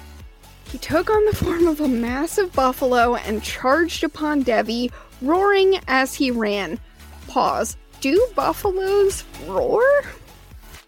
He 0.75 0.79
took 0.79 1.09
on 1.09 1.25
the 1.27 1.37
form 1.37 1.69
of 1.69 1.81
a 1.81 1.87
massive 1.87 2.53
buffalo 2.53 3.15
and 3.15 3.45
charged 3.45 4.03
upon 4.03 4.43
Devi, 4.43 4.91
roaring 5.23 5.79
as 5.87 6.17
he 6.17 6.33
ran. 6.33 6.81
Pause. 7.29 7.77
Do 8.01 8.29
buffaloes 8.35 9.23
roar? 9.47 9.85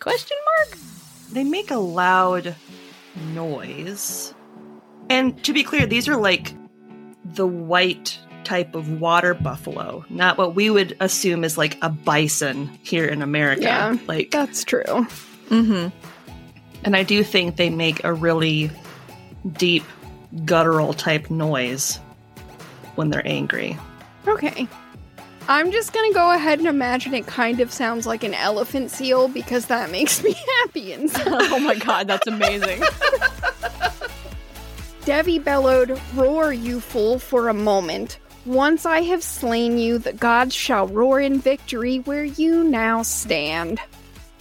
Question 0.01 0.37
mark? 0.59 0.79
They 1.31 1.45
make 1.45 1.71
a 1.71 1.77
loud 1.77 2.57
noise. 3.33 4.35
And 5.09 5.41
to 5.45 5.53
be 5.53 5.63
clear, 5.63 5.87
these 5.87 6.09
are 6.09 6.17
like 6.17 6.53
the 7.25 7.47
white 7.47 8.19
type 8.43 8.75
of 8.75 9.01
water 9.01 9.35
buffalo, 9.35 10.05
not 10.11 10.37
what 10.37 10.57
we 10.57 10.69
would 10.69 10.97
assume 10.99 11.45
is 11.45 11.57
like 11.57 11.79
a 11.81 11.91
bison 11.91 12.77
here 12.83 13.05
in 13.07 13.23
America. 13.23 13.63
Yeah, 13.63 13.97
like 14.09 14.33
that's 14.33 14.65
true. 14.65 14.83
Mm-hmm. 14.83 15.97
And 16.83 16.97
I 16.97 17.05
do 17.05 17.23
think 17.23 17.55
they 17.55 17.71
make 17.71 18.03
a 18.03 18.13
really 18.13 18.73
deep, 19.53 19.85
guttural 20.45 20.93
type 20.93 21.31
noise 21.31 21.97
when 22.97 23.11
they're 23.11 23.27
angry. 23.27 23.77
Okay. 24.27 24.69
I'm 25.49 25.71
just 25.71 25.93
gonna 25.93 26.13
go 26.13 26.33
ahead 26.33 26.59
and 26.59 26.67
imagine 26.67 27.15
it 27.15 27.27
kind 27.27 27.61
of 27.61 27.73
sounds 27.73 28.07
like 28.07 28.25
an 28.25 28.35
elephant 28.35 28.91
seal 28.91 29.29
because 29.29 29.67
that 29.67 29.91
makes 29.93 30.23
me 30.23 30.35
happy 30.63 30.93
inside. 30.93 31.27
oh 31.31 31.61
my 31.61 31.77
god, 31.77 32.09
that's 32.09 32.27
amazing. 32.27 32.83
Devi 35.05 35.39
bellowed, 35.39 36.01
Roar, 36.15 36.53
you 36.53 36.81
fool, 36.81 37.21
for 37.21 37.49
a 37.49 37.55
moment. 37.55 38.19
Once 38.45 38.85
I 38.85 39.03
have 39.03 39.23
slain 39.23 39.79
you, 39.79 39.99
the 39.99 40.13
gods 40.13 40.53
shall 40.55 40.89
roar 40.89 41.21
in 41.21 41.41
victory 41.41 41.99
where 41.99 42.25
you 42.25 42.65
now 42.65 43.03
stand. 43.03 43.81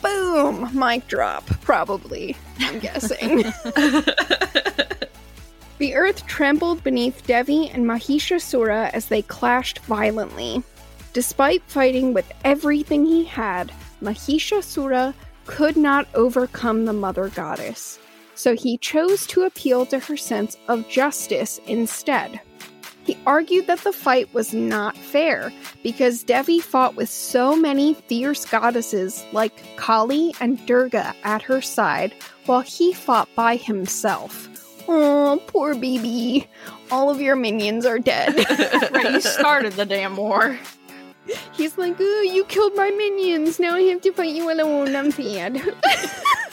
Boom! 0.02 0.70
Mic 0.74 1.08
drop, 1.08 1.46
probably, 1.62 2.36
I'm 2.60 2.80
guessing. 2.80 3.38
the 5.78 5.96
earth 5.96 6.26
trembled 6.28 6.84
beneath 6.84 7.26
Devi 7.26 7.70
and 7.70 7.86
Mahishasura 7.86 8.92
as 8.92 9.08
they 9.08 9.22
clashed 9.22 9.80
violently. 9.80 10.64
Despite 11.14 11.64
fighting 11.68 12.14
with 12.14 12.32
everything 12.44 13.06
he 13.06 13.24
had, 13.24 13.72
Mahishasura 14.02 15.14
could 15.46 15.78
not 15.78 16.08
overcome 16.14 16.86
the 16.86 16.94
mother 16.94 17.30
goddess. 17.30 18.00
So 18.36 18.54
he 18.54 18.78
chose 18.78 19.26
to 19.28 19.44
appeal 19.44 19.86
to 19.88 20.00
her 20.00 20.18
sense 20.18 20.58
of 20.68 20.90
justice 20.90 21.60
instead. 21.68 22.42
He 23.06 23.18
argued 23.28 23.68
that 23.68 23.82
the 23.82 23.94
fight 23.94 24.34
was 24.34 24.54
not 24.54 24.98
fair 24.98 25.54
because 25.84 26.24
Devi 26.24 26.60
fought 26.60 26.96
with 26.96 27.08
so 27.10 27.56
many 27.56 27.94
fierce 27.94 28.46
goddesses 28.46 29.24
like 29.32 29.54
Kali 29.78 30.34
and 30.42 30.64
Durga 30.66 31.14
at 31.24 31.44
her 31.44 31.62
side, 31.62 32.14
while 32.48 32.62
he 32.62 32.94
fought 32.94 33.30
by 33.36 33.58
himself. 33.58 34.50
Oh, 34.88 35.42
poor 35.48 35.76
baby. 35.76 36.48
All 36.92 37.10
of 37.10 37.22
your 37.22 37.36
minions 37.36 37.86
are 37.86 38.00
dead. 38.00 38.36
right, 38.92 39.14
you 39.14 39.22
started 39.22 39.74
the 39.74 39.86
damn 39.86 40.18
war. 40.18 40.60
He's 41.54 41.78
like, 41.78 41.96
oh, 42.00 42.22
you 42.22 42.46
killed 42.46 42.76
my 42.76 42.92
minions. 42.92 43.60
Now 43.60 43.76
I 43.76 43.82
have 43.82 44.02
to 44.02 44.12
fight 44.14 44.36
you 44.36 44.52
alone. 44.52 44.96
I'm 44.96 45.12
sad. 45.12 45.62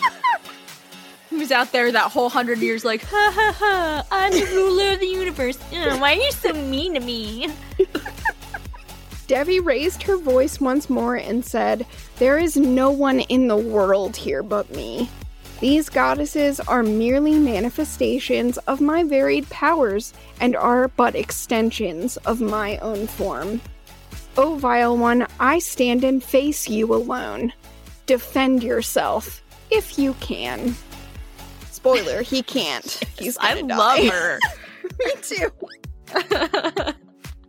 Was 1.38 1.50
out 1.50 1.72
there 1.72 1.90
that 1.90 2.10
whole 2.10 2.28
hundred 2.28 2.58
years 2.58 2.84
like, 2.84 3.02
ha 3.02 3.32
ha 3.34 3.56
ha, 3.58 4.06
I'm 4.10 4.32
the 4.32 4.44
ruler 4.54 4.92
of 4.92 5.00
the 5.00 5.06
universe. 5.06 5.58
Ugh, 5.72 6.00
why 6.00 6.12
are 6.12 6.16
you 6.16 6.32
so 6.32 6.52
mean 6.52 6.94
to 6.94 7.00
me? 7.00 7.48
Devi 9.26 9.60
raised 9.60 10.02
her 10.02 10.18
voice 10.18 10.60
once 10.60 10.90
more 10.90 11.16
and 11.16 11.44
said, 11.44 11.86
There 12.18 12.38
is 12.38 12.56
no 12.56 12.90
one 12.90 13.20
in 13.20 13.48
the 13.48 13.56
world 13.56 14.14
here 14.14 14.42
but 14.42 14.70
me. 14.72 15.08
These 15.60 15.88
goddesses 15.88 16.60
are 16.60 16.82
merely 16.82 17.38
manifestations 17.38 18.58
of 18.58 18.80
my 18.80 19.04
varied 19.04 19.48
powers 19.48 20.12
and 20.40 20.54
are 20.54 20.88
but 20.88 21.14
extensions 21.14 22.18
of 22.18 22.40
my 22.40 22.76
own 22.78 23.06
form. 23.06 23.60
O 24.36 24.56
vile 24.56 24.98
one, 24.98 25.26
I 25.40 25.60
stand 25.60 26.04
and 26.04 26.22
face 26.22 26.68
you 26.68 26.92
alone. 26.92 27.52
Defend 28.06 28.62
yourself, 28.62 29.42
if 29.70 29.98
you 29.98 30.14
can. 30.14 30.74
Spoiler, 31.82 32.22
he 32.22 32.44
can't. 32.44 32.86
He's 33.18 33.36
I 33.38 33.60
gonna 33.60 33.76
love 33.76 33.98
her. 34.06 34.38
Me 35.00 35.12
too. 35.20 35.50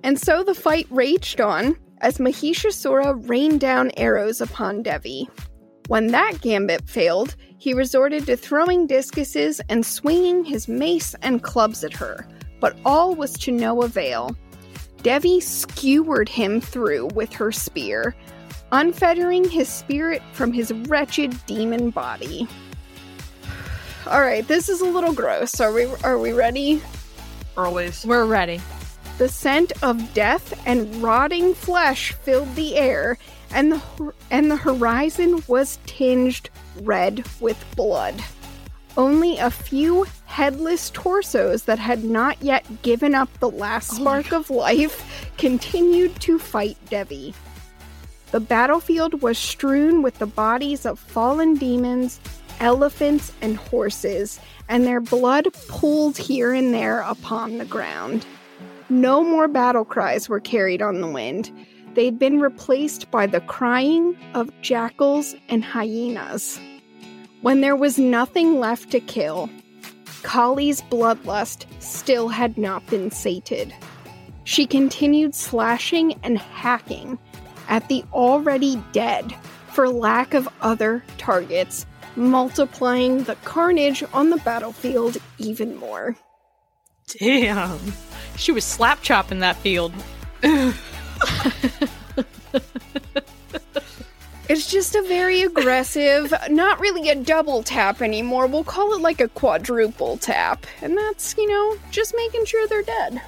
and 0.03 0.19
so 0.19 0.43
the 0.43 0.55
fight 0.55 0.87
raged 0.89 1.39
on 1.39 1.77
as 2.01 2.17
Mahishasura 2.17 3.29
rained 3.29 3.59
down 3.59 3.91
arrows 3.95 4.41
upon 4.41 4.81
Devi. 4.81 5.29
When 5.87 6.07
that 6.07 6.41
gambit 6.41 6.89
failed, 6.89 7.35
he 7.59 7.75
resorted 7.75 8.25
to 8.25 8.35
throwing 8.35 8.87
discuses 8.87 9.61
and 9.69 9.85
swinging 9.85 10.43
his 10.45 10.67
mace 10.67 11.13
and 11.21 11.43
clubs 11.43 11.83
at 11.83 11.93
her, 11.93 12.27
but 12.59 12.75
all 12.85 13.13
was 13.13 13.33
to 13.33 13.51
no 13.51 13.83
avail. 13.83 14.35
Devi 15.03 15.41
skewered 15.41 16.29
him 16.29 16.59
through 16.59 17.09
with 17.13 17.31
her 17.33 17.51
spear, 17.51 18.15
unfettering 18.71 19.47
his 19.47 19.69
spirit 19.69 20.23
from 20.31 20.51
his 20.51 20.71
wretched 20.87 21.37
demon 21.45 21.91
body. 21.91 22.47
All 24.05 24.21
right, 24.21 24.45
this 24.45 24.67
is 24.67 24.81
a 24.81 24.85
little 24.85 25.13
gross. 25.13 25.61
Are 25.61 25.71
we 25.71 25.85
are 26.03 26.17
we 26.17 26.33
ready? 26.33 26.81
Always. 27.55 28.05
We're 28.05 28.25
ready. 28.25 28.59
The 29.17 29.29
scent 29.29 29.71
of 29.81 30.13
death 30.13 30.61
and 30.65 31.01
rotting 31.01 31.53
flesh 31.53 32.11
filled 32.11 32.53
the 32.55 32.75
air, 32.75 33.17
and 33.51 33.71
the 33.71 34.13
and 34.29 34.51
the 34.51 34.57
horizon 34.57 35.41
was 35.47 35.79
tinged 35.85 36.49
red 36.81 37.23
with 37.39 37.63
blood. 37.77 38.21
Only 38.97 39.37
a 39.37 39.49
few 39.49 40.05
headless 40.25 40.89
torsos 40.89 41.63
that 41.63 41.79
had 41.79 42.03
not 42.03 42.41
yet 42.41 42.81
given 42.81 43.15
up 43.15 43.29
the 43.39 43.49
last 43.49 43.93
oh 43.93 43.95
spark 43.95 44.33
of 44.33 44.49
life 44.49 45.31
continued 45.37 46.19
to 46.21 46.37
fight 46.37 46.77
Devi. 46.89 47.33
The 48.31 48.39
battlefield 48.39 49.21
was 49.21 49.37
strewn 49.37 50.01
with 50.01 50.17
the 50.19 50.25
bodies 50.25 50.85
of 50.85 50.99
fallen 50.99 51.53
demons, 51.53 52.19
elephants, 52.63 53.33
and 53.41 53.57
horses, 53.57 54.39
and 54.69 54.85
their 54.85 55.01
blood 55.01 55.53
pooled 55.67 56.17
here 56.17 56.53
and 56.53 56.73
there 56.73 57.01
upon 57.01 57.57
the 57.57 57.65
ground. 57.65 58.25
No 58.89 59.21
more 59.21 59.49
battle 59.49 59.83
cries 59.83 60.29
were 60.29 60.39
carried 60.39 60.81
on 60.81 61.01
the 61.01 61.07
wind. 61.07 61.51
They'd 61.93 62.17
been 62.17 62.39
replaced 62.39 63.11
by 63.11 63.27
the 63.27 63.41
crying 63.41 64.17
of 64.33 64.49
jackals 64.61 65.35
and 65.49 65.63
hyenas. 65.63 66.59
When 67.41 67.59
there 67.59 67.75
was 67.75 67.99
nothing 67.99 68.59
left 68.59 68.91
to 68.91 69.01
kill, 69.01 69.49
Kali's 70.23 70.81
bloodlust 70.83 71.65
still 71.81 72.29
had 72.29 72.57
not 72.57 72.87
been 72.87 73.11
sated. 73.11 73.75
She 74.45 74.65
continued 74.65 75.35
slashing 75.35 76.17
and 76.23 76.37
hacking 76.37 77.19
at 77.67 77.89
the 77.89 78.05
already 78.13 78.81
dead 78.93 79.35
for 79.67 79.89
lack 79.89 80.33
of 80.33 80.47
other 80.61 81.03
targets, 81.17 81.85
multiplying 82.15 83.23
the 83.23 83.35
carnage 83.43 84.03
on 84.13 84.29
the 84.29 84.37
battlefield 84.37 85.17
even 85.37 85.75
more. 85.75 86.15
Damn. 87.19 87.79
She 88.37 88.51
was 88.51 88.63
slap 88.63 89.01
chopping 89.01 89.39
that 89.39 89.57
field. 89.57 89.93
It's 94.49 94.69
just 94.69 94.93
a 94.93 95.01
very 95.03 95.41
aggressive, 95.41 96.33
not 96.49 96.79
really 96.79 97.09
a 97.09 97.15
double 97.15 97.63
tap 97.63 98.01
anymore. 98.01 98.45
We'll 98.45 98.65
call 98.65 98.93
it 98.93 99.01
like 99.01 99.21
a 99.21 99.29
quadruple 99.29 100.17
tap. 100.17 100.67
And 100.81 100.97
that's, 100.97 101.35
you 101.37 101.47
know, 101.47 101.77
just 101.91 102.13
making 102.15 102.45
sure 102.45 102.67
they're 102.67 102.83
dead. 102.83 103.21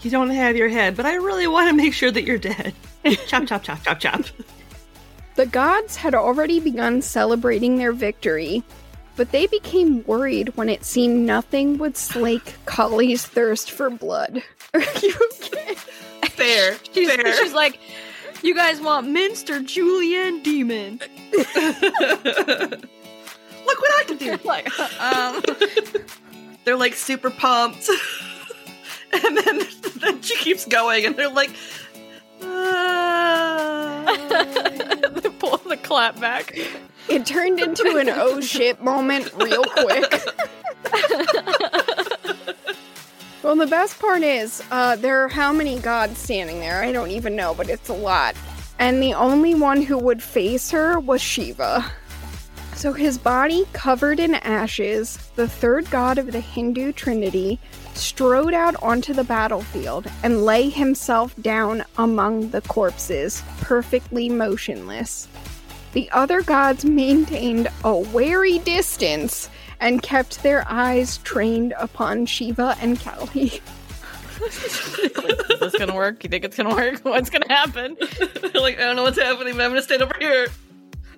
You 0.00 0.10
don't 0.10 0.30
have 0.30 0.56
your 0.56 0.68
head, 0.68 0.96
but 0.96 1.06
I 1.06 1.14
really 1.14 1.46
want 1.46 1.68
to 1.68 1.76
make 1.76 1.92
sure 1.92 2.10
that 2.10 2.24
you're 2.24 2.38
dead. 2.38 2.74
chop, 3.26 3.46
chop, 3.46 3.62
chop, 3.62 3.82
chop, 3.82 4.00
chop. 4.00 4.24
The 5.36 5.46
gods 5.46 5.96
had 5.96 6.14
already 6.14 6.60
begun 6.60 7.02
celebrating 7.02 7.76
their 7.76 7.92
victory, 7.92 8.62
but 9.16 9.32
they 9.32 9.46
became 9.48 10.04
worried 10.04 10.56
when 10.56 10.68
it 10.68 10.84
seemed 10.84 11.26
nothing 11.26 11.78
would 11.78 11.96
slake 11.96 12.54
Kali's 12.66 13.26
thirst 13.26 13.70
for 13.72 13.90
blood. 13.90 14.42
Are 14.74 14.80
you 14.80 15.14
okay? 15.42 15.74
Fair. 16.28 16.76
She's, 16.92 17.10
fair. 17.12 17.36
she's 17.36 17.52
like, 17.52 17.78
you 18.42 18.54
guys 18.54 18.80
want 18.80 19.08
minced 19.08 19.50
or 19.50 19.60
julienne 19.60 20.42
demon? 20.42 21.00
Look 21.32 21.50
what 23.80 24.00
I 24.00 24.04
can 24.06 24.16
do. 24.18 24.38
like, 24.44 24.68
um, 25.00 25.42
They're 26.64 26.76
like 26.76 26.94
super 26.94 27.30
pumped. 27.30 27.88
and 29.12 29.36
then, 29.36 29.60
then 29.96 30.22
she 30.22 30.36
keeps 30.36 30.64
going, 30.66 31.06
and 31.06 31.16
they're 31.16 31.28
like, 31.30 31.50
the 34.00 35.03
clap 35.84 36.20
back. 36.20 36.56
It 37.08 37.26
turned 37.26 37.60
into 37.60 37.96
an 37.96 38.08
oh 38.08 38.40
shit 38.40 38.82
moment 38.82 39.32
real 39.34 39.64
quick. 39.64 40.24
well, 43.42 43.56
the 43.56 43.66
best 43.68 43.98
part 43.98 44.22
is, 44.22 44.62
uh, 44.70 44.96
there 44.96 45.24
are 45.24 45.28
how 45.28 45.52
many 45.52 45.78
gods 45.78 46.18
standing 46.18 46.60
there? 46.60 46.82
I 46.82 46.92
don't 46.92 47.10
even 47.10 47.36
know, 47.36 47.54
but 47.54 47.68
it's 47.68 47.88
a 47.88 47.94
lot. 47.94 48.34
And 48.78 49.02
the 49.02 49.14
only 49.14 49.54
one 49.54 49.82
who 49.82 49.98
would 49.98 50.22
face 50.22 50.70
her 50.70 50.98
was 50.98 51.20
Shiva. 51.20 51.84
So 52.74 52.92
his 52.92 53.18
body 53.18 53.64
covered 53.72 54.18
in 54.18 54.34
ashes, 54.34 55.16
the 55.36 55.48
third 55.48 55.88
god 55.90 56.18
of 56.18 56.32
the 56.32 56.40
Hindu 56.40 56.92
trinity, 56.92 57.60
strode 57.94 58.52
out 58.52 58.74
onto 58.82 59.14
the 59.14 59.24
battlefield 59.24 60.06
and 60.22 60.44
lay 60.44 60.68
himself 60.68 61.34
down 61.36 61.84
among 61.96 62.50
the 62.50 62.60
corpses, 62.62 63.42
perfectly 63.60 64.28
motionless. 64.28 65.28
The 65.94 66.10
other 66.10 66.42
gods 66.42 66.84
maintained 66.84 67.68
a 67.84 67.96
wary 67.96 68.58
distance 68.58 69.48
and 69.78 70.02
kept 70.02 70.42
their 70.42 70.64
eyes 70.68 71.18
trained 71.18 71.72
upon 71.78 72.26
Shiva 72.26 72.76
and 72.80 72.98
Kali. 73.00 73.62
Is 74.44 75.60
this 75.60 75.76
gonna 75.78 75.94
work? 75.94 76.24
You 76.24 76.30
think 76.30 76.44
it's 76.44 76.56
gonna 76.56 76.74
work? 76.74 77.00
What's 77.04 77.30
gonna 77.30 77.48
happen? 77.48 77.96
Like, 78.54 78.78
I 78.78 78.84
don't 78.84 78.96
know 78.96 79.02
what's 79.02 79.20
happening, 79.20 79.54
but 79.56 79.64
I'm 79.64 79.72
gonna 79.72 79.82
stand 79.82 80.00
over 80.00 80.14
here. 80.18 80.46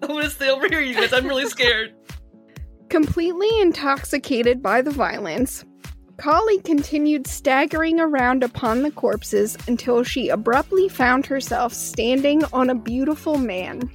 I'm 0.02 0.08
gonna 0.08 0.30
stay 0.30 0.50
over 0.50 0.66
here, 0.68 0.80
you 0.80 0.94
guys. 0.94 1.12
I'm 1.12 1.28
really 1.28 1.48
scared. 1.48 1.94
Completely 2.88 3.48
intoxicated 3.60 4.62
by 4.62 4.82
the 4.82 4.90
violence, 4.90 5.64
Kali 6.16 6.58
continued 6.62 7.26
staggering 7.26 8.00
around 8.00 8.42
upon 8.42 8.82
the 8.82 8.90
corpses 8.90 9.56
until 9.68 10.02
she 10.02 10.28
abruptly 10.28 10.88
found 10.88 11.26
herself 11.26 11.72
standing 11.72 12.42
on 12.52 12.70
a 12.70 12.74
beautiful 12.74 13.38
man, 13.38 13.88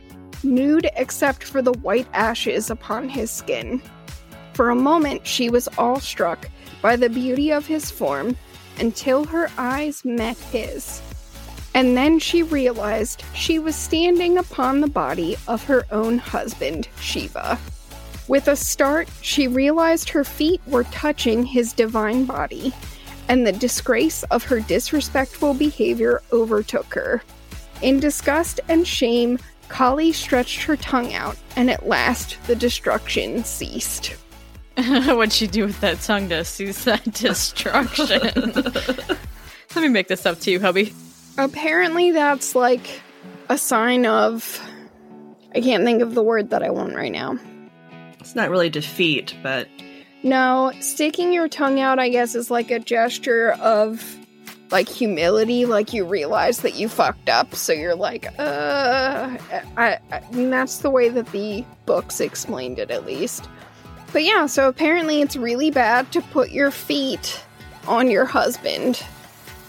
nude 0.44 0.90
except 0.96 1.44
for 1.44 1.62
the 1.62 1.74
white 1.80 2.08
ashes 2.14 2.70
upon 2.70 3.10
his 3.10 3.32
skin. 3.32 3.82
For 4.54 4.70
a 4.70 4.76
moment, 4.76 5.26
she 5.26 5.50
was 5.50 5.70
awestruck 5.78 6.50
by 6.82 6.96
the 6.96 7.10
beauty 7.10 7.52
of 7.52 7.66
his 7.66 7.90
form 7.90 8.36
until 8.80 9.26
her 9.26 9.50
eyes 9.58 10.04
met 10.04 10.38
his. 10.38 11.02
And 11.74 11.96
then 11.96 12.20
she 12.20 12.44
realized 12.44 13.24
she 13.34 13.60
was 13.60 13.76
standing 13.76 14.38
upon 14.38 14.82
the 14.82 14.88
body 14.88 15.38
of 15.48 15.64
her 15.66 15.86
own 15.92 16.18
husband, 16.18 16.90
Shiva. 17.00 17.58
With 18.28 18.48
a 18.48 18.56
start, 18.56 19.10
she 19.22 19.48
realized 19.48 20.10
her 20.10 20.24
feet 20.24 20.62
were 20.68 20.84
touching 20.86 21.46
his 21.46 21.74
divine 21.74 22.26
body, 22.26 22.74
and 23.28 23.48
the 23.48 23.52
disgrace 23.52 24.24
of 24.24 24.44
her 24.44 24.60
disrespectful 24.60 25.54
behavior 25.54 26.22
overtook 26.32 26.94
her. 26.94 27.24
In 27.82 28.00
disgust 28.00 28.60
and 28.68 28.86
shame, 28.86 29.40
Kali 29.72 30.12
stretched 30.12 30.64
her 30.64 30.76
tongue 30.76 31.14
out, 31.14 31.38
and 31.56 31.72
at 31.72 31.88
last 31.88 32.38
the 32.46 32.56
destruction 32.56 33.44
ceased. 33.46 34.08
What'd 34.76 35.32
she 35.32 35.48
do 35.48 35.66
with 35.66 35.80
that 35.80 36.02
tongue 36.02 36.28
to 36.30 36.44
cease 36.44 36.84
that 36.84 37.04
destruction? 37.14 38.20
Let 39.76 39.82
me 39.82 39.88
make 39.88 40.10
this 40.10 40.26
up 40.26 40.40
to 40.42 40.52
you, 40.52 40.60
hubby. 40.60 40.94
Apparently, 41.38 42.12
that's 42.12 42.54
like 42.54 43.02
a 43.48 43.58
sign 43.58 44.06
of. 44.06 44.62
I 45.56 45.62
can't 45.62 45.84
think 45.86 46.02
of 46.02 46.16
the 46.16 46.24
word 46.24 46.50
that 46.50 46.64
I 46.64 46.70
want 46.70 46.96
right 46.96 47.12
now. 47.12 47.38
It's 48.20 48.36
not 48.36 48.50
really 48.50 48.70
defeat, 48.70 49.36
but 49.42 49.68
No, 50.22 50.72
sticking 50.82 51.32
your 51.34 51.48
tongue 51.48 51.80
out, 51.80 51.98
I 51.98 52.10
guess, 52.10 52.36
is 52.36 52.52
like 52.52 52.72
a 52.72 52.80
gesture 52.80 53.52
of 53.54 54.18
like 54.72 54.88
humility, 54.88 55.66
like 55.66 55.94
you 55.94 56.06
realize 56.06 56.60
that 56.62 56.76
you 56.76 56.88
fucked 56.88 57.30
up, 57.30 57.54
so 57.56 57.74
you're 57.74 57.96
like, 57.96 58.28
uh, 58.40 59.38
I, 59.78 59.98
I 60.12 60.22
and 60.32 60.52
that's 60.52 60.78
the 60.80 60.90
way 60.90 61.10
that 61.10 61.28
the 61.32 61.66
books 61.86 62.20
explained 62.20 62.80
it, 62.80 62.90
at 62.90 63.06
least. 63.06 63.50
But 64.14 64.24
yeah, 64.24 64.46
so 64.46 64.68
apparently 64.68 65.22
it's 65.22 65.36
really 65.36 65.72
bad 65.72 66.12
to 66.14 66.22
put 66.22 66.52
your 66.52 66.72
feet 66.72 67.44
on 67.88 68.10
your 68.10 68.26
husband, 68.26 69.04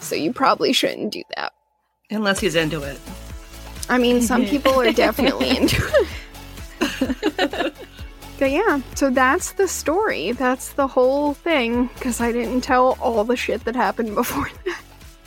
so 0.00 0.14
you 0.14 0.32
probably 0.32 0.72
shouldn't 0.72 1.12
do 1.12 1.22
that. 1.36 1.52
unless 2.10 2.40
he's 2.40 2.54
into 2.54 2.82
it. 2.82 3.00
I 3.88 3.98
mean, 3.98 4.20
some 4.22 4.44
people 4.52 4.80
are 4.80 4.92
definitely 4.92 5.56
into 5.56 6.06
it. 6.80 7.74
but 8.38 8.50
yeah, 8.50 8.80
so 8.94 9.10
that's 9.10 9.52
the 9.52 9.66
story. 9.68 10.32
That's 10.32 10.72
the 10.74 10.86
whole 10.86 11.34
thing, 11.34 11.88
because 11.94 12.20
I 12.20 12.32
didn't 12.32 12.60
tell 12.62 12.96
all 13.00 13.24
the 13.24 13.36
shit 13.36 13.64
that 13.64 13.74
happened 13.76 14.14
before 14.14 14.48
that. 14.64 14.80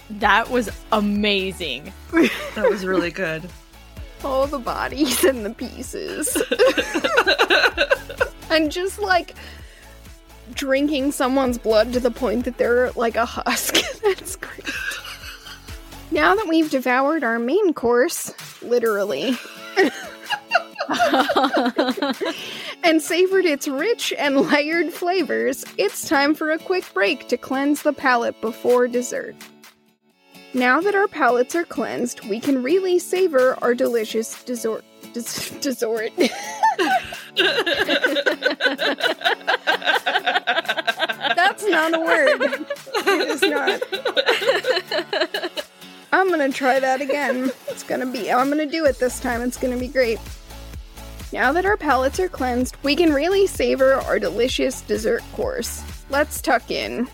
That 0.09 0.49
was 0.49 0.69
amazing. 0.91 1.91
That 2.11 2.69
was 2.69 2.85
really 2.85 3.11
good. 3.11 3.49
All 4.23 4.47
the 4.47 4.59
bodies 4.59 5.23
and 5.23 5.45
the 5.45 5.51
pieces. 5.51 6.35
and 8.49 8.71
just 8.71 8.99
like 8.99 9.35
drinking 10.53 11.11
someone's 11.11 11.57
blood 11.57 11.93
to 11.93 11.99
the 11.99 12.11
point 12.11 12.45
that 12.45 12.57
they're 12.57 12.91
like 12.91 13.15
a 13.15 13.25
husk. 13.25 13.77
That's 14.03 14.35
great. 14.35 14.69
Now 16.11 16.35
that 16.35 16.47
we've 16.47 16.69
devoured 16.69 17.23
our 17.23 17.39
main 17.39 17.73
course, 17.73 18.33
literally, 18.61 19.35
and 22.83 23.01
savored 23.01 23.45
its 23.45 23.67
rich 23.67 24.13
and 24.17 24.41
layered 24.41 24.93
flavors, 24.93 25.65
it's 25.77 26.07
time 26.07 26.35
for 26.35 26.51
a 26.51 26.59
quick 26.59 26.85
break 26.93 27.27
to 27.27 27.37
cleanse 27.37 27.81
the 27.81 27.91
palate 27.91 28.39
before 28.39 28.87
dessert. 28.87 29.35
Now 30.55 30.79
that 30.79 30.95
our 30.95 31.09
palates 31.09 31.53
are 31.53 31.65
cleansed, 31.65 32.25
we 32.29 32.39
can 32.39 32.63
really 32.63 32.97
savor 32.97 33.61
our 33.61 33.75
delicious 33.75 34.41
dessert. 34.45 34.85
Des- 35.11 35.59
dessert. 35.59 36.13
That's 41.35 41.67
not 41.67 41.93
a 41.93 41.99
word. 41.99 42.41
It 43.05 43.27
is 43.27 43.41
not. 43.41 43.81
I'm 46.13 46.29
gonna 46.29 46.49
try 46.53 46.79
that 46.79 47.01
again. 47.01 47.51
It's 47.67 47.83
gonna 47.83 48.05
be, 48.05 48.31
I'm 48.31 48.49
gonna 48.49 48.65
do 48.65 48.85
it 48.85 48.97
this 48.97 49.19
time. 49.19 49.41
It's 49.41 49.57
gonna 49.57 49.75
be 49.77 49.89
great. 49.89 50.19
Now 51.33 51.51
that 51.51 51.65
our 51.65 51.75
palates 51.75 52.17
are 52.21 52.29
cleansed, 52.29 52.77
we 52.81 52.95
can 52.95 53.11
really 53.11 53.45
savor 53.45 53.95
our 53.95 54.19
delicious 54.19 54.79
dessert 54.83 55.21
course. 55.33 55.83
Let's 56.09 56.39
tuck 56.39 56.71
in. 56.71 57.09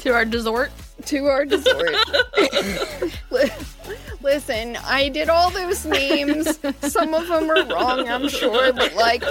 To 0.00 0.14
our 0.14 0.24
dessert? 0.24 0.70
To 1.06 1.26
our 1.26 1.44
dessert. 1.44 1.94
Listen, 4.22 4.76
I 4.84 5.10
did 5.10 5.28
all 5.28 5.50
those 5.50 5.84
names. 5.84 6.58
Some 6.80 7.12
of 7.12 7.28
them 7.28 7.50
are 7.50 7.66
wrong, 7.66 8.08
I'm 8.08 8.28
sure, 8.28 8.72
but 8.72 8.94
like, 8.94 9.22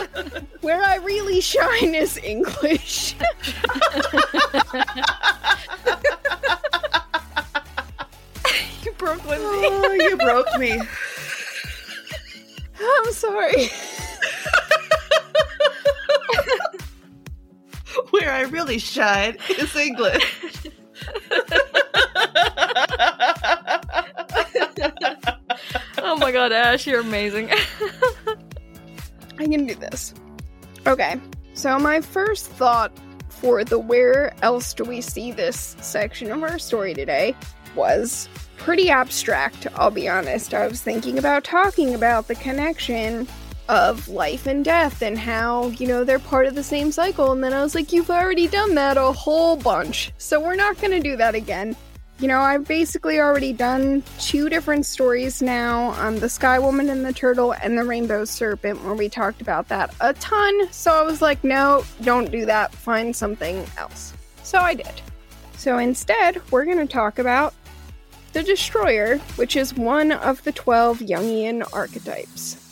where 0.62 0.84
I 0.84 0.98
really 0.98 1.42
shine 1.42 1.96
is 1.96 2.18
English. 2.18 3.16
you 8.84 8.92
broke 8.98 9.26
Lindsay. 9.26 9.46
Oh, 9.46 9.94
you 9.94 10.16
broke 10.18 10.60
me. 10.60 10.80
I'm 12.80 13.12
sorry. 13.14 13.70
Where 18.10 18.32
I 18.32 18.42
really 18.42 18.80
shine 18.80 19.38
is 19.50 19.76
English. 19.76 20.24
oh 26.00 26.16
my 26.18 26.32
god, 26.32 26.52
Ash, 26.52 26.88
you're 26.88 27.02
amazing. 27.02 27.52
I 27.52 29.48
can 29.48 29.66
do 29.66 29.76
this. 29.76 30.14
Okay, 30.86 31.20
so 31.54 31.80
my 31.80 32.02
first 32.02 32.48
thought 32.48 32.92
for 33.30 33.64
the 33.64 33.80
where 33.80 34.34
else 34.42 34.74
do 34.74 34.84
we 34.84 35.02
see 35.02 35.32
this 35.32 35.76
section 35.82 36.32
of 36.32 36.44
our 36.44 36.60
story 36.60 36.94
today 36.94 37.36
was 37.76 38.30
pretty 38.58 38.90
abstract, 38.90 39.68
I'll 39.76 39.92
be 39.92 40.08
honest. 40.08 40.54
I 40.54 40.68
was 40.68 40.82
thinking 40.82 41.18
about 41.18 41.44
talking 41.44 41.96
about 41.96 42.28
the 42.28 42.36
connection 42.36 43.28
of 43.70 44.08
life 44.08 44.48
and 44.48 44.66
death 44.66 45.02
and 45.02 45.18
how, 45.18 45.68
you 45.68 45.88
know, 45.88 46.04
they're 46.04 46.20
part 46.20 46.46
of 46.46 46.56
the 46.56 46.64
same 46.64 46.92
cycle. 46.92 47.32
And 47.32 47.44
then 47.44 47.54
I 47.54 47.64
was 47.64 47.76
like, 47.76 47.94
you've 47.94 48.10
already 48.10 48.48
done 48.48 48.76
that 48.76 48.98
a 48.98 49.12
whole 49.12 49.56
bunch. 49.56 50.12
So 50.18 50.40
we're 50.40 50.56
not 50.56 50.80
going 50.80 50.92
to 50.92 51.00
do 51.00 51.16
that 51.18 51.36
again. 51.36 51.76
You 52.20 52.28
know, 52.28 52.40
I've 52.40 52.66
basically 52.68 53.20
already 53.20 53.54
done 53.54 54.04
two 54.20 54.48
different 54.48 54.86
stories 54.86 55.42
now 55.42 55.92
um, 56.00 56.20
The 56.20 56.30
Sky 56.30 56.60
Woman 56.60 56.90
and 56.90 57.04
the 57.04 57.12
Turtle 57.12 57.54
and 57.54 57.78
The 57.78 57.84
Rainbow 57.84 58.24
Serpent, 58.24 58.84
where 58.84 58.94
we 58.94 59.10
talked 59.10 59.42
about 59.42 59.68
that 59.70 59.94
a 60.00 60.14
ton. 60.14 60.72
So 60.72 60.94
I 60.94 61.04
was 61.04 61.22
like, 61.22 61.44
no, 61.44 61.84
don't 62.02 62.32
do 62.32 62.46
that. 62.46 62.74
Find 62.74 63.16
something 63.16 63.66
else. 63.78 64.14
So 64.44 64.60
I 64.60 64.74
did. 64.74 65.02
So 65.58 65.78
instead, 65.80 66.42
we're 66.52 66.66
going 66.66 66.78
to 66.78 66.86
talk 66.86 67.20
about 67.20 67.54
the 68.34 68.44
Destroyer, 68.44 69.18
which 69.36 69.56
is 69.56 69.74
one 69.74 70.12
of 70.12 70.44
the 70.44 70.52
12 70.52 71.00
Jungian 71.00 71.64
archetypes. 71.74 72.63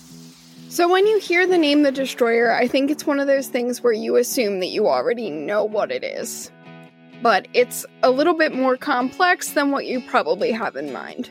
So, 0.71 0.87
when 0.87 1.05
you 1.05 1.19
hear 1.19 1.45
the 1.45 1.57
name 1.57 1.83
the 1.83 1.91
Destroyer, 1.91 2.49
I 2.49 2.65
think 2.65 2.89
it's 2.89 3.05
one 3.05 3.19
of 3.19 3.27
those 3.27 3.49
things 3.49 3.83
where 3.83 3.91
you 3.91 4.15
assume 4.15 4.61
that 4.61 4.67
you 4.67 4.87
already 4.87 5.29
know 5.29 5.65
what 5.65 5.91
it 5.91 6.01
is. 6.01 6.49
But 7.21 7.49
it's 7.53 7.85
a 8.03 8.09
little 8.09 8.35
bit 8.35 8.55
more 8.55 8.77
complex 8.77 9.49
than 9.49 9.71
what 9.71 9.85
you 9.85 9.99
probably 9.99 10.49
have 10.53 10.77
in 10.77 10.93
mind. 10.93 11.29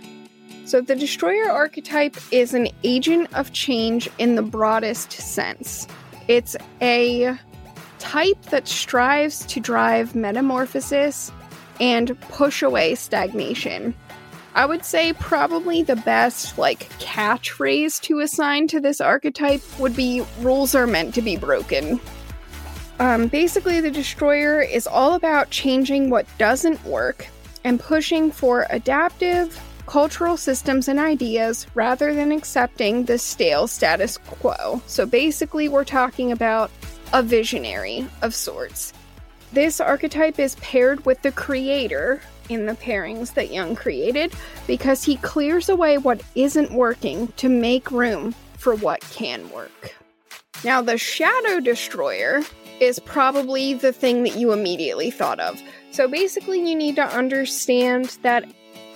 So, 0.66 0.82
the 0.82 0.94
Destroyer 0.94 1.50
archetype 1.50 2.18
is 2.30 2.52
an 2.52 2.68
agent 2.84 3.32
of 3.34 3.54
change 3.54 4.10
in 4.18 4.34
the 4.34 4.42
broadest 4.42 5.10
sense. 5.12 5.88
It's 6.28 6.54
a 6.82 7.34
type 7.98 8.42
that 8.50 8.68
strives 8.68 9.46
to 9.46 9.58
drive 9.58 10.14
metamorphosis 10.14 11.32
and 11.80 12.20
push 12.28 12.60
away 12.60 12.94
stagnation. 12.94 13.94
I 14.54 14.66
would 14.66 14.84
say 14.84 15.12
probably 15.12 15.82
the 15.82 15.96
best 15.96 16.58
like 16.58 16.88
catchphrase 16.98 18.00
to 18.02 18.20
assign 18.20 18.66
to 18.68 18.80
this 18.80 19.00
archetype 19.00 19.62
would 19.78 19.94
be 19.94 20.24
rules 20.40 20.74
are 20.74 20.86
meant 20.86 21.14
to 21.14 21.22
be 21.22 21.36
broken. 21.36 22.00
Um, 22.98 23.28
basically, 23.28 23.80
the 23.80 23.90
destroyer 23.90 24.60
is 24.60 24.86
all 24.86 25.14
about 25.14 25.50
changing 25.50 26.10
what 26.10 26.26
doesn't 26.36 26.84
work 26.84 27.26
and 27.64 27.80
pushing 27.80 28.30
for 28.30 28.66
adaptive 28.70 29.58
cultural 29.86 30.36
systems 30.36 30.86
and 30.86 31.00
ideas 31.00 31.66
rather 31.74 32.14
than 32.14 32.30
accepting 32.30 33.04
the 33.04 33.18
stale 33.18 33.66
status 33.66 34.18
quo. 34.18 34.82
So 34.86 35.06
basically, 35.06 35.68
we're 35.68 35.84
talking 35.84 36.30
about 36.30 36.70
a 37.12 37.22
visionary 37.22 38.06
of 38.22 38.34
sorts. 38.34 38.92
This 39.52 39.80
archetype 39.80 40.38
is 40.38 40.54
paired 40.56 41.04
with 41.06 41.22
the 41.22 41.32
creator, 41.32 42.20
in 42.50 42.66
the 42.66 42.74
pairings 42.74 43.34
that 43.34 43.52
Jung 43.52 43.74
created 43.74 44.32
because 44.66 45.04
he 45.04 45.16
clears 45.16 45.68
away 45.68 45.98
what 45.98 46.22
isn't 46.34 46.72
working 46.72 47.28
to 47.36 47.48
make 47.48 47.90
room 47.90 48.34
for 48.58 48.74
what 48.74 49.00
can 49.12 49.48
work. 49.50 49.94
Now, 50.64 50.82
the 50.82 50.98
Shadow 50.98 51.60
Destroyer 51.60 52.42
is 52.80 52.98
probably 52.98 53.74
the 53.74 53.92
thing 53.92 54.22
that 54.24 54.36
you 54.36 54.52
immediately 54.52 55.10
thought 55.10 55.40
of. 55.40 55.60
So 55.90 56.08
basically, 56.08 56.68
you 56.68 56.74
need 56.74 56.96
to 56.96 57.04
understand 57.04 58.18
that 58.22 58.44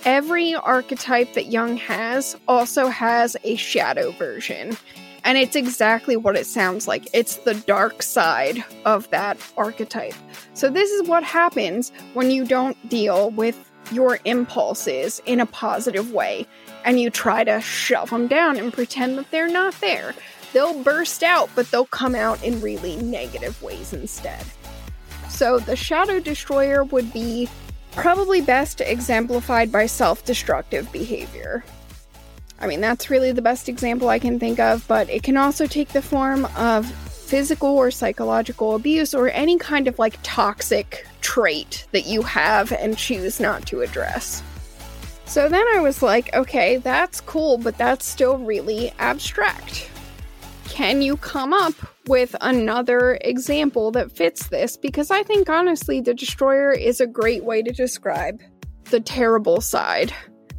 every 0.05 0.53
archetype 0.55 1.33
that 1.33 1.47
Jung 1.47 1.77
has 1.77 2.37
also 2.47 2.87
has 2.87 3.35
a 3.43 3.55
shadow 3.55 4.11
version. 4.11 4.77
And 5.25 5.39
it's 5.39 5.55
exactly 5.55 6.15
what 6.15 6.37
it 6.37 6.45
sounds 6.45 6.87
like. 6.87 7.07
It's 7.11 7.37
the 7.37 7.55
dark 7.55 8.03
side 8.03 8.63
of 8.85 9.09
that 9.09 9.37
archetype. 9.57 10.13
So, 10.53 10.69
this 10.69 10.91
is 10.91 11.07
what 11.07 11.23
happens 11.23 11.91
when 12.13 12.29
you 12.29 12.45
don't 12.45 12.77
deal 12.87 13.31
with 13.31 13.71
your 13.91 14.19
impulses 14.25 15.21
in 15.25 15.39
a 15.39 15.45
positive 15.47 16.11
way 16.11 16.45
and 16.85 16.99
you 16.99 17.09
try 17.09 17.43
to 17.43 17.59
shove 17.59 18.11
them 18.11 18.27
down 18.27 18.57
and 18.57 18.71
pretend 18.71 19.17
that 19.17 19.29
they're 19.31 19.49
not 19.49 19.73
there. 19.81 20.13
They'll 20.53 20.81
burst 20.83 21.23
out, 21.23 21.49
but 21.55 21.69
they'll 21.71 21.85
come 21.87 22.15
out 22.15 22.41
in 22.43 22.61
really 22.61 22.95
negative 22.97 23.61
ways 23.63 23.93
instead. 23.93 24.43
So, 25.27 25.57
the 25.57 25.75
Shadow 25.75 26.19
Destroyer 26.19 26.83
would 26.83 27.11
be 27.11 27.49
probably 27.93 28.41
best 28.41 28.79
exemplified 28.79 29.71
by 29.71 29.87
self 29.87 30.23
destructive 30.23 30.91
behavior. 30.91 31.63
I 32.59 32.67
mean, 32.67 32.81
that's 32.81 33.09
really 33.09 33.31
the 33.31 33.41
best 33.41 33.67
example 33.67 34.09
I 34.09 34.19
can 34.19 34.39
think 34.39 34.59
of, 34.59 34.87
but 34.87 35.09
it 35.09 35.23
can 35.23 35.37
also 35.37 35.67
take 35.67 35.89
the 35.89 36.01
form 36.01 36.45
of 36.55 36.89
physical 37.25 37.69
or 37.69 37.91
psychological 37.91 38.75
abuse 38.75 39.13
or 39.13 39.29
any 39.29 39.57
kind 39.57 39.87
of 39.87 39.99
like 39.99 40.17
toxic 40.23 41.05
trait 41.21 41.87
that 41.91 42.05
you 42.05 42.21
have 42.21 42.71
and 42.71 42.97
choose 42.97 43.39
not 43.39 43.65
to 43.67 43.81
address. 43.81 44.43
So 45.25 45.49
then 45.49 45.65
I 45.75 45.79
was 45.79 46.01
like, 46.01 46.33
okay, 46.35 46.77
that's 46.77 47.19
cool, 47.21 47.57
but 47.57 47.77
that's 47.77 48.05
still 48.05 48.37
really 48.37 48.93
abstract. 48.99 49.89
Can 50.69 51.01
you 51.01 51.17
come 51.17 51.51
up 51.51 51.73
with 52.07 52.35
another 52.41 53.17
example 53.21 53.91
that 53.91 54.11
fits 54.11 54.47
this? 54.47 54.77
Because 54.77 55.09
I 55.09 55.23
think 55.23 55.49
honestly, 55.49 55.99
the 55.99 56.13
Destroyer 56.13 56.71
is 56.71 57.01
a 57.01 57.07
great 57.07 57.43
way 57.43 57.63
to 57.63 57.71
describe 57.71 58.39
the 58.85 58.99
terrible 58.99 59.61
side 59.61 60.13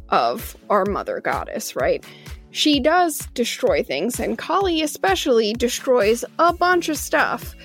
of 0.09 0.55
our 0.69 0.85
mother 0.85 1.19
goddess, 1.19 1.75
right? 1.75 2.03
She 2.51 2.79
does 2.79 3.19
destroy 3.33 3.83
things, 3.83 4.19
and 4.19 4.37
Kali 4.37 4.81
especially 4.81 5.53
destroys 5.53 6.23
a 6.39 6.53
bunch 6.53 6.89
of 6.89 6.97
stuff. 6.97 7.55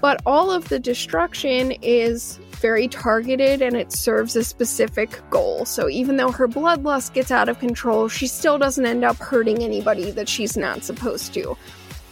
But 0.00 0.22
all 0.24 0.50
of 0.50 0.68
the 0.68 0.78
destruction 0.78 1.72
is 1.82 2.38
very 2.60 2.88
targeted 2.88 3.62
and 3.62 3.76
it 3.76 3.92
serves 3.92 4.36
a 4.36 4.44
specific 4.44 5.20
goal. 5.30 5.64
So 5.64 5.88
even 5.88 6.16
though 6.16 6.30
her 6.30 6.46
bloodlust 6.46 7.12
gets 7.14 7.30
out 7.30 7.48
of 7.48 7.58
control, 7.58 8.08
she 8.08 8.26
still 8.26 8.58
doesn't 8.58 8.84
end 8.84 9.04
up 9.04 9.16
hurting 9.16 9.62
anybody 9.62 10.10
that 10.12 10.28
she's 10.28 10.56
not 10.56 10.84
supposed 10.84 11.34
to. 11.34 11.56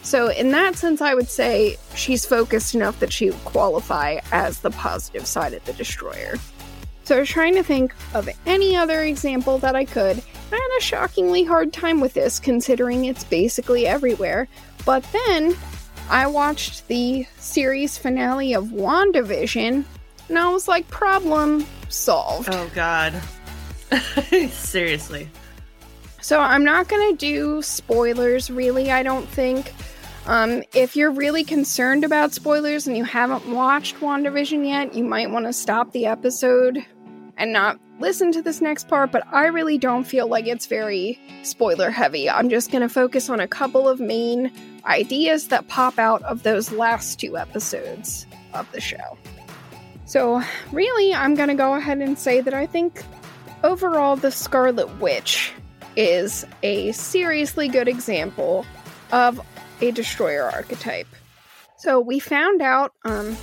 So, 0.01 0.29
in 0.29 0.51
that 0.51 0.75
sense, 0.75 1.01
I 1.01 1.13
would 1.13 1.29
say 1.29 1.75
she's 1.93 2.25
focused 2.25 2.73
enough 2.73 2.99
that 2.99 3.11
she 3.11 3.29
would 3.29 3.45
qualify 3.45 4.19
as 4.31 4.59
the 4.59 4.71
positive 4.71 5.27
side 5.27 5.53
of 5.53 5.63
the 5.65 5.73
destroyer. 5.73 6.35
So 7.09 7.17
I 7.17 7.21
was 7.21 7.29
trying 7.29 7.55
to 7.55 7.63
think 7.63 7.95
of 8.13 8.29
any 8.45 8.75
other 8.75 9.01
example 9.01 9.57
that 9.57 9.75
I 9.75 9.83
could. 9.83 10.21
I 10.51 10.55
had 10.55 10.77
a 10.77 10.79
shockingly 10.79 11.43
hard 11.43 11.73
time 11.73 12.01
with 12.01 12.13
this 12.13 12.37
considering 12.37 13.05
it's 13.05 13.23
basically 13.23 13.87
everywhere. 13.87 14.47
But 14.85 15.03
then 15.11 15.57
I 16.07 16.27
watched 16.27 16.87
the 16.87 17.25
series 17.39 17.97
finale 17.97 18.53
of 18.53 18.65
WandaVision, 18.65 19.83
and 20.29 20.37
I 20.37 20.49
was 20.49 20.67
like, 20.67 20.87
problem 20.89 21.65
solved. 21.87 22.49
Oh 22.51 22.69
God. 22.75 23.19
Seriously. 24.51 25.31
So 26.21 26.39
I'm 26.39 26.63
not 26.63 26.89
gonna 26.89 27.15
do 27.15 27.63
spoilers, 27.63 28.51
really. 28.51 28.91
I 28.91 29.01
don't 29.01 29.27
think. 29.27 29.73
Um, 30.27 30.61
if 30.75 30.95
you're 30.95 31.09
really 31.09 31.43
concerned 31.43 32.03
about 32.03 32.35
spoilers 32.35 32.85
and 32.85 32.95
you 32.95 33.03
haven't 33.03 33.51
watched 33.51 33.95
WandaVision 33.95 34.67
yet, 34.67 34.93
you 34.93 35.03
might 35.03 35.31
want 35.31 35.47
to 35.47 35.53
stop 35.53 35.91
the 35.91 36.05
episode 36.05 36.85
and 37.39 37.51
not 37.51 37.79
listen 37.99 38.31
to 38.33 38.41
this 38.43 38.61
next 38.61 38.87
part. 38.87 39.11
But 39.11 39.25
I 39.31 39.47
really 39.47 39.79
don't 39.79 40.03
feel 40.03 40.27
like 40.27 40.45
it's 40.45 40.67
very 40.67 41.19
spoiler 41.41 41.89
heavy. 41.89 42.29
I'm 42.29 42.49
just 42.49 42.71
gonna 42.71 42.89
focus 42.89 43.29
on 43.29 43.39
a 43.39 43.47
couple 43.47 43.89
of 43.89 43.99
main 43.99 44.51
ideas 44.85 45.47
that 45.47 45.67
pop 45.67 45.97
out 45.97 46.21
of 46.23 46.43
those 46.43 46.71
last 46.71 47.19
two 47.19 47.37
episodes 47.37 48.27
of 48.53 48.71
the 48.71 48.81
show. 48.81 49.17
So, 50.05 50.43
really, 50.71 51.13
I'm 51.13 51.35
gonna 51.35 51.55
go 51.55 51.73
ahead 51.73 51.99
and 51.99 52.17
say 52.17 52.41
that 52.41 52.53
I 52.53 52.65
think 52.67 53.03
overall, 53.63 54.15
the 54.15 54.31
Scarlet 54.31 54.99
Witch 54.99 55.53
is 55.95 56.45
a 56.63 56.91
seriously 56.91 57.67
good 57.67 57.87
example 57.87 58.65
of 59.11 59.41
a 59.81 59.91
destroyer 59.91 60.43
archetype. 60.43 61.07
So 61.77 61.99
we 61.99 62.19
found 62.19 62.61
out, 62.61 62.93
um, 63.05 63.37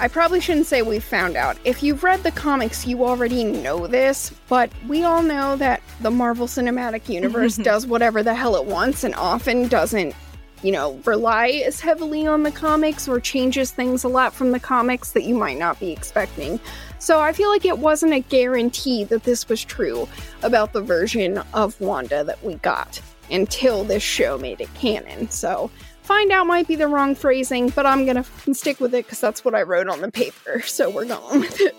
I 0.00 0.08
probably 0.08 0.40
shouldn't 0.40 0.64
say 0.64 0.80
we 0.80 0.98
found 0.98 1.36
out. 1.36 1.58
If 1.64 1.82
you've 1.82 2.02
read 2.02 2.22
the 2.22 2.30
comics, 2.30 2.86
you 2.86 3.04
already 3.04 3.44
know 3.44 3.86
this, 3.86 4.30
but 4.48 4.72
we 4.88 5.04
all 5.04 5.22
know 5.22 5.56
that 5.56 5.82
the 6.00 6.10
Marvel 6.10 6.46
Cinematic 6.46 7.10
Universe 7.10 7.56
does 7.58 7.86
whatever 7.86 8.22
the 8.22 8.34
hell 8.34 8.56
it 8.56 8.64
wants 8.64 9.04
and 9.04 9.14
often 9.14 9.68
doesn't, 9.68 10.14
you 10.62 10.72
know, 10.72 10.98
rely 11.04 11.48
as 11.66 11.80
heavily 11.80 12.26
on 12.26 12.44
the 12.44 12.50
comics 12.50 13.08
or 13.08 13.20
changes 13.20 13.72
things 13.72 14.02
a 14.02 14.08
lot 14.08 14.32
from 14.32 14.52
the 14.52 14.58
comics 14.58 15.12
that 15.12 15.24
you 15.24 15.34
might 15.34 15.58
not 15.58 15.78
be 15.78 15.92
expecting. 15.92 16.58
So 16.98 17.20
I 17.20 17.34
feel 17.34 17.50
like 17.50 17.66
it 17.66 17.78
wasn't 17.78 18.14
a 18.14 18.20
guarantee 18.20 19.04
that 19.04 19.24
this 19.24 19.50
was 19.50 19.62
true 19.62 20.08
about 20.42 20.72
the 20.72 20.80
version 20.80 21.42
of 21.52 21.78
Wanda 21.78 22.24
that 22.24 22.42
we 22.42 22.54
got 22.54 23.02
until 23.30 23.84
this 23.84 24.02
show 24.02 24.38
made 24.38 24.62
it 24.62 24.72
canon. 24.72 25.28
So 25.28 25.70
find 26.10 26.32
out 26.32 26.44
might 26.44 26.66
be 26.66 26.74
the 26.74 26.88
wrong 26.88 27.14
phrasing, 27.14 27.68
but 27.68 27.86
I'm 27.86 28.04
gonna 28.04 28.20
f- 28.20 28.48
stick 28.52 28.80
with 28.80 28.92
it 28.96 29.04
because 29.04 29.20
that's 29.20 29.44
what 29.44 29.54
I 29.54 29.62
wrote 29.62 29.88
on 29.88 30.00
the 30.00 30.10
paper. 30.10 30.60
So 30.62 30.90
we're 30.90 31.04
going 31.04 31.40
with 31.40 31.56
it. 31.60 31.76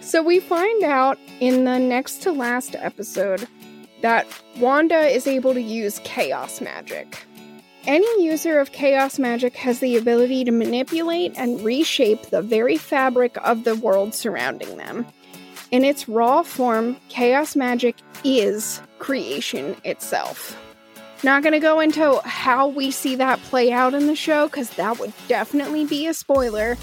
so 0.00 0.22
we 0.22 0.38
find 0.38 0.84
out 0.84 1.18
in 1.40 1.64
the 1.64 1.80
next 1.80 2.22
to 2.22 2.30
last 2.30 2.76
episode 2.76 3.48
that 4.00 4.28
Wanda 4.58 5.00
is 5.00 5.26
able 5.26 5.54
to 5.54 5.60
use 5.60 6.00
chaos 6.04 6.60
magic. 6.60 7.26
Any 7.84 8.24
user 8.24 8.60
of 8.60 8.70
chaos 8.70 9.18
magic 9.18 9.56
has 9.56 9.80
the 9.80 9.96
ability 9.96 10.44
to 10.44 10.52
manipulate 10.52 11.32
and 11.36 11.60
reshape 11.62 12.26
the 12.26 12.42
very 12.42 12.76
fabric 12.76 13.36
of 13.42 13.64
the 13.64 13.74
world 13.74 14.14
surrounding 14.14 14.76
them. 14.76 15.04
In 15.72 15.84
its 15.84 16.08
raw 16.08 16.44
form, 16.44 16.96
chaos 17.08 17.56
magic 17.56 17.96
is 18.22 18.80
creation 19.00 19.74
itself. 19.82 20.56
Not 21.24 21.42
going 21.42 21.52
to 21.52 21.60
go 21.60 21.78
into 21.80 22.20
how 22.24 22.66
we 22.66 22.90
see 22.90 23.14
that 23.16 23.40
play 23.42 23.70
out 23.70 23.94
in 23.94 24.06
the 24.06 24.16
show 24.16 24.48
because 24.48 24.70
that 24.70 24.98
would 24.98 25.12
definitely 25.28 25.84
be 25.84 26.06
a 26.08 26.14
spoiler, 26.14 26.76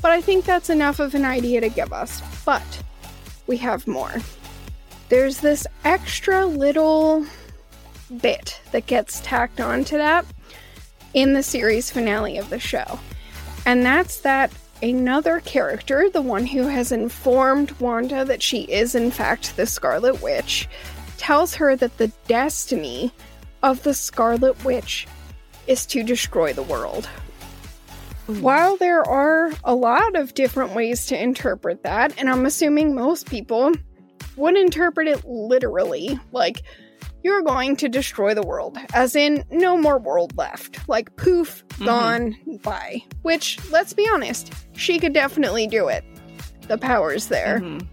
but 0.00 0.10
I 0.10 0.20
think 0.20 0.44
that's 0.44 0.70
enough 0.70 0.98
of 0.98 1.14
an 1.14 1.24
idea 1.24 1.60
to 1.60 1.68
give 1.68 1.92
us. 1.92 2.22
But 2.44 2.82
we 3.46 3.58
have 3.58 3.86
more. 3.86 4.14
There's 5.10 5.40
this 5.40 5.66
extra 5.84 6.46
little 6.46 7.26
bit 8.20 8.60
that 8.72 8.86
gets 8.86 9.20
tacked 9.20 9.60
onto 9.60 9.98
that 9.98 10.24
in 11.12 11.34
the 11.34 11.42
series 11.42 11.90
finale 11.90 12.38
of 12.38 12.48
the 12.48 12.58
show. 12.58 12.98
And 13.66 13.84
that's 13.84 14.20
that 14.20 14.50
another 14.82 15.40
character, 15.40 16.08
the 16.10 16.22
one 16.22 16.46
who 16.46 16.62
has 16.62 16.92
informed 16.92 17.72
Wanda 17.72 18.24
that 18.24 18.42
she 18.42 18.62
is 18.62 18.94
in 18.94 19.10
fact 19.10 19.56
the 19.56 19.66
Scarlet 19.66 20.22
Witch, 20.22 20.68
tells 21.18 21.54
her 21.54 21.76
that 21.76 21.98
the 21.98 22.08
destiny 22.26 23.12
of 23.62 23.82
the 23.82 23.94
Scarlet 23.94 24.62
Witch 24.64 25.06
is 25.66 25.86
to 25.86 26.02
destroy 26.02 26.52
the 26.52 26.62
world. 26.62 27.08
While 28.26 28.76
there 28.76 29.02
are 29.02 29.52
a 29.64 29.74
lot 29.74 30.16
of 30.16 30.34
different 30.34 30.74
ways 30.74 31.06
to 31.06 31.20
interpret 31.20 31.82
that, 31.82 32.14
and 32.18 32.30
I'm 32.30 32.46
assuming 32.46 32.94
most 32.94 33.28
people 33.28 33.72
would 34.36 34.56
interpret 34.56 35.08
it 35.08 35.24
literally, 35.24 36.18
like 36.30 36.62
you're 37.22 37.42
going 37.42 37.76
to 37.76 37.88
destroy 37.88 38.34
the 38.34 38.42
world, 38.42 38.78
as 38.94 39.14
in 39.14 39.44
no 39.50 39.76
more 39.76 39.98
world 39.98 40.36
left. 40.36 40.88
Like 40.88 41.14
poof, 41.16 41.64
mm-hmm. 41.68 41.84
gone, 41.84 42.36
bye. 42.62 43.02
Which, 43.22 43.58
let's 43.70 43.92
be 43.92 44.08
honest, 44.08 44.52
she 44.76 44.98
could 44.98 45.12
definitely 45.12 45.66
do 45.66 45.88
it. 45.88 46.04
The 46.68 46.78
power's 46.78 47.28
there. 47.28 47.60
Mm-hmm. 47.60 47.86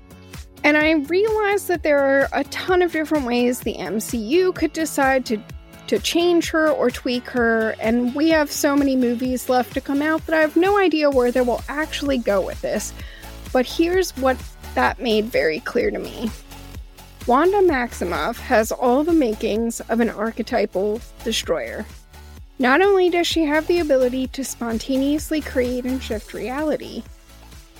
And 0.64 0.78
I 0.78 0.92
realize 0.92 1.68
that 1.68 1.84
there 1.84 2.00
are 2.00 2.30
a 2.34 2.44
ton 2.46 2.82
of 2.82 2.92
different 2.92 3.26
ways 3.26 3.62
the 3.62 3.76
MCU 3.76 4.54
could 4.54 4.74
decide 4.74 5.26
to 5.28 5.42
to 5.90 5.98
change 5.98 6.52
her 6.52 6.70
or 6.70 6.92
tweak 6.92 7.28
her, 7.28 7.76
and 7.80 8.14
we 8.14 8.30
have 8.30 8.52
so 8.52 8.76
many 8.76 8.96
movies 8.96 9.50
left 9.50 9.74
to 9.74 9.82
come 9.82 10.04
out 10.04 10.24
that 10.28 10.36
I 10.36 10.42
have 10.42 10.56
no 10.56 10.78
idea 10.78 11.10
where 11.10 11.32
they 11.32 11.42
will 11.42 11.64
actually 11.68 12.20
go 12.20 12.46
with 12.46 12.62
this. 12.62 12.94
But 13.52 13.66
here's 13.66 14.16
what 14.18 14.38
that 14.76 15.02
made 15.02 15.26
very 15.26 15.60
clear 15.62 15.90
to 15.90 15.98
me. 15.98 16.30
Wanda 17.26 17.58
Maximoff 17.58 18.38
has 18.38 18.72
all 18.72 19.04
the 19.04 19.14
makings 19.14 19.80
of 19.82 20.00
an 20.00 20.12
archetypal 20.12 21.02
destroyer. 21.24 21.88
Not 22.60 22.82
only 22.82 23.10
does 23.10 23.26
she 23.26 23.46
have 23.46 23.66
the 23.66 23.80
ability 23.80 24.28
to 24.28 24.44
spontaneously 24.44 25.42
create 25.42 25.86
and 25.86 26.04
shift 26.04 26.36
reality, 26.36 27.02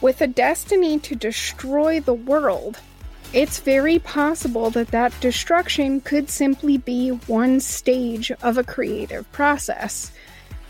with 0.02 0.22
a 0.22 0.28
destiny 0.28 0.98
to 1.00 1.16
destroy 1.16 2.00
the 2.00 2.14
world, 2.14 2.80
it's 3.32 3.60
very 3.60 4.00
possible 4.00 4.70
that 4.72 4.88
that 4.88 5.14
destruction 5.22 6.02
could 6.02 6.30
simply 6.30 6.78
be 6.78 7.10
one 7.28 7.60
stage 7.60 8.32
of 8.42 8.58
a 8.58 8.64
creative 8.64 9.32
process. 9.32 10.12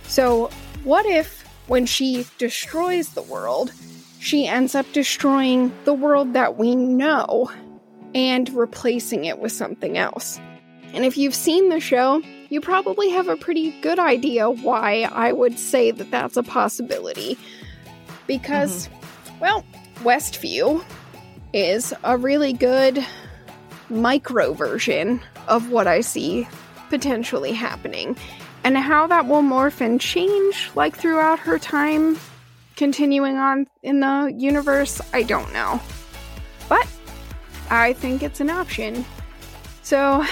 So, 0.03 0.49
what 0.83 1.05
if 1.05 1.43
when 1.67 1.85
she 1.85 2.25
destroys 2.37 3.09
the 3.09 3.21
world, 3.21 3.71
she 4.19 4.45
ends 4.45 4.75
up 4.75 4.85
destroying 4.91 5.71
the 5.85 5.93
world 5.93 6.33
that 6.33 6.57
we 6.57 6.75
know 6.75 7.49
and 8.13 8.49
replacing 8.53 9.25
it 9.25 9.39
with 9.39 9.51
something 9.51 9.97
else? 9.97 10.39
And 10.93 11.05
if 11.05 11.17
you've 11.17 11.35
seen 11.35 11.69
the 11.69 11.79
show, 11.79 12.21
you 12.49 12.59
probably 12.59 13.09
have 13.11 13.27
a 13.27 13.37
pretty 13.37 13.71
good 13.81 13.99
idea 13.99 14.49
why 14.49 15.03
I 15.11 15.31
would 15.31 15.59
say 15.59 15.91
that 15.91 16.11
that's 16.11 16.35
a 16.35 16.43
possibility. 16.43 17.37
Because, 18.27 18.87
mm-hmm. 18.87 19.39
well, 19.39 19.65
Westview 19.97 20.83
is 21.53 21.93
a 22.03 22.17
really 22.17 22.53
good 22.53 23.05
micro 23.89 24.53
version 24.53 25.21
of 25.47 25.71
what 25.71 25.87
I 25.87 26.01
see 26.01 26.47
potentially 26.89 27.53
happening. 27.53 28.15
And 28.63 28.77
how 28.77 29.07
that 29.07 29.25
will 29.25 29.41
morph 29.41 29.81
and 29.81 30.01
change, 30.01 30.69
like 30.75 30.95
throughout 30.95 31.39
her 31.39 31.57
time 31.57 32.17
continuing 32.75 33.37
on 33.37 33.67
in 33.83 33.99
the 33.99 34.33
universe, 34.35 35.01
I 35.13 35.23
don't 35.23 35.51
know. 35.53 35.81
But 36.67 36.87
I 37.69 37.93
think 37.93 38.21
it's 38.21 38.41
an 38.41 38.49
option. 38.49 39.05
So, 39.81 40.25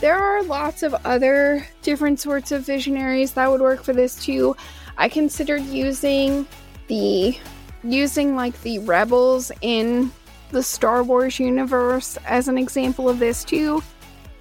there 0.00 0.18
are 0.18 0.42
lots 0.42 0.82
of 0.82 0.94
other 1.04 1.66
different 1.82 2.18
sorts 2.18 2.50
of 2.50 2.62
visionaries 2.62 3.32
that 3.32 3.50
would 3.50 3.60
work 3.60 3.84
for 3.84 3.92
this 3.92 4.22
too. 4.22 4.56
I 4.96 5.08
considered 5.08 5.62
using 5.62 6.46
the 6.88 7.36
using 7.84 8.36
like 8.36 8.60
the 8.62 8.80
rebels 8.80 9.52
in 9.60 10.10
the 10.52 10.62
Star 10.62 11.02
Wars 11.02 11.40
universe 11.40 12.18
as 12.26 12.46
an 12.46 12.58
example 12.58 13.08
of 13.08 13.18
this 13.18 13.44
too. 13.44 13.82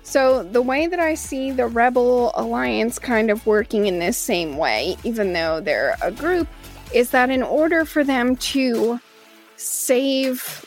So, 0.03 0.43
the 0.43 0.62
way 0.62 0.88
that 0.88 0.99
I 0.99 1.14
see 1.14 1.51
the 1.51 1.68
Rebel 1.68 2.32
Alliance 2.36 2.99
kind 2.99 3.30
of 3.30 3.45
working 3.45 3.86
in 3.86 3.99
this 3.99 4.18
same 4.18 4.57
way, 4.57 4.97
even 5.03 5.34
though 5.34 5.62
they're 5.62 5.95
a 6.01 6.12
group, 6.12 6.47
is 6.93 7.12
that 7.12 7.30
in 7.30 7.43
order 7.43 7.86
for 7.86 8.03
them 8.03 8.36
to 8.38 8.99
save 9.57 10.66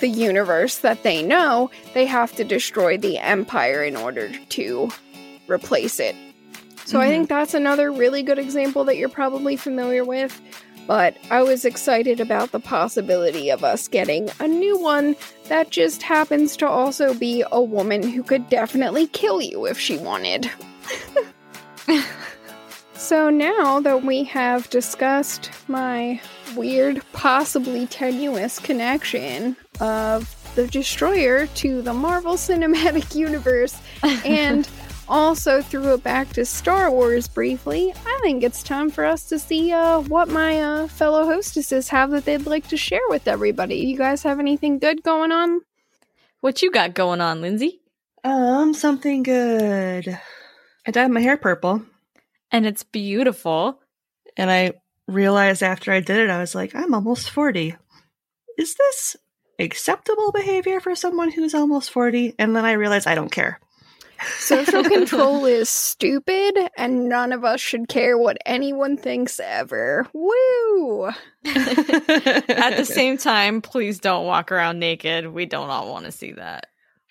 the 0.00 0.08
universe 0.08 0.78
that 0.78 1.04
they 1.04 1.22
know, 1.22 1.70
they 1.94 2.06
have 2.06 2.34
to 2.36 2.44
destroy 2.44 2.98
the 2.98 3.18
Empire 3.18 3.84
in 3.84 3.96
order 3.96 4.30
to 4.50 4.90
replace 5.46 6.00
it. 6.00 6.16
So, 6.84 6.98
I 6.98 7.04
mm-hmm. 7.04 7.12
think 7.12 7.28
that's 7.28 7.54
another 7.54 7.92
really 7.92 8.24
good 8.24 8.38
example 8.38 8.84
that 8.84 8.96
you're 8.96 9.08
probably 9.08 9.56
familiar 9.56 10.04
with. 10.04 10.38
But 10.86 11.16
I 11.30 11.42
was 11.42 11.64
excited 11.64 12.20
about 12.20 12.52
the 12.52 12.60
possibility 12.60 13.50
of 13.50 13.64
us 13.64 13.88
getting 13.88 14.28
a 14.40 14.48
new 14.48 14.78
one 14.78 15.16
that 15.48 15.70
just 15.70 16.02
happens 16.02 16.56
to 16.58 16.68
also 16.68 17.14
be 17.14 17.44
a 17.52 17.62
woman 17.62 18.02
who 18.02 18.22
could 18.22 18.48
definitely 18.48 19.06
kill 19.06 19.40
you 19.40 19.66
if 19.66 19.78
she 19.78 19.96
wanted. 19.96 20.50
so 22.94 23.30
now 23.30 23.80
that 23.80 24.02
we 24.02 24.24
have 24.24 24.68
discussed 24.70 25.50
my 25.68 26.20
weird, 26.56 27.02
possibly 27.12 27.86
tenuous 27.86 28.58
connection 28.58 29.56
of 29.80 30.36
the 30.54 30.66
Destroyer 30.66 31.46
to 31.46 31.80
the 31.80 31.94
Marvel 31.94 32.34
Cinematic 32.34 33.14
Universe 33.14 33.76
and 34.02 34.68
also 35.12 35.60
threw 35.60 35.92
it 35.92 36.02
back 36.02 36.30
to 36.30 36.44
Star 36.46 36.90
Wars 36.90 37.28
briefly, 37.28 37.92
I 38.06 38.18
think 38.22 38.42
it's 38.42 38.62
time 38.62 38.88
for 38.88 39.04
us 39.04 39.28
to 39.28 39.38
see 39.38 39.70
uh, 39.70 40.00
what 40.00 40.28
my 40.28 40.60
uh, 40.60 40.88
fellow 40.88 41.26
hostesses 41.26 41.90
have 41.90 42.10
that 42.12 42.24
they'd 42.24 42.46
like 42.46 42.66
to 42.68 42.78
share 42.78 43.06
with 43.10 43.28
everybody. 43.28 43.76
You 43.76 43.98
guys 43.98 44.22
have 44.22 44.40
anything 44.40 44.78
good 44.78 45.02
going 45.02 45.30
on? 45.30 45.60
What 46.40 46.62
you 46.62 46.70
got 46.70 46.94
going 46.94 47.20
on, 47.20 47.42
Lindsay? 47.42 47.82
Um, 48.24 48.72
something 48.72 49.22
good. 49.22 50.18
I 50.86 50.90
dyed 50.90 51.10
my 51.10 51.20
hair 51.20 51.36
purple. 51.36 51.82
And 52.50 52.64
it's 52.64 52.82
beautiful. 52.82 53.80
And 54.38 54.50
I 54.50 54.72
realized 55.06 55.62
after 55.62 55.92
I 55.92 56.00
did 56.00 56.20
it, 56.20 56.30
I 56.30 56.38
was 56.38 56.54
like, 56.54 56.74
I'm 56.74 56.94
almost 56.94 57.28
40. 57.28 57.76
Is 58.56 58.74
this 58.76 59.16
acceptable 59.58 60.32
behavior 60.32 60.80
for 60.80 60.94
someone 60.94 61.30
who's 61.30 61.54
almost 61.54 61.90
40? 61.90 62.34
And 62.38 62.56
then 62.56 62.64
I 62.64 62.72
realized 62.72 63.06
I 63.06 63.14
don't 63.14 63.30
care. 63.30 63.60
Social 64.38 64.82
control 64.88 65.44
is 65.44 65.70
stupid, 65.70 66.58
and 66.76 67.08
none 67.08 67.32
of 67.32 67.44
us 67.44 67.60
should 67.60 67.88
care 67.88 68.16
what 68.16 68.38
anyone 68.46 68.96
thinks 68.96 69.40
ever. 69.40 70.06
Woo! 70.12 71.06
At 71.44 72.76
the 72.76 72.84
same 72.84 73.18
time, 73.18 73.62
please 73.62 73.98
don't 73.98 74.26
walk 74.26 74.52
around 74.52 74.78
naked. 74.78 75.28
We 75.28 75.46
don't 75.46 75.70
all 75.70 75.90
want 75.90 76.06
to 76.06 76.12
see 76.12 76.32
that. 76.32 76.66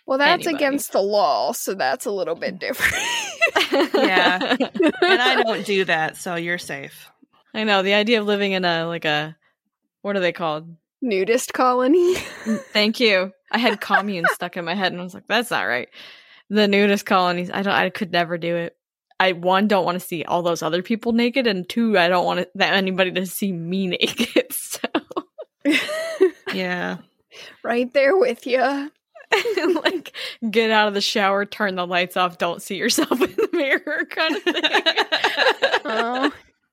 Well, 0.06 0.18
that's 0.18 0.46
Anybody. 0.46 0.66
against 0.66 0.92
the 0.92 1.02
law, 1.02 1.54
so 1.54 1.74
that's 1.74 2.06
a 2.06 2.12
little 2.12 2.36
bit 2.36 2.60
different. 2.60 3.04
yeah. 3.94 4.58
and 4.60 5.22
I 5.22 5.42
don't 5.44 5.66
do 5.66 5.86
that, 5.86 6.18
so 6.18 6.36
you're 6.36 6.58
safe. 6.58 7.10
I 7.54 7.64
know 7.64 7.84
the 7.84 7.94
idea 7.94 8.20
of 8.20 8.28
living 8.28 8.54
in 8.54 8.66
a 8.66 8.88
like 8.88 9.06
a 9.06 9.36
what 10.02 10.16
are 10.16 10.22
they 10.22 10.32
called? 10.32 10.76
Nudist 11.02 11.54
colony. 11.54 12.16
Thank 12.16 13.00
you. 13.00 13.32
I 13.52 13.58
had 13.58 13.82
commune 13.82 14.26
stuck 14.34 14.58
in 14.58 14.66
my 14.66 14.76
head, 14.76 14.92
and 14.92 15.02
I 15.02 15.04
was 15.04 15.14
like, 15.14 15.28
"That's 15.28 15.52
not 15.52 15.64
right." 15.64 15.90
The 16.52 16.68
nudist 16.68 17.06
colonies. 17.06 17.50
I 17.50 17.62
don't. 17.62 17.74
I 17.74 17.90
could 17.90 18.12
never 18.12 18.38
do 18.38 18.58
it. 18.58 18.76
I 19.22 19.32
one 19.32 19.70
don't 19.70 19.86
want 19.86 20.02
to 20.02 20.06
see 20.06 20.26
all 20.26 20.42
those 20.42 20.62
other 20.62 20.84
people 20.84 21.14
naked, 21.14 21.48
and 21.48 21.68
two, 21.68 21.98
I 21.98 22.10
don't 22.10 22.26
want 22.26 22.46
that 22.56 22.74
anybody 22.74 23.12
to 23.12 23.26
see 23.26 23.54
me 23.54 23.88
naked. 23.88 24.52
So 24.52 24.80
Yeah. 26.54 26.98
right 27.64 27.92
there 27.94 28.18
with 28.18 28.46
you. 28.46 28.60
like, 29.82 30.14
get 30.50 30.72
out 30.72 30.90
of 30.90 30.94
the 30.94 31.00
shower, 31.00 31.46
turn 31.46 31.76
the 31.76 31.88
lights 31.88 32.18
off, 32.18 32.38
don't 32.38 32.62
see 32.62 32.76
yourself 32.76 33.12
in 33.14 33.32
the 33.32 33.50
mirror, 33.54 34.06
kind 34.10 34.36
of 34.36 34.44
thing. 34.44 34.82
Oh. 35.86 36.32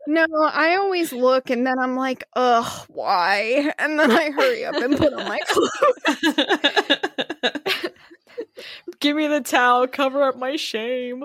No, 0.08 0.26
I 0.40 0.74
always 0.76 1.12
look 1.12 1.50
and 1.50 1.66
then 1.66 1.78
I'm 1.78 1.94
like, 1.94 2.24
ugh, 2.34 2.86
why? 2.88 3.72
And 3.78 4.00
then 4.00 4.10
I 4.10 4.30
hurry 4.30 4.64
up 4.64 4.74
and 4.76 4.96
put 4.96 5.12
on 5.12 5.28
my 5.28 5.38
clothes. 5.46 5.70
Give 9.00 9.16
me 9.16 9.26
the 9.26 9.40
towel, 9.40 9.86
cover 9.86 10.22
up 10.22 10.36
my 10.36 10.56
shame. 10.56 11.24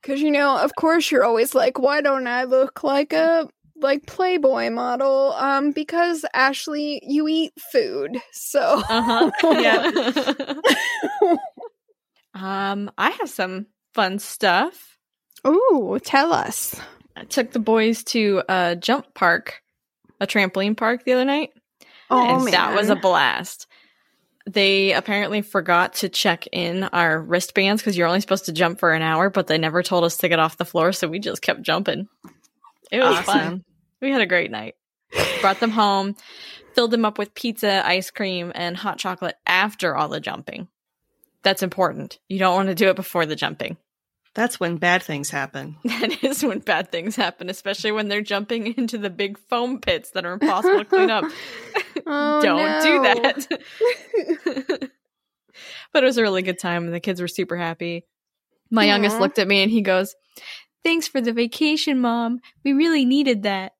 Because, 0.00 0.20
you 0.20 0.30
know, 0.30 0.58
of 0.58 0.74
course 0.74 1.10
you're 1.10 1.24
always 1.24 1.54
like, 1.54 1.78
why 1.78 2.00
don't 2.00 2.26
I 2.26 2.44
look 2.44 2.84
like 2.84 3.12
a 3.12 3.48
like 3.76 4.06
Playboy 4.06 4.70
model? 4.70 5.32
Um, 5.32 5.72
because 5.72 6.24
Ashley, 6.34 7.02
you 7.06 7.26
eat 7.28 7.52
food. 7.72 8.18
So 8.32 8.82
Uh 8.88 9.02
huh. 9.02 9.30
Yeah. 9.42 9.90
um, 12.34 12.90
I 12.98 13.10
have 13.10 13.30
some 13.30 13.66
fun 13.94 14.18
stuff. 14.18 14.98
Ooh, 15.46 15.98
tell 16.02 16.32
us. 16.32 16.80
I 17.16 17.24
took 17.24 17.52
the 17.52 17.58
boys 17.58 18.02
to 18.04 18.42
a 18.48 18.76
jump 18.76 19.14
park, 19.14 19.62
a 20.20 20.26
trampoline 20.26 20.76
park 20.76 21.04
the 21.04 21.12
other 21.12 21.24
night. 21.24 21.50
Oh, 22.10 22.24
and 22.26 22.46
that 22.52 22.74
was 22.74 22.90
a 22.90 22.96
blast. 22.96 23.66
They 24.46 24.92
apparently 24.92 25.40
forgot 25.40 25.94
to 25.94 26.08
check 26.10 26.46
in 26.52 26.84
our 26.84 27.18
wristbands 27.20 27.80
because 27.80 27.96
you're 27.96 28.06
only 28.06 28.20
supposed 28.20 28.44
to 28.46 28.52
jump 28.52 28.78
for 28.78 28.92
an 28.92 29.00
hour, 29.00 29.30
but 29.30 29.46
they 29.46 29.56
never 29.56 29.82
told 29.82 30.04
us 30.04 30.18
to 30.18 30.28
get 30.28 30.38
off 30.38 30.58
the 30.58 30.66
floor, 30.66 30.92
so 30.92 31.08
we 31.08 31.18
just 31.18 31.40
kept 31.40 31.62
jumping. 31.62 32.08
It 32.92 32.98
was 33.00 33.16
Awesome. 33.18 33.24
fun. 33.24 33.64
We 34.02 34.10
had 34.10 34.20
a 34.20 34.26
great 34.26 34.50
night. 34.50 34.74
Brought 35.40 35.60
them 35.60 35.70
home, 35.70 36.14
filled 36.74 36.90
them 36.90 37.04
up 37.06 37.16
with 37.16 37.34
pizza, 37.34 37.86
ice 37.86 38.10
cream, 38.10 38.52
and 38.54 38.76
hot 38.76 38.98
chocolate 38.98 39.36
after 39.46 39.96
all 39.96 40.08
the 40.08 40.20
jumping. 40.20 40.68
That's 41.42 41.62
important. 41.62 42.18
You 42.28 42.38
don't 42.38 42.54
want 42.54 42.68
to 42.68 42.74
do 42.74 42.88
it 42.90 42.96
before 42.96 43.24
the 43.24 43.36
jumping. 43.36 43.76
That's 44.34 44.58
when 44.58 44.76
bad 44.78 45.02
things 45.02 45.30
happen. 45.30 45.76
That 45.84 46.24
is 46.24 46.42
when 46.44 46.58
bad 46.58 46.90
things 46.90 47.14
happen, 47.16 47.48
especially 47.48 47.92
when 47.92 48.08
they're 48.08 48.20
jumping 48.20 48.74
into 48.76 48.98
the 48.98 49.10
big 49.10 49.38
foam 49.38 49.80
pits 49.80 50.10
that 50.10 50.24
are 50.26 50.32
impossible 50.32 50.78
to 50.80 50.84
clean 50.84 51.10
up. 51.10 51.24
Oh, 52.06 52.42
Don't 52.42 52.82
do 52.82 53.02
that. 53.02 54.90
but 55.92 56.02
it 56.02 56.06
was 56.06 56.18
a 56.18 56.22
really 56.22 56.42
good 56.42 56.58
time, 56.58 56.84
and 56.84 56.92
the 56.92 57.00
kids 57.00 57.20
were 57.20 57.28
super 57.28 57.56
happy. 57.56 58.04
My 58.70 58.84
youngest 58.84 59.20
looked 59.20 59.38
at 59.38 59.46
me 59.46 59.62
and 59.62 59.70
he 59.70 59.80
goes, 59.80 60.14
Thanks 60.82 61.06
for 61.08 61.20
the 61.20 61.32
vacation, 61.32 62.00
mom. 62.00 62.40
We 62.64 62.72
really 62.72 63.04
needed 63.04 63.44
that. 63.44 63.72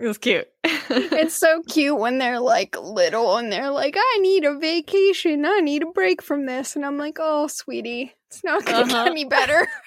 It 0.00 0.06
was 0.06 0.18
cute. 0.18 0.46
it's 0.64 1.34
so 1.34 1.62
cute 1.68 1.98
when 1.98 2.18
they're 2.18 2.38
like 2.40 2.76
little 2.80 3.36
and 3.36 3.50
they're 3.50 3.70
like, 3.70 3.96
I 3.98 4.18
need 4.20 4.44
a 4.44 4.56
vacation. 4.56 5.44
I 5.44 5.58
need 5.58 5.82
a 5.82 5.86
break 5.86 6.22
from 6.22 6.46
this. 6.46 6.76
And 6.76 6.86
I'm 6.86 6.96
like, 6.98 7.18
oh, 7.20 7.48
sweetie, 7.48 8.14
it's 8.28 8.44
not 8.44 8.64
going 8.64 8.86
to 8.88 8.94
Uh-huh. 8.94 9.04
get 9.04 9.10
any 9.10 9.24
better. 9.24 9.66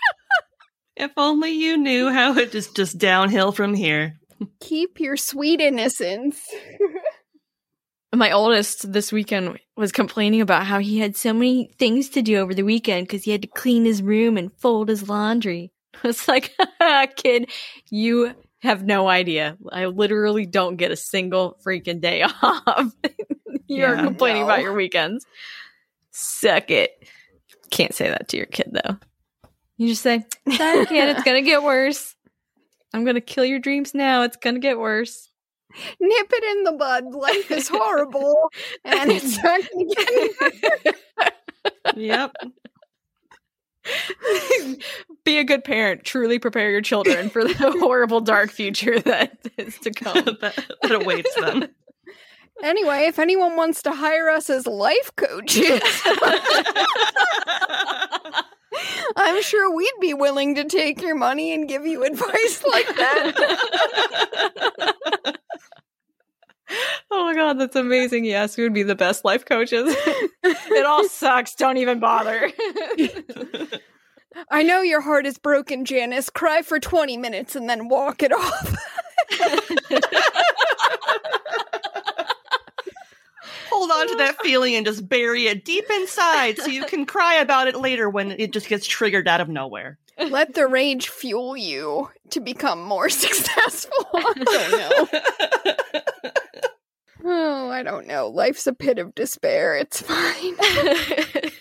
If 0.98 1.12
only 1.18 1.52
you 1.52 1.78
knew 1.78 2.10
how 2.12 2.36
it 2.38 2.54
is 2.54 2.68
just 2.68 2.98
downhill 2.98 3.54
from 3.54 3.74
here. 3.74 4.20
Keep 4.60 5.00
your 5.00 5.16
sweet 5.18 5.62
innocence. 5.62 6.40
My 8.14 8.32
oldest 8.32 8.92
this 8.92 9.12
weekend 9.12 9.58
was 9.78 9.94
complaining 9.94 10.42
about 10.42 10.66
how 10.66 10.80
he 10.80 11.00
had 11.00 11.16
so 11.16 11.32
many 11.34 11.72
things 11.80 12.10
to 12.10 12.22
do 12.22 12.36
over 12.38 12.54
the 12.54 12.64
weekend 12.64 13.08
because 13.08 13.24
he 13.24 13.32
had 13.32 13.42
to 13.44 13.48
clean 13.48 13.86
his 13.86 14.04
room 14.04 14.36
and 14.38 14.52
fold 14.60 14.90
his 14.90 15.08
laundry. 15.08 15.72
I 16.04 16.08
was 16.08 16.28
like, 16.28 16.54
kid, 17.16 17.50
you 17.90 18.36
have 18.62 18.84
no 18.84 19.08
idea. 19.08 19.58
I 19.72 19.86
literally 19.86 20.46
don't 20.46 20.76
get 20.78 20.92
a 20.92 20.96
single 20.96 21.58
freaking 21.66 22.00
day 22.02 22.24
off. 22.42 22.94
You're 23.68 23.96
Yeah. 23.96 24.04
complaining 24.04 24.42
No. 24.44 24.48
about 24.48 24.62
your 24.62 24.74
weekends. 24.74 25.26
Suck 26.12 26.72
it. 26.72 26.92
Can't 27.70 27.94
say 27.94 28.10
that 28.10 28.28
to 28.30 28.38
your 28.38 28.46
kid 28.46 28.72
though. 28.74 28.98
You 29.78 29.88
just 29.88 30.02
say, 30.04 30.24
sorry, 30.56 30.86
kid, 30.86 31.10
it's 31.10 31.24
gonna 31.24 31.42
get 31.42 31.64
worse. 31.64 32.16
I'm 32.94 33.04
gonna 33.06 33.22
kill 33.22 33.46
your 33.46 33.60
dreams 33.60 33.94
now. 33.96 34.24
It's 34.24 34.38
gonna 34.38 34.60
get 34.60 34.78
worse. 34.78 35.30
Nip 36.00 36.32
it 36.34 36.58
in 36.58 36.64
the 36.66 36.74
bud. 36.74 37.06
Life 37.14 37.50
is 37.50 37.68
horrible. 37.70 38.52
and 38.84 39.12
it's 39.12 39.42
not 39.42 39.62
to 39.62 39.86
get 39.96 40.10
any 40.12 40.84
better. 40.84 42.00
Yep. 42.00 42.36
Be 45.24 45.38
a 45.38 45.44
good 45.44 45.64
parent. 45.64 46.04
Truly 46.04 46.40
prepare 46.40 46.72
your 46.72 46.82
children 46.82 47.30
for 47.30 47.44
the 47.44 47.54
horrible 47.80 48.22
dark 48.22 48.50
future 48.52 49.00
that 49.00 49.38
is 49.58 49.78
to 49.80 49.92
come. 49.92 50.14
that, 50.42 50.66
that 50.82 50.92
awaits 50.92 51.34
them. 51.36 51.68
Anyway, 52.64 53.06
if 53.06 53.18
anyone 53.18 53.56
wants 53.56 53.82
to 53.84 53.92
hire 53.92 54.30
us 54.30 54.50
as 54.50 54.68
life 54.68 55.12
coaches, 55.16 55.82
I'm 59.16 59.42
sure 59.42 59.76
we'd 59.76 59.92
be 60.00 60.14
willing 60.14 60.54
to 60.56 60.64
take 60.66 61.02
your 61.02 61.16
money 61.16 61.54
and 61.54 61.68
give 61.68 61.88
you 61.88 62.04
advice 62.04 62.64
like 62.64 62.88
that. 62.96 63.32
Oh 67.14 67.26
my 67.26 67.36
god, 67.36 67.60
that's 67.60 67.76
amazing. 67.76 68.24
Yes, 68.24 68.56
we 68.56 68.64
would 68.64 68.74
be 68.74 68.84
the 68.84 68.96
best 68.96 69.26
life 69.26 69.44
coaches. 69.44 69.94
it 70.44 70.86
all 70.86 71.08
sucks. 71.10 71.56
Don't 71.56 71.76
even 71.76 72.00
bother. 72.00 72.50
I 74.50 74.64
know 74.64 74.82
your 74.82 75.02
heart 75.02 75.26
is 75.26 75.38
broken, 75.38 75.84
Janice. 75.84 76.30
Cry 76.30 76.62
for 76.62 76.80
20 76.80 77.18
minutes 77.18 77.54
and 77.56 77.70
then 77.70 77.90
walk 77.90 78.24
it 78.24 78.32
off. 78.32 78.76
Hold 83.70 83.92
on 83.92 84.08
to 84.08 84.16
that 84.16 84.38
feeling 84.42 84.76
and 84.76 84.86
just 84.86 85.08
bury 85.10 85.48
it 85.48 85.66
deep 85.66 85.90
inside 85.90 86.58
so 86.60 86.68
you 86.68 86.86
can 86.86 87.06
cry 87.06 87.36
about 87.36 87.68
it 87.68 87.76
later 87.76 88.10
when 88.10 88.32
it 88.32 88.54
just 88.54 88.70
gets 88.70 88.88
triggered 88.88 89.28
out 89.28 89.42
of 89.42 89.50
nowhere. 89.50 89.98
Let 90.18 90.54
the 90.54 90.68
rage 90.68 91.10
fuel 91.10 91.58
you 91.58 92.10
to 92.30 92.40
become 92.40 92.82
more 92.84 93.10
successful. 93.10 94.06
I 94.14 94.34
don't 94.34 94.72
know. 94.72 96.32
Oh, 97.24 97.70
I 97.70 97.84
don't 97.84 98.08
know. 98.08 98.28
Life's 98.28 98.68
a 98.68 98.74
pit 98.74 98.98
of 99.00 99.14
despair. 99.16 99.76
It's 99.76 100.02
fine. 100.02 100.56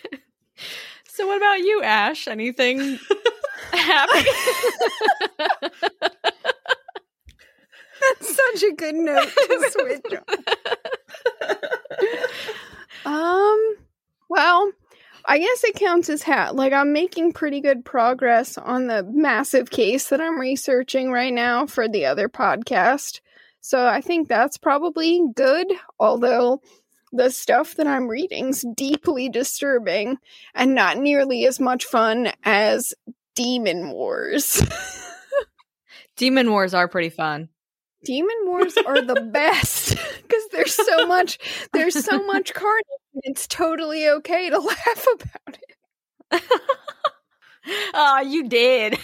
so 1.07 1.27
what 1.27 1.37
about 1.37 1.59
you, 1.59 1.81
Ash? 1.83 2.27
Anything 2.27 2.99
happy? 3.71 4.29
That's 8.01 8.35
such 8.35 8.63
a 8.63 8.73
good 8.75 8.95
note 8.95 9.29
to 9.29 9.69
switch 9.71 10.19
on. 13.05 13.13
Um, 13.13 13.75
well, 14.29 14.71
I 15.25 15.37
guess 15.37 15.63
it 15.63 15.75
counts 15.75 16.09
as 16.09 16.23
hat. 16.23 16.55
Like, 16.55 16.73
I'm 16.73 16.93
making 16.93 17.33
pretty 17.33 17.61
good 17.61 17.85
progress 17.85 18.57
on 18.57 18.87
the 18.87 19.03
massive 19.03 19.69
case 19.69 20.09
that 20.09 20.19
I'm 20.21 20.39
researching 20.39 21.11
right 21.11 21.33
now 21.33 21.67
for 21.67 21.87
the 21.87 22.05
other 22.05 22.27
podcast. 22.27 23.21
So 23.61 23.85
I 23.85 24.01
think 24.01 24.27
that's 24.27 24.57
probably 24.57 25.21
good. 25.35 25.71
Although 25.99 26.61
the 27.11 27.29
stuff 27.29 27.75
that 27.75 27.87
I'm 27.87 28.07
reading's 28.07 28.65
deeply 28.75 29.29
disturbing 29.29 30.17
and 30.53 30.73
not 30.73 30.97
nearly 30.97 31.45
as 31.45 31.59
much 31.59 31.85
fun 31.85 32.31
as 32.43 32.93
Demon 33.35 33.91
Wars. 33.91 34.61
Demon 36.15 36.51
Wars 36.51 36.73
are 36.73 36.87
pretty 36.87 37.09
fun. 37.09 37.49
Demon 38.03 38.35
Wars 38.45 38.77
are 38.77 39.01
the 39.01 39.21
best 39.31 39.95
because 40.21 40.43
there's 40.51 40.73
so 40.73 41.05
much 41.05 41.37
there's 41.73 42.03
so 42.03 42.23
much 42.25 42.53
carnage 42.55 42.85
and 43.13 43.23
it's 43.25 43.47
totally 43.47 44.07
okay 44.07 44.49
to 44.49 44.59
laugh 44.59 45.07
about 45.13 45.57
it. 46.31 46.43
oh, 47.93 48.21
you 48.21 48.47
did. 48.47 48.97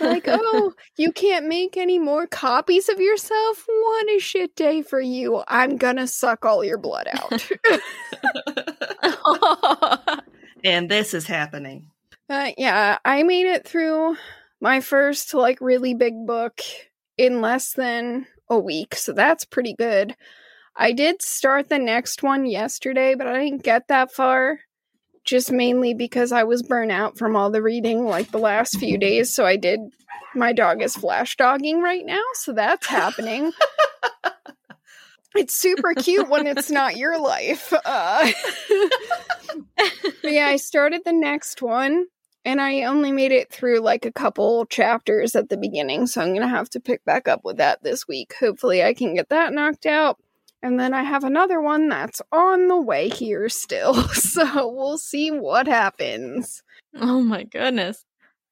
Like, 0.00 0.24
oh, 0.26 0.72
you 0.96 1.12
can't 1.12 1.46
make 1.46 1.76
any 1.76 1.98
more 1.98 2.26
copies 2.26 2.88
of 2.88 3.00
yourself? 3.00 3.64
What 3.66 4.10
a 4.10 4.18
shit 4.18 4.54
day 4.56 4.82
for 4.82 5.00
you. 5.00 5.42
I'm 5.48 5.76
gonna 5.76 6.06
suck 6.06 6.44
all 6.44 6.64
your 6.64 6.78
blood 6.78 7.08
out. 7.12 7.48
and 10.64 10.90
this 10.90 11.14
is 11.14 11.26
happening. 11.26 11.90
Uh, 12.28 12.52
yeah, 12.56 12.98
I 13.04 13.22
made 13.22 13.46
it 13.46 13.66
through 13.66 14.16
my 14.60 14.80
first, 14.80 15.34
like, 15.34 15.60
really 15.60 15.94
big 15.94 16.26
book 16.26 16.60
in 17.18 17.40
less 17.40 17.72
than 17.72 18.26
a 18.48 18.58
week, 18.58 18.94
so 18.94 19.12
that's 19.12 19.44
pretty 19.44 19.74
good. 19.74 20.16
I 20.76 20.92
did 20.92 21.20
start 21.20 21.68
the 21.68 21.78
next 21.78 22.22
one 22.22 22.46
yesterday, 22.46 23.14
but 23.14 23.26
I 23.26 23.44
didn't 23.44 23.62
get 23.64 23.88
that 23.88 24.12
far 24.12 24.60
just 25.24 25.52
mainly 25.52 25.94
because 25.94 26.32
I 26.32 26.44
was 26.44 26.62
burnt 26.62 26.92
out 26.92 27.18
from 27.18 27.36
all 27.36 27.50
the 27.50 27.62
reading 27.62 28.04
like 28.04 28.30
the 28.30 28.38
last 28.38 28.78
few 28.78 28.98
days. 28.98 29.32
So 29.32 29.44
I 29.46 29.56
did. 29.56 29.80
My 30.34 30.52
dog 30.52 30.82
is 30.82 30.96
flash 30.96 31.36
dogging 31.36 31.82
right 31.82 32.04
now, 32.04 32.22
so 32.34 32.52
that's 32.52 32.86
happening. 32.86 33.52
it's 35.34 35.54
super 35.54 35.94
cute 35.94 36.28
when 36.28 36.46
it's 36.46 36.70
not 36.70 36.96
your 36.96 37.18
life. 37.18 37.72
Uh, 37.84 38.30
yeah, 40.24 40.46
I 40.46 40.56
started 40.56 41.02
the 41.04 41.12
next 41.12 41.60
one 41.60 42.06
and 42.44 42.60
I 42.60 42.82
only 42.82 43.12
made 43.12 43.32
it 43.32 43.50
through 43.50 43.80
like 43.80 44.04
a 44.04 44.12
couple 44.12 44.66
chapters 44.66 45.36
at 45.36 45.48
the 45.48 45.56
beginning, 45.56 46.06
so 46.06 46.20
I'm 46.20 46.28
going 46.28 46.40
to 46.40 46.48
have 46.48 46.70
to 46.70 46.80
pick 46.80 47.04
back 47.04 47.28
up 47.28 47.44
with 47.44 47.58
that 47.58 47.82
this 47.82 48.08
week. 48.08 48.34
Hopefully, 48.40 48.82
I 48.82 48.94
can 48.94 49.14
get 49.14 49.28
that 49.28 49.52
knocked 49.52 49.86
out. 49.86 50.18
And 50.62 50.78
then 50.78 50.94
I 50.94 51.02
have 51.02 51.24
another 51.24 51.60
one 51.60 51.88
that's 51.88 52.22
on 52.30 52.68
the 52.68 52.80
way 52.80 53.08
here 53.08 53.48
still. 53.48 54.08
So 54.12 54.68
we'll 54.68 54.98
see 54.98 55.30
what 55.30 55.66
happens. 55.66 56.62
Oh 56.94 57.20
my 57.20 57.42
goodness. 57.42 58.04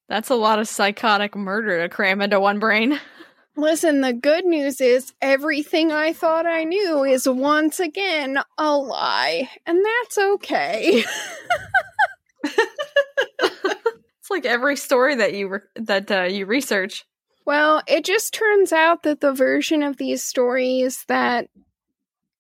That's 0.09 0.29
a 0.29 0.35
lot 0.35 0.59
of 0.59 0.69
psychotic 0.69 1.37
murder 1.37 1.81
to 1.83 1.89
cram 1.89 2.21
into 2.21 2.41
one 2.41 2.59
brain. 2.59 3.01
Listen, 3.57 4.01
the 4.01 4.13
good 4.13 4.45
news 4.45 4.81
is 4.81 5.13
everything 5.23 5.93
I 5.93 6.13
thought 6.13 6.47
I 6.47 6.65
knew 6.65 7.05
is 7.05 7.29
once 7.29 7.81
again 7.81 8.39
a 8.59 8.77
lie, 8.77 9.49
and 9.67 9.85
that's 9.85 10.19
okay. 10.19 11.05
it's 12.45 14.31
like 14.31 14.47
every 14.47 14.77
story 14.77 15.17
that 15.17 15.35
you 15.35 15.49
re- 15.49 15.61
that 15.77 16.11
uh, 16.11 16.23
you 16.23 16.47
research. 16.47 17.05
Well, 17.45 17.83
it 17.87 18.05
just 18.05 18.33
turns 18.33 18.73
out 18.73 19.03
that 19.03 19.21
the 19.21 19.33
version 19.33 19.83
of 19.83 19.97
these 19.97 20.25
stories 20.25 21.05
that 21.09 21.49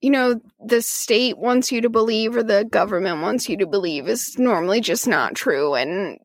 you 0.01 0.11
know, 0.11 0.40
the 0.64 0.80
state 0.80 1.36
wants 1.36 1.70
you 1.70 1.82
to 1.82 1.90
believe 1.90 2.36
or 2.36 2.42
the 2.42 2.64
government 2.64 3.20
wants 3.20 3.48
you 3.48 3.57
to 3.59 3.66
believe 3.66 4.09
is 4.09 4.38
normally 4.38 4.80
just 4.80 5.07
not 5.07 5.34
true. 5.34 5.74
And, 5.74 6.18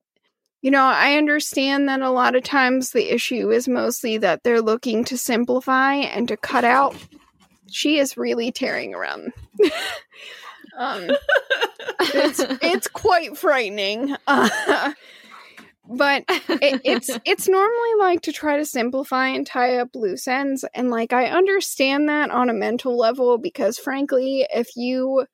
you 0.61 0.71
know, 0.71 0.83
I 0.83 1.17
understand 1.17 1.89
that 1.89 2.01
a 2.01 2.09
lot 2.09 2.35
of 2.35 2.43
times 2.43 2.91
the 2.91 3.13
issue 3.13 3.51
is 3.51 3.67
mostly 3.67 4.17
that 4.19 4.43
they're 4.43 4.61
looking 4.61 5.03
to 5.05 5.17
simplify 5.17 5.95
and 5.95 6.27
to 6.29 6.37
cut 6.37 6.63
out. 6.63 6.95
She 7.69 7.97
is 7.97 8.15
really 8.15 8.51
tearing 8.51 8.93
around. 8.93 9.33
um, 10.77 11.09
it's, 11.99 12.39
it's 12.61 12.87
quite 12.87 13.37
frightening. 13.37 14.15
Uh, 14.27 14.93
but 15.87 16.23
it, 16.27 16.81
it's 16.83 17.09
it's 17.25 17.47
normally 17.47 17.95
like 17.99 18.21
to 18.21 18.31
try 18.31 18.57
to 18.57 18.65
simplify 18.65 19.27
and 19.27 19.45
tie 19.45 19.77
up 19.77 19.89
loose 19.95 20.27
ends 20.27 20.65
and 20.73 20.89
like 20.89 21.13
i 21.13 21.25
understand 21.25 22.09
that 22.09 22.31
on 22.31 22.49
a 22.49 22.53
mental 22.53 22.97
level 22.97 23.37
because 23.37 23.77
frankly 23.77 24.45
if 24.53 24.75
you 24.75 25.25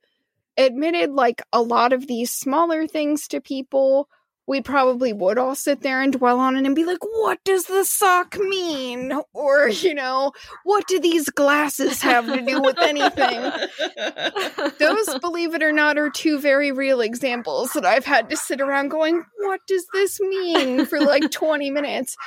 admitted 0.58 1.12
like 1.12 1.42
a 1.54 1.62
lot 1.62 1.94
of 1.94 2.08
these 2.08 2.32
smaller 2.32 2.88
things 2.88 3.28
to 3.28 3.40
people 3.40 4.10
we 4.52 4.60
probably 4.60 5.14
would 5.14 5.38
all 5.38 5.56
sit 5.56 5.80
there 5.80 6.02
and 6.02 6.12
dwell 6.12 6.38
on 6.38 6.58
it 6.58 6.66
and 6.66 6.76
be 6.76 6.84
like, 6.84 7.02
what 7.02 7.42
does 7.46 7.68
the 7.68 7.86
sock 7.86 8.38
mean? 8.38 9.14
Or, 9.34 9.70
you 9.70 9.96
know, 9.96 10.34
what 10.66 10.86
do 10.88 11.00
these 11.00 11.30
glasses 11.30 12.02
have 12.02 12.26
to 12.26 12.42
do 12.42 12.62
with 12.62 12.78
anything? 12.78 13.40
Those, 14.80 15.18
believe 15.20 15.56
it 15.56 15.64
or 15.64 15.72
not, 15.72 15.98
are 15.98 16.10
two 16.10 16.38
very 16.38 16.74
real 16.74 17.00
examples 17.00 17.72
that 17.72 17.86
I've 17.86 18.04
had 18.04 18.30
to 18.30 18.36
sit 18.36 18.60
around 18.60 18.90
going, 18.90 19.24
what 19.38 19.62
does 19.68 19.88
this 19.94 20.20
mean 20.20 20.86
for 20.86 21.00
like 21.00 21.32
20 21.32 21.72
minutes? 21.72 22.18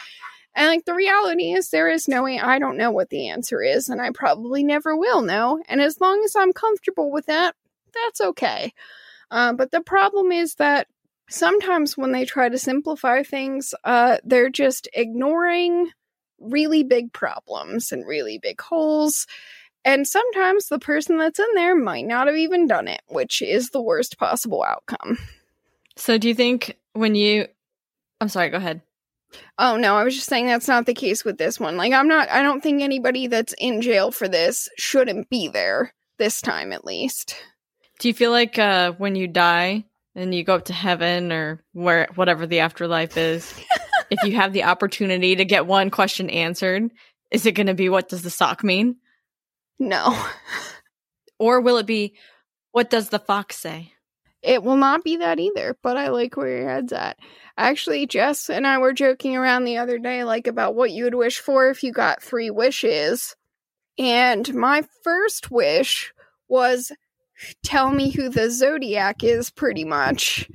And 0.55 0.69
like 0.69 0.87
the 0.87 0.95
reality 0.95 1.53
is, 1.53 1.69
there 1.69 1.91
is 1.91 2.09
no 2.09 2.23
way 2.23 2.41
I 2.41 2.59
don't 2.59 2.79
know 2.79 2.91
what 2.91 3.11
the 3.11 3.29
answer 3.29 3.61
is, 3.63 3.91
and 3.91 4.01
I 4.01 4.13
probably 4.15 4.65
never 4.65 4.97
will 4.97 5.21
know. 5.21 5.63
And 5.69 5.83
as 5.83 6.01
long 6.01 6.23
as 6.25 6.35
I'm 6.35 6.55
comfortable 6.55 7.13
with 7.13 7.27
that, 7.27 7.55
that's 7.93 8.23
okay. 8.23 8.73
Uh, 9.31 9.53
but 9.53 9.73
the 9.73 9.83
problem 9.83 10.33
is 10.33 10.55
that 10.55 10.87
sometimes 11.29 11.97
when 11.97 12.13
they 12.13 12.25
try 12.25 12.49
to 12.49 12.59
simplify 12.59 13.23
things, 13.23 13.75
uh, 13.85 14.19
they're 14.25 14.51
just 14.51 14.89
ignoring 14.95 15.91
really 16.39 16.83
big 16.83 17.13
problems 17.13 17.93
and 17.93 18.07
really 18.07 18.39
big 18.39 18.61
holes. 18.61 19.27
And 19.85 20.07
sometimes 20.07 20.69
the 20.69 20.79
person 20.79 21.19
that's 21.19 21.39
in 21.39 21.55
there 21.55 21.77
might 21.77 22.07
not 22.07 22.27
have 22.27 22.37
even 22.37 22.67
done 22.67 22.89
it, 22.89 23.03
which 23.09 23.43
is 23.43 23.71
the 23.71 23.83
worst 23.83 24.19
possible 24.19 24.63
outcome. 24.63 25.19
So, 25.97 26.19
do 26.19 26.29
you 26.29 26.35
think 26.35 26.77
when 26.93 27.15
you. 27.15 27.47
I'm 28.21 28.29
sorry, 28.29 28.49
go 28.49 28.57
ahead. 28.57 28.81
Oh, 29.59 29.77
no, 29.77 29.97
I 29.97 30.05
was 30.05 30.15
just 30.15 30.29
saying 30.29 30.47
that's 30.47 30.69
not 30.69 30.87
the 30.87 30.95
case 30.95 31.25
with 31.25 31.39
this 31.39 31.61
one. 31.61 31.77
Like, 31.77 31.93
I'm 31.93 32.09
not. 32.09 32.29
I 32.31 32.43
don't 32.43 32.63
think 32.63 32.83
anybody 32.83 33.27
that's 33.27 33.55
in 33.59 33.81
jail 33.81 34.11
for 34.11 34.29
this 34.29 34.69
shouldn't 34.79 35.29
be 35.29 35.49
there, 35.49 35.93
this 36.19 36.41
time 36.41 36.73
at 36.73 36.85
least. 36.85 37.37
Do 37.99 38.09
you 38.09 38.15
feel 38.15 38.31
like 38.31 38.59
uh, 38.59 38.93
when 38.93 39.15
you 39.17 39.29
die, 39.29 39.85
and 40.15 40.35
you 40.35 40.45
go 40.45 40.55
up 40.57 40.67
to 40.67 40.73
heaven 40.73 41.33
or 41.33 41.63
where 41.73 42.09
whatever 42.15 42.47
the 42.47 42.61
afterlife 42.61 43.17
is 43.17 43.53
if 44.11 44.23
you 44.25 44.37
have 44.37 44.53
the 44.53 44.65
opportunity 44.65 45.37
to 45.37 45.45
get 45.45 45.67
one 45.67 45.91
question 45.91 46.31
answered 46.31 46.91
is 47.31 47.47
it 47.47 47.53
going 47.53 47.67
to 47.67 47.75
be 47.75 47.89
what 47.89 48.09
does 48.09 48.23
the 48.23 48.31
sock 48.31 48.63
mean? 48.63 48.97
No. 49.79 50.17
Or 51.39 51.61
will 51.61 51.79
it 51.79 51.87
be 51.87 52.15
what 52.71 52.91
does 52.91 53.09
the 53.09 53.19
fox 53.19 53.57
say? 53.57 53.93
It 54.41 54.63
will 54.63 54.77
not 54.77 55.03
be 55.03 55.17
that 55.17 55.41
either 55.41 55.77
but 55.83 55.97
i 55.97 56.09
like 56.09 56.37
where 56.37 56.59
your 56.59 56.69
head's 56.69 56.93
at. 56.93 57.19
Actually 57.59 58.07
jess 58.07 58.49
and 58.49 58.67
i 58.67 58.79
were 58.79 58.93
joking 58.93 59.37
around 59.37 59.65
the 59.65 59.79
other 59.79 59.99
day 59.99 60.23
like 60.23 60.47
about 60.47 60.77
what 60.77 60.93
you 60.93 61.05
would 61.05 61.15
wish 61.15 61.41
for 61.41 61.69
if 61.71 61.83
you 61.83 61.93
got 61.93 62.23
three 62.23 62.51
wishes. 62.51 63.35
And 63.99 64.55
my 64.55 64.85
first 65.03 65.51
wish 65.51 66.13
was 66.49 66.93
tell 67.63 67.91
me 67.91 68.11
who 68.11 68.29
the 68.29 68.51
zodiac 68.51 69.23
is 69.25 69.51
pretty 69.51 69.85
much. 69.85 70.49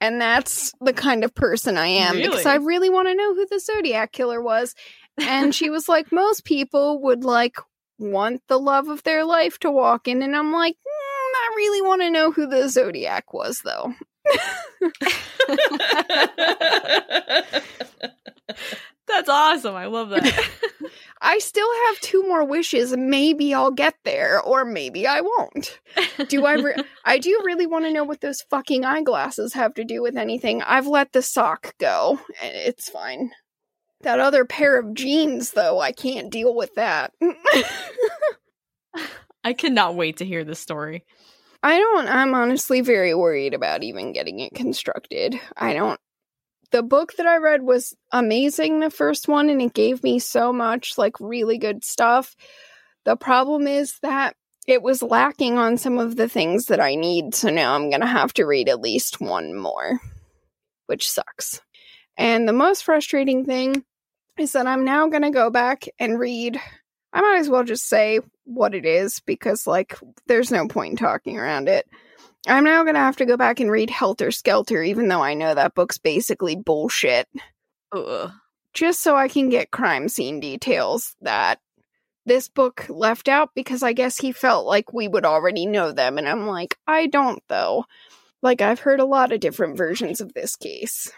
And 0.00 0.20
that's 0.20 0.72
the 0.80 0.92
kind 0.92 1.24
of 1.24 1.34
person 1.34 1.76
i 1.78 1.86
am 1.86 2.16
Really? 2.16 2.28
because 2.28 2.46
i 2.46 2.56
really? 2.56 2.90
want 2.90 3.08
to 3.08 3.14
know 3.14 3.34
who 3.34 3.46
the 3.50 3.58
zodiac 3.60 4.12
killer 4.12 4.42
was. 4.42 4.74
And 5.18 5.54
she 5.54 5.70
was 5.70 5.88
like 5.88 6.12
most 6.12 6.44
people 6.44 7.00
would 7.02 7.24
like 7.24 7.56
want 7.98 8.42
the 8.48 8.58
love 8.58 8.88
of 8.88 9.02
their 9.04 9.24
life 9.24 9.58
to 9.60 9.70
walk 9.70 10.06
in. 10.06 10.22
And 10.22 10.36
i'm 10.36 10.52
like 10.52 10.74
mm, 10.74 11.34
i 11.34 11.52
really 11.56 11.80
want 11.82 12.02
to 12.02 12.10
know 12.10 12.30
who 12.30 12.46
the 12.46 12.68
zodiac 12.68 13.32
was 13.32 13.62
though 13.64 13.94
that's 19.06 19.28
awesome 19.28 19.74
i 19.74 19.86
love 19.86 20.10
that 20.10 20.24
I 21.20 21.38
still 21.38 21.68
have 21.86 22.00
two 22.00 22.22
more 22.24 22.44
wishes. 22.44 22.94
Maybe 22.96 23.54
I'll 23.54 23.70
get 23.70 23.94
there, 24.04 24.40
or 24.40 24.64
maybe 24.64 25.06
I 25.06 25.22
won't. 25.22 25.80
Do 26.28 26.44
I? 26.44 26.54
Re- 26.54 26.74
I 27.04 27.18
do 27.18 27.40
really 27.44 27.66
want 27.66 27.84
to 27.86 27.92
know 27.92 28.04
what 28.04 28.20
those 28.20 28.42
fucking 28.42 28.84
eyeglasses 28.84 29.54
have 29.54 29.74
to 29.74 29.84
do 29.84 30.02
with 30.02 30.16
anything. 30.16 30.62
I've 30.62 30.86
let 30.86 31.12
the 31.12 31.22
sock 31.22 31.74
go. 31.78 32.20
Eh, 32.42 32.50
it's 32.66 32.90
fine. 32.90 33.30
That 34.02 34.20
other 34.20 34.44
pair 34.44 34.78
of 34.78 34.94
jeans, 34.94 35.52
though, 35.52 35.80
I 35.80 35.92
can't 35.92 36.30
deal 36.30 36.54
with 36.54 36.74
that. 36.74 37.12
i 39.44 39.52
cannot 39.52 39.94
wait 39.94 40.16
to 40.18 40.24
hear 40.24 40.42
this 40.44 40.58
story 40.58 41.04
I 41.62 41.78
don't. 41.78 42.08
I'm 42.08 42.34
honestly 42.34 42.80
very 42.80 43.14
worried 43.14 43.54
about 43.54 43.82
even 43.82 44.12
getting 44.12 44.38
it 44.38 44.54
constructed. 44.54 45.40
I 45.56 45.72
don't. 45.72 45.98
The 46.72 46.82
book 46.82 47.14
that 47.16 47.26
I 47.26 47.36
read 47.36 47.62
was 47.62 47.94
amazing, 48.12 48.80
the 48.80 48.90
first 48.90 49.28
one, 49.28 49.48
and 49.48 49.62
it 49.62 49.74
gave 49.74 50.02
me 50.02 50.18
so 50.18 50.52
much, 50.52 50.98
like, 50.98 51.18
really 51.20 51.58
good 51.58 51.84
stuff. 51.84 52.34
The 53.04 53.16
problem 53.16 53.66
is 53.66 53.98
that 54.02 54.34
it 54.66 54.82
was 54.82 55.02
lacking 55.02 55.58
on 55.58 55.76
some 55.76 55.98
of 55.98 56.16
the 56.16 56.28
things 56.28 56.66
that 56.66 56.80
I 56.80 56.96
need, 56.96 57.34
so 57.34 57.50
now 57.50 57.74
I'm 57.74 57.88
gonna 57.88 58.06
have 58.06 58.32
to 58.34 58.44
read 58.46 58.68
at 58.68 58.80
least 58.80 59.20
one 59.20 59.54
more, 59.54 60.00
which 60.86 61.08
sucks. 61.08 61.60
And 62.16 62.48
the 62.48 62.52
most 62.52 62.82
frustrating 62.84 63.44
thing 63.44 63.84
is 64.36 64.52
that 64.52 64.66
I'm 64.66 64.84
now 64.84 65.08
gonna 65.08 65.30
go 65.30 65.50
back 65.50 65.86
and 65.98 66.18
read 66.18 66.60
I 67.16 67.22
might 67.22 67.38
as 67.38 67.48
well 67.48 67.64
just 67.64 67.88
say 67.88 68.20
what 68.44 68.74
it 68.74 68.84
is 68.84 69.20
because, 69.20 69.66
like, 69.66 69.98
there's 70.26 70.50
no 70.50 70.68
point 70.68 70.90
in 70.90 70.96
talking 70.98 71.38
around 71.38 71.66
it. 71.66 71.86
I'm 72.46 72.64
now 72.64 72.82
going 72.84 72.94
to 72.94 73.00
have 73.00 73.16
to 73.16 73.26
go 73.26 73.36
back 73.36 73.60
and 73.60 73.70
read 73.70 73.90
Helter 73.90 74.30
Skelter, 74.30 74.82
even 74.82 75.08
though 75.08 75.22
I 75.22 75.34
know 75.34 75.54
that 75.54 75.74
book's 75.74 75.98
basically 75.98 76.56
bullshit. 76.56 77.28
Ugh. 77.92 78.30
Just 78.72 79.02
so 79.02 79.16
I 79.16 79.28
can 79.28 79.48
get 79.48 79.70
crime 79.70 80.08
scene 80.08 80.38
details 80.38 81.16
that 81.22 81.60
this 82.24 82.48
book 82.48 82.86
left 82.88 83.28
out 83.28 83.50
because 83.54 83.82
I 83.82 83.92
guess 83.92 84.18
he 84.18 84.32
felt 84.32 84.66
like 84.66 84.92
we 84.92 85.08
would 85.08 85.24
already 85.24 85.66
know 85.66 85.92
them. 85.92 86.18
And 86.18 86.28
I'm 86.28 86.46
like, 86.46 86.76
I 86.86 87.06
don't, 87.06 87.42
though. 87.48 87.84
Like, 88.42 88.60
I've 88.60 88.80
heard 88.80 89.00
a 89.00 89.06
lot 89.06 89.32
of 89.32 89.40
different 89.40 89.76
versions 89.76 90.20
of 90.20 90.34
this 90.34 90.56
case. 90.56 91.10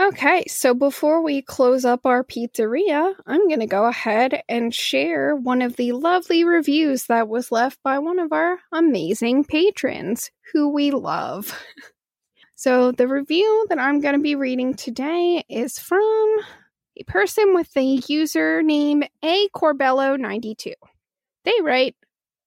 Okay, 0.00 0.44
so 0.46 0.74
before 0.74 1.22
we 1.22 1.42
close 1.42 1.84
up 1.84 2.06
our 2.06 2.22
pizzeria, 2.22 3.14
I'm 3.26 3.48
going 3.48 3.58
to 3.58 3.66
go 3.66 3.84
ahead 3.84 4.42
and 4.48 4.72
share 4.72 5.34
one 5.34 5.60
of 5.60 5.74
the 5.74 5.90
lovely 5.90 6.44
reviews 6.44 7.06
that 7.06 7.26
was 7.26 7.50
left 7.50 7.82
by 7.82 7.98
one 7.98 8.20
of 8.20 8.32
our 8.32 8.60
amazing 8.70 9.42
patrons 9.42 10.30
who 10.52 10.68
we 10.68 10.92
love. 10.92 11.52
so, 12.54 12.92
the 12.92 13.08
review 13.08 13.66
that 13.70 13.80
I'm 13.80 14.00
going 14.00 14.14
to 14.14 14.20
be 14.20 14.36
reading 14.36 14.74
today 14.74 15.42
is 15.48 15.80
from 15.80 16.36
a 16.96 17.02
person 17.02 17.52
with 17.52 17.72
the 17.74 17.98
username 18.08 19.08
A 19.24 19.48
Corbello92. 19.48 20.74
They 21.44 21.54
write, 21.60 21.96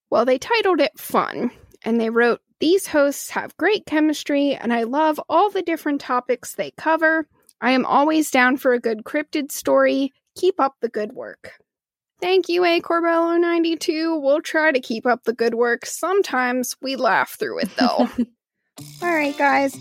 well, 0.10 0.24
they 0.24 0.38
titled 0.38 0.80
it 0.80 0.98
Fun, 0.98 1.52
and 1.84 2.00
they 2.00 2.12
wrote, 2.12 2.40
These 2.62 2.88
hosts 2.88 3.32
have 3.32 3.58
great 3.58 3.86
chemistry, 3.86 4.56
and 4.56 4.72
I 4.72 4.84
love 4.84 5.20
all 5.28 5.50
the 5.50 5.62
different 5.62 6.00
topics 6.00 6.56
they 6.56 6.72
cover. 6.78 7.28
I 7.62 7.72
am 7.72 7.86
always 7.86 8.32
down 8.32 8.58
for 8.58 8.74
a 8.74 8.80
good 8.80 9.04
cryptid 9.04 9.52
story. 9.52 10.12
Keep 10.36 10.60
up 10.60 10.76
the 10.82 10.90
good 10.90 11.14
work. 11.14 11.54
Thank 12.20 12.50
you, 12.50 12.66
A 12.66 12.82
Corbello92. 12.82 14.22
We'll 14.22 14.42
try 14.42 14.72
to 14.72 14.80
keep 14.80 15.06
up 15.06 15.24
the 15.24 15.34
good 15.34 15.56
work. 15.56 15.86
Sometimes 15.86 16.76
we 16.82 16.96
laugh 16.96 17.38
through 17.38 17.60
it, 17.60 17.70
though. 17.78 18.10
All 19.02 19.14
right, 19.14 19.38
guys. 19.38 19.76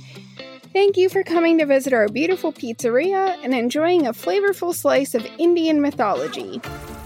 Thank 0.72 0.96
you 0.96 1.08
for 1.08 1.22
coming 1.22 1.58
to 1.58 1.66
visit 1.66 1.92
our 1.92 2.08
beautiful 2.08 2.52
pizzeria 2.52 3.36
and 3.42 3.54
enjoying 3.54 4.06
a 4.06 4.12
flavorful 4.12 4.74
slice 4.74 5.14
of 5.14 5.26
Indian 5.38 5.80
mythology. 5.80 6.60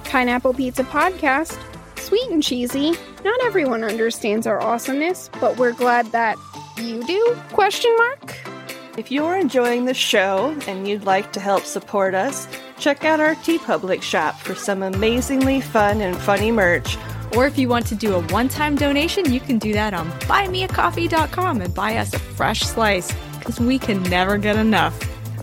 Pineapple 0.04 0.54
Pizza 0.54 0.84
Podcast. 0.84 1.58
Sweet 1.98 2.30
and 2.30 2.42
cheesy. 2.42 2.92
Not 3.24 3.42
everyone 3.44 3.82
understands 3.82 4.46
our 4.46 4.60
awesomeness, 4.60 5.30
but 5.40 5.56
we're 5.56 5.72
glad 5.72 6.06
that 6.12 6.36
you 6.76 7.02
do? 7.04 7.36
Question 7.52 7.94
mark. 7.96 8.53
If 8.96 9.10
you're 9.10 9.36
enjoying 9.36 9.86
the 9.86 9.94
show 9.94 10.56
and 10.68 10.86
you'd 10.86 11.02
like 11.02 11.32
to 11.32 11.40
help 11.40 11.64
support 11.64 12.14
us, 12.14 12.46
check 12.78 13.04
out 13.04 13.18
our 13.18 13.34
TeePublic 13.34 14.02
shop 14.02 14.38
for 14.38 14.54
some 14.54 14.84
amazingly 14.84 15.60
fun 15.60 16.00
and 16.00 16.16
funny 16.16 16.52
merch. 16.52 16.96
Or 17.34 17.44
if 17.44 17.58
you 17.58 17.68
want 17.68 17.86
to 17.88 17.96
do 17.96 18.14
a 18.14 18.22
one 18.28 18.48
time 18.48 18.76
donation, 18.76 19.32
you 19.32 19.40
can 19.40 19.58
do 19.58 19.72
that 19.72 19.94
on 19.94 20.12
buymeacoffee.com 20.22 21.60
and 21.60 21.74
buy 21.74 21.96
us 21.96 22.14
a 22.14 22.20
fresh 22.20 22.60
slice 22.60 23.12
because 23.40 23.58
we 23.58 23.80
can 23.80 24.00
never 24.04 24.38
get 24.38 24.54
enough 24.54 24.96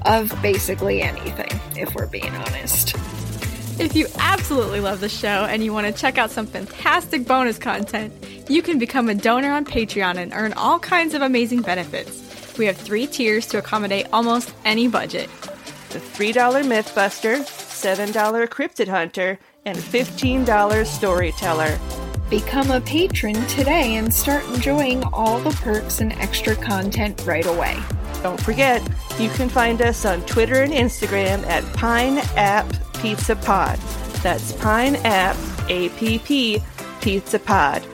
of 0.06 0.34
basically 0.41 1.02
anything, 1.02 1.60
if 1.76 1.94
we're 1.94 2.07
being 2.07 2.34
honest. 2.34 2.95
If 3.82 3.98
you 3.98 4.07
absolutely 4.18 4.80
love 4.80 5.02
the 5.02 5.10
show 5.10 5.44
and 5.44 5.61
you 5.61 5.73
want 5.73 5.88
to 5.88 5.94
check 5.94 6.18
out 6.18 6.32
some 6.32 6.45
fantastic 6.45 7.26
bonus 7.26 7.57
content, 7.57 8.14
you 8.49 8.61
can 8.61 8.80
become 8.80 9.10
a 9.10 9.15
donor 9.15 9.52
on 9.52 9.65
Patreon 9.65 10.15
and 10.15 10.32
earn 10.32 10.53
all 10.53 10.80
kinds 10.80 11.14
of 11.14 11.22
amazing 11.22 11.64
benefits. 11.64 12.31
We 12.57 12.65
have 12.65 12.78
three 12.78 13.07
tiers 13.07 13.48
to 13.48 13.57
accommodate 13.57 14.07
almost 14.11 14.53
any 14.65 14.88
budget. 14.88 15.30
The 15.90 15.99
$3 15.99 16.34
Mythbuster, 16.64 17.41
$7 17.41 18.48
Cryptid 18.48 18.88
Hunter, 18.88 19.40
and 19.65 19.78
$15 19.78 20.86
Storyteller. 20.86 21.80
Become 22.30 22.72
a 22.72 22.80
patron 22.82 23.36
today 23.48 23.95
and 23.95 24.14
start 24.14 24.45
enjoying 24.53 25.03
all 25.11 25.40
the 25.40 25.49
perks 25.49 25.99
and 25.99 26.14
extra 26.14 26.56
content 26.56 27.22
right 27.26 27.45
away. 27.45 27.78
Don't 28.23 28.40
forget, 28.40 28.82
you 29.19 29.30
can 29.30 29.49
find 29.49 29.82
us 29.82 30.06
on 30.06 30.22
Twitter 30.26 30.64
and 30.64 30.72
Instagram 30.72 31.45
at 31.48 31.64
Pine 31.73 32.19
App 32.38 32.65
Pizza 33.02 33.36
Pod. 33.36 33.78
That's 34.23 34.53
Pine 34.53 34.95
App 35.03 35.36
APP 35.69 36.64
Pizza 37.02 37.40
Pod. 37.40 37.86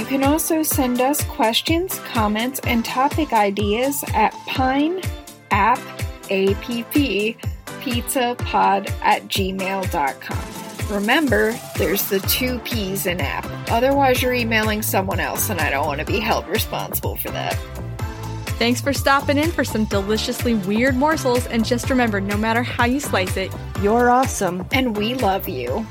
You 0.00 0.06
can 0.06 0.24
also 0.24 0.62
send 0.62 0.98
us 1.02 1.22
questions, 1.24 1.98
comments, 1.98 2.58
and 2.60 2.82
topic 2.82 3.34
ideas 3.34 4.02
at 4.14 4.32
Pine 4.46 5.02
App 5.50 5.78
APP 6.30 7.36
Pizza 7.82 8.34
Pod 8.38 8.90
at 9.02 9.28
gmail.com. 9.28 10.96
Remember, 10.96 11.54
there's 11.76 12.08
the 12.08 12.18
two 12.20 12.60
P's 12.60 13.04
in 13.04 13.20
app. 13.20 13.46
Otherwise, 13.70 14.22
you're 14.22 14.32
emailing 14.32 14.80
someone 14.80 15.20
else, 15.20 15.50
and 15.50 15.60
I 15.60 15.68
don't 15.68 15.86
want 15.86 16.00
to 16.00 16.06
be 16.06 16.18
held 16.18 16.48
responsible 16.48 17.16
for 17.16 17.30
that. 17.32 17.52
Thanks 18.58 18.80
for 18.80 18.94
stopping 18.94 19.36
in 19.36 19.52
for 19.52 19.64
some 19.64 19.84
deliciously 19.84 20.54
weird 20.54 20.96
morsels, 20.96 21.46
and 21.48 21.62
just 21.62 21.90
remember 21.90 22.22
no 22.22 22.38
matter 22.38 22.62
how 22.62 22.86
you 22.86 23.00
slice 23.00 23.36
it, 23.36 23.52
you're 23.82 24.08
awesome. 24.08 24.66
And 24.72 24.96
we 24.96 25.12
love 25.12 25.46
you. 25.46 25.86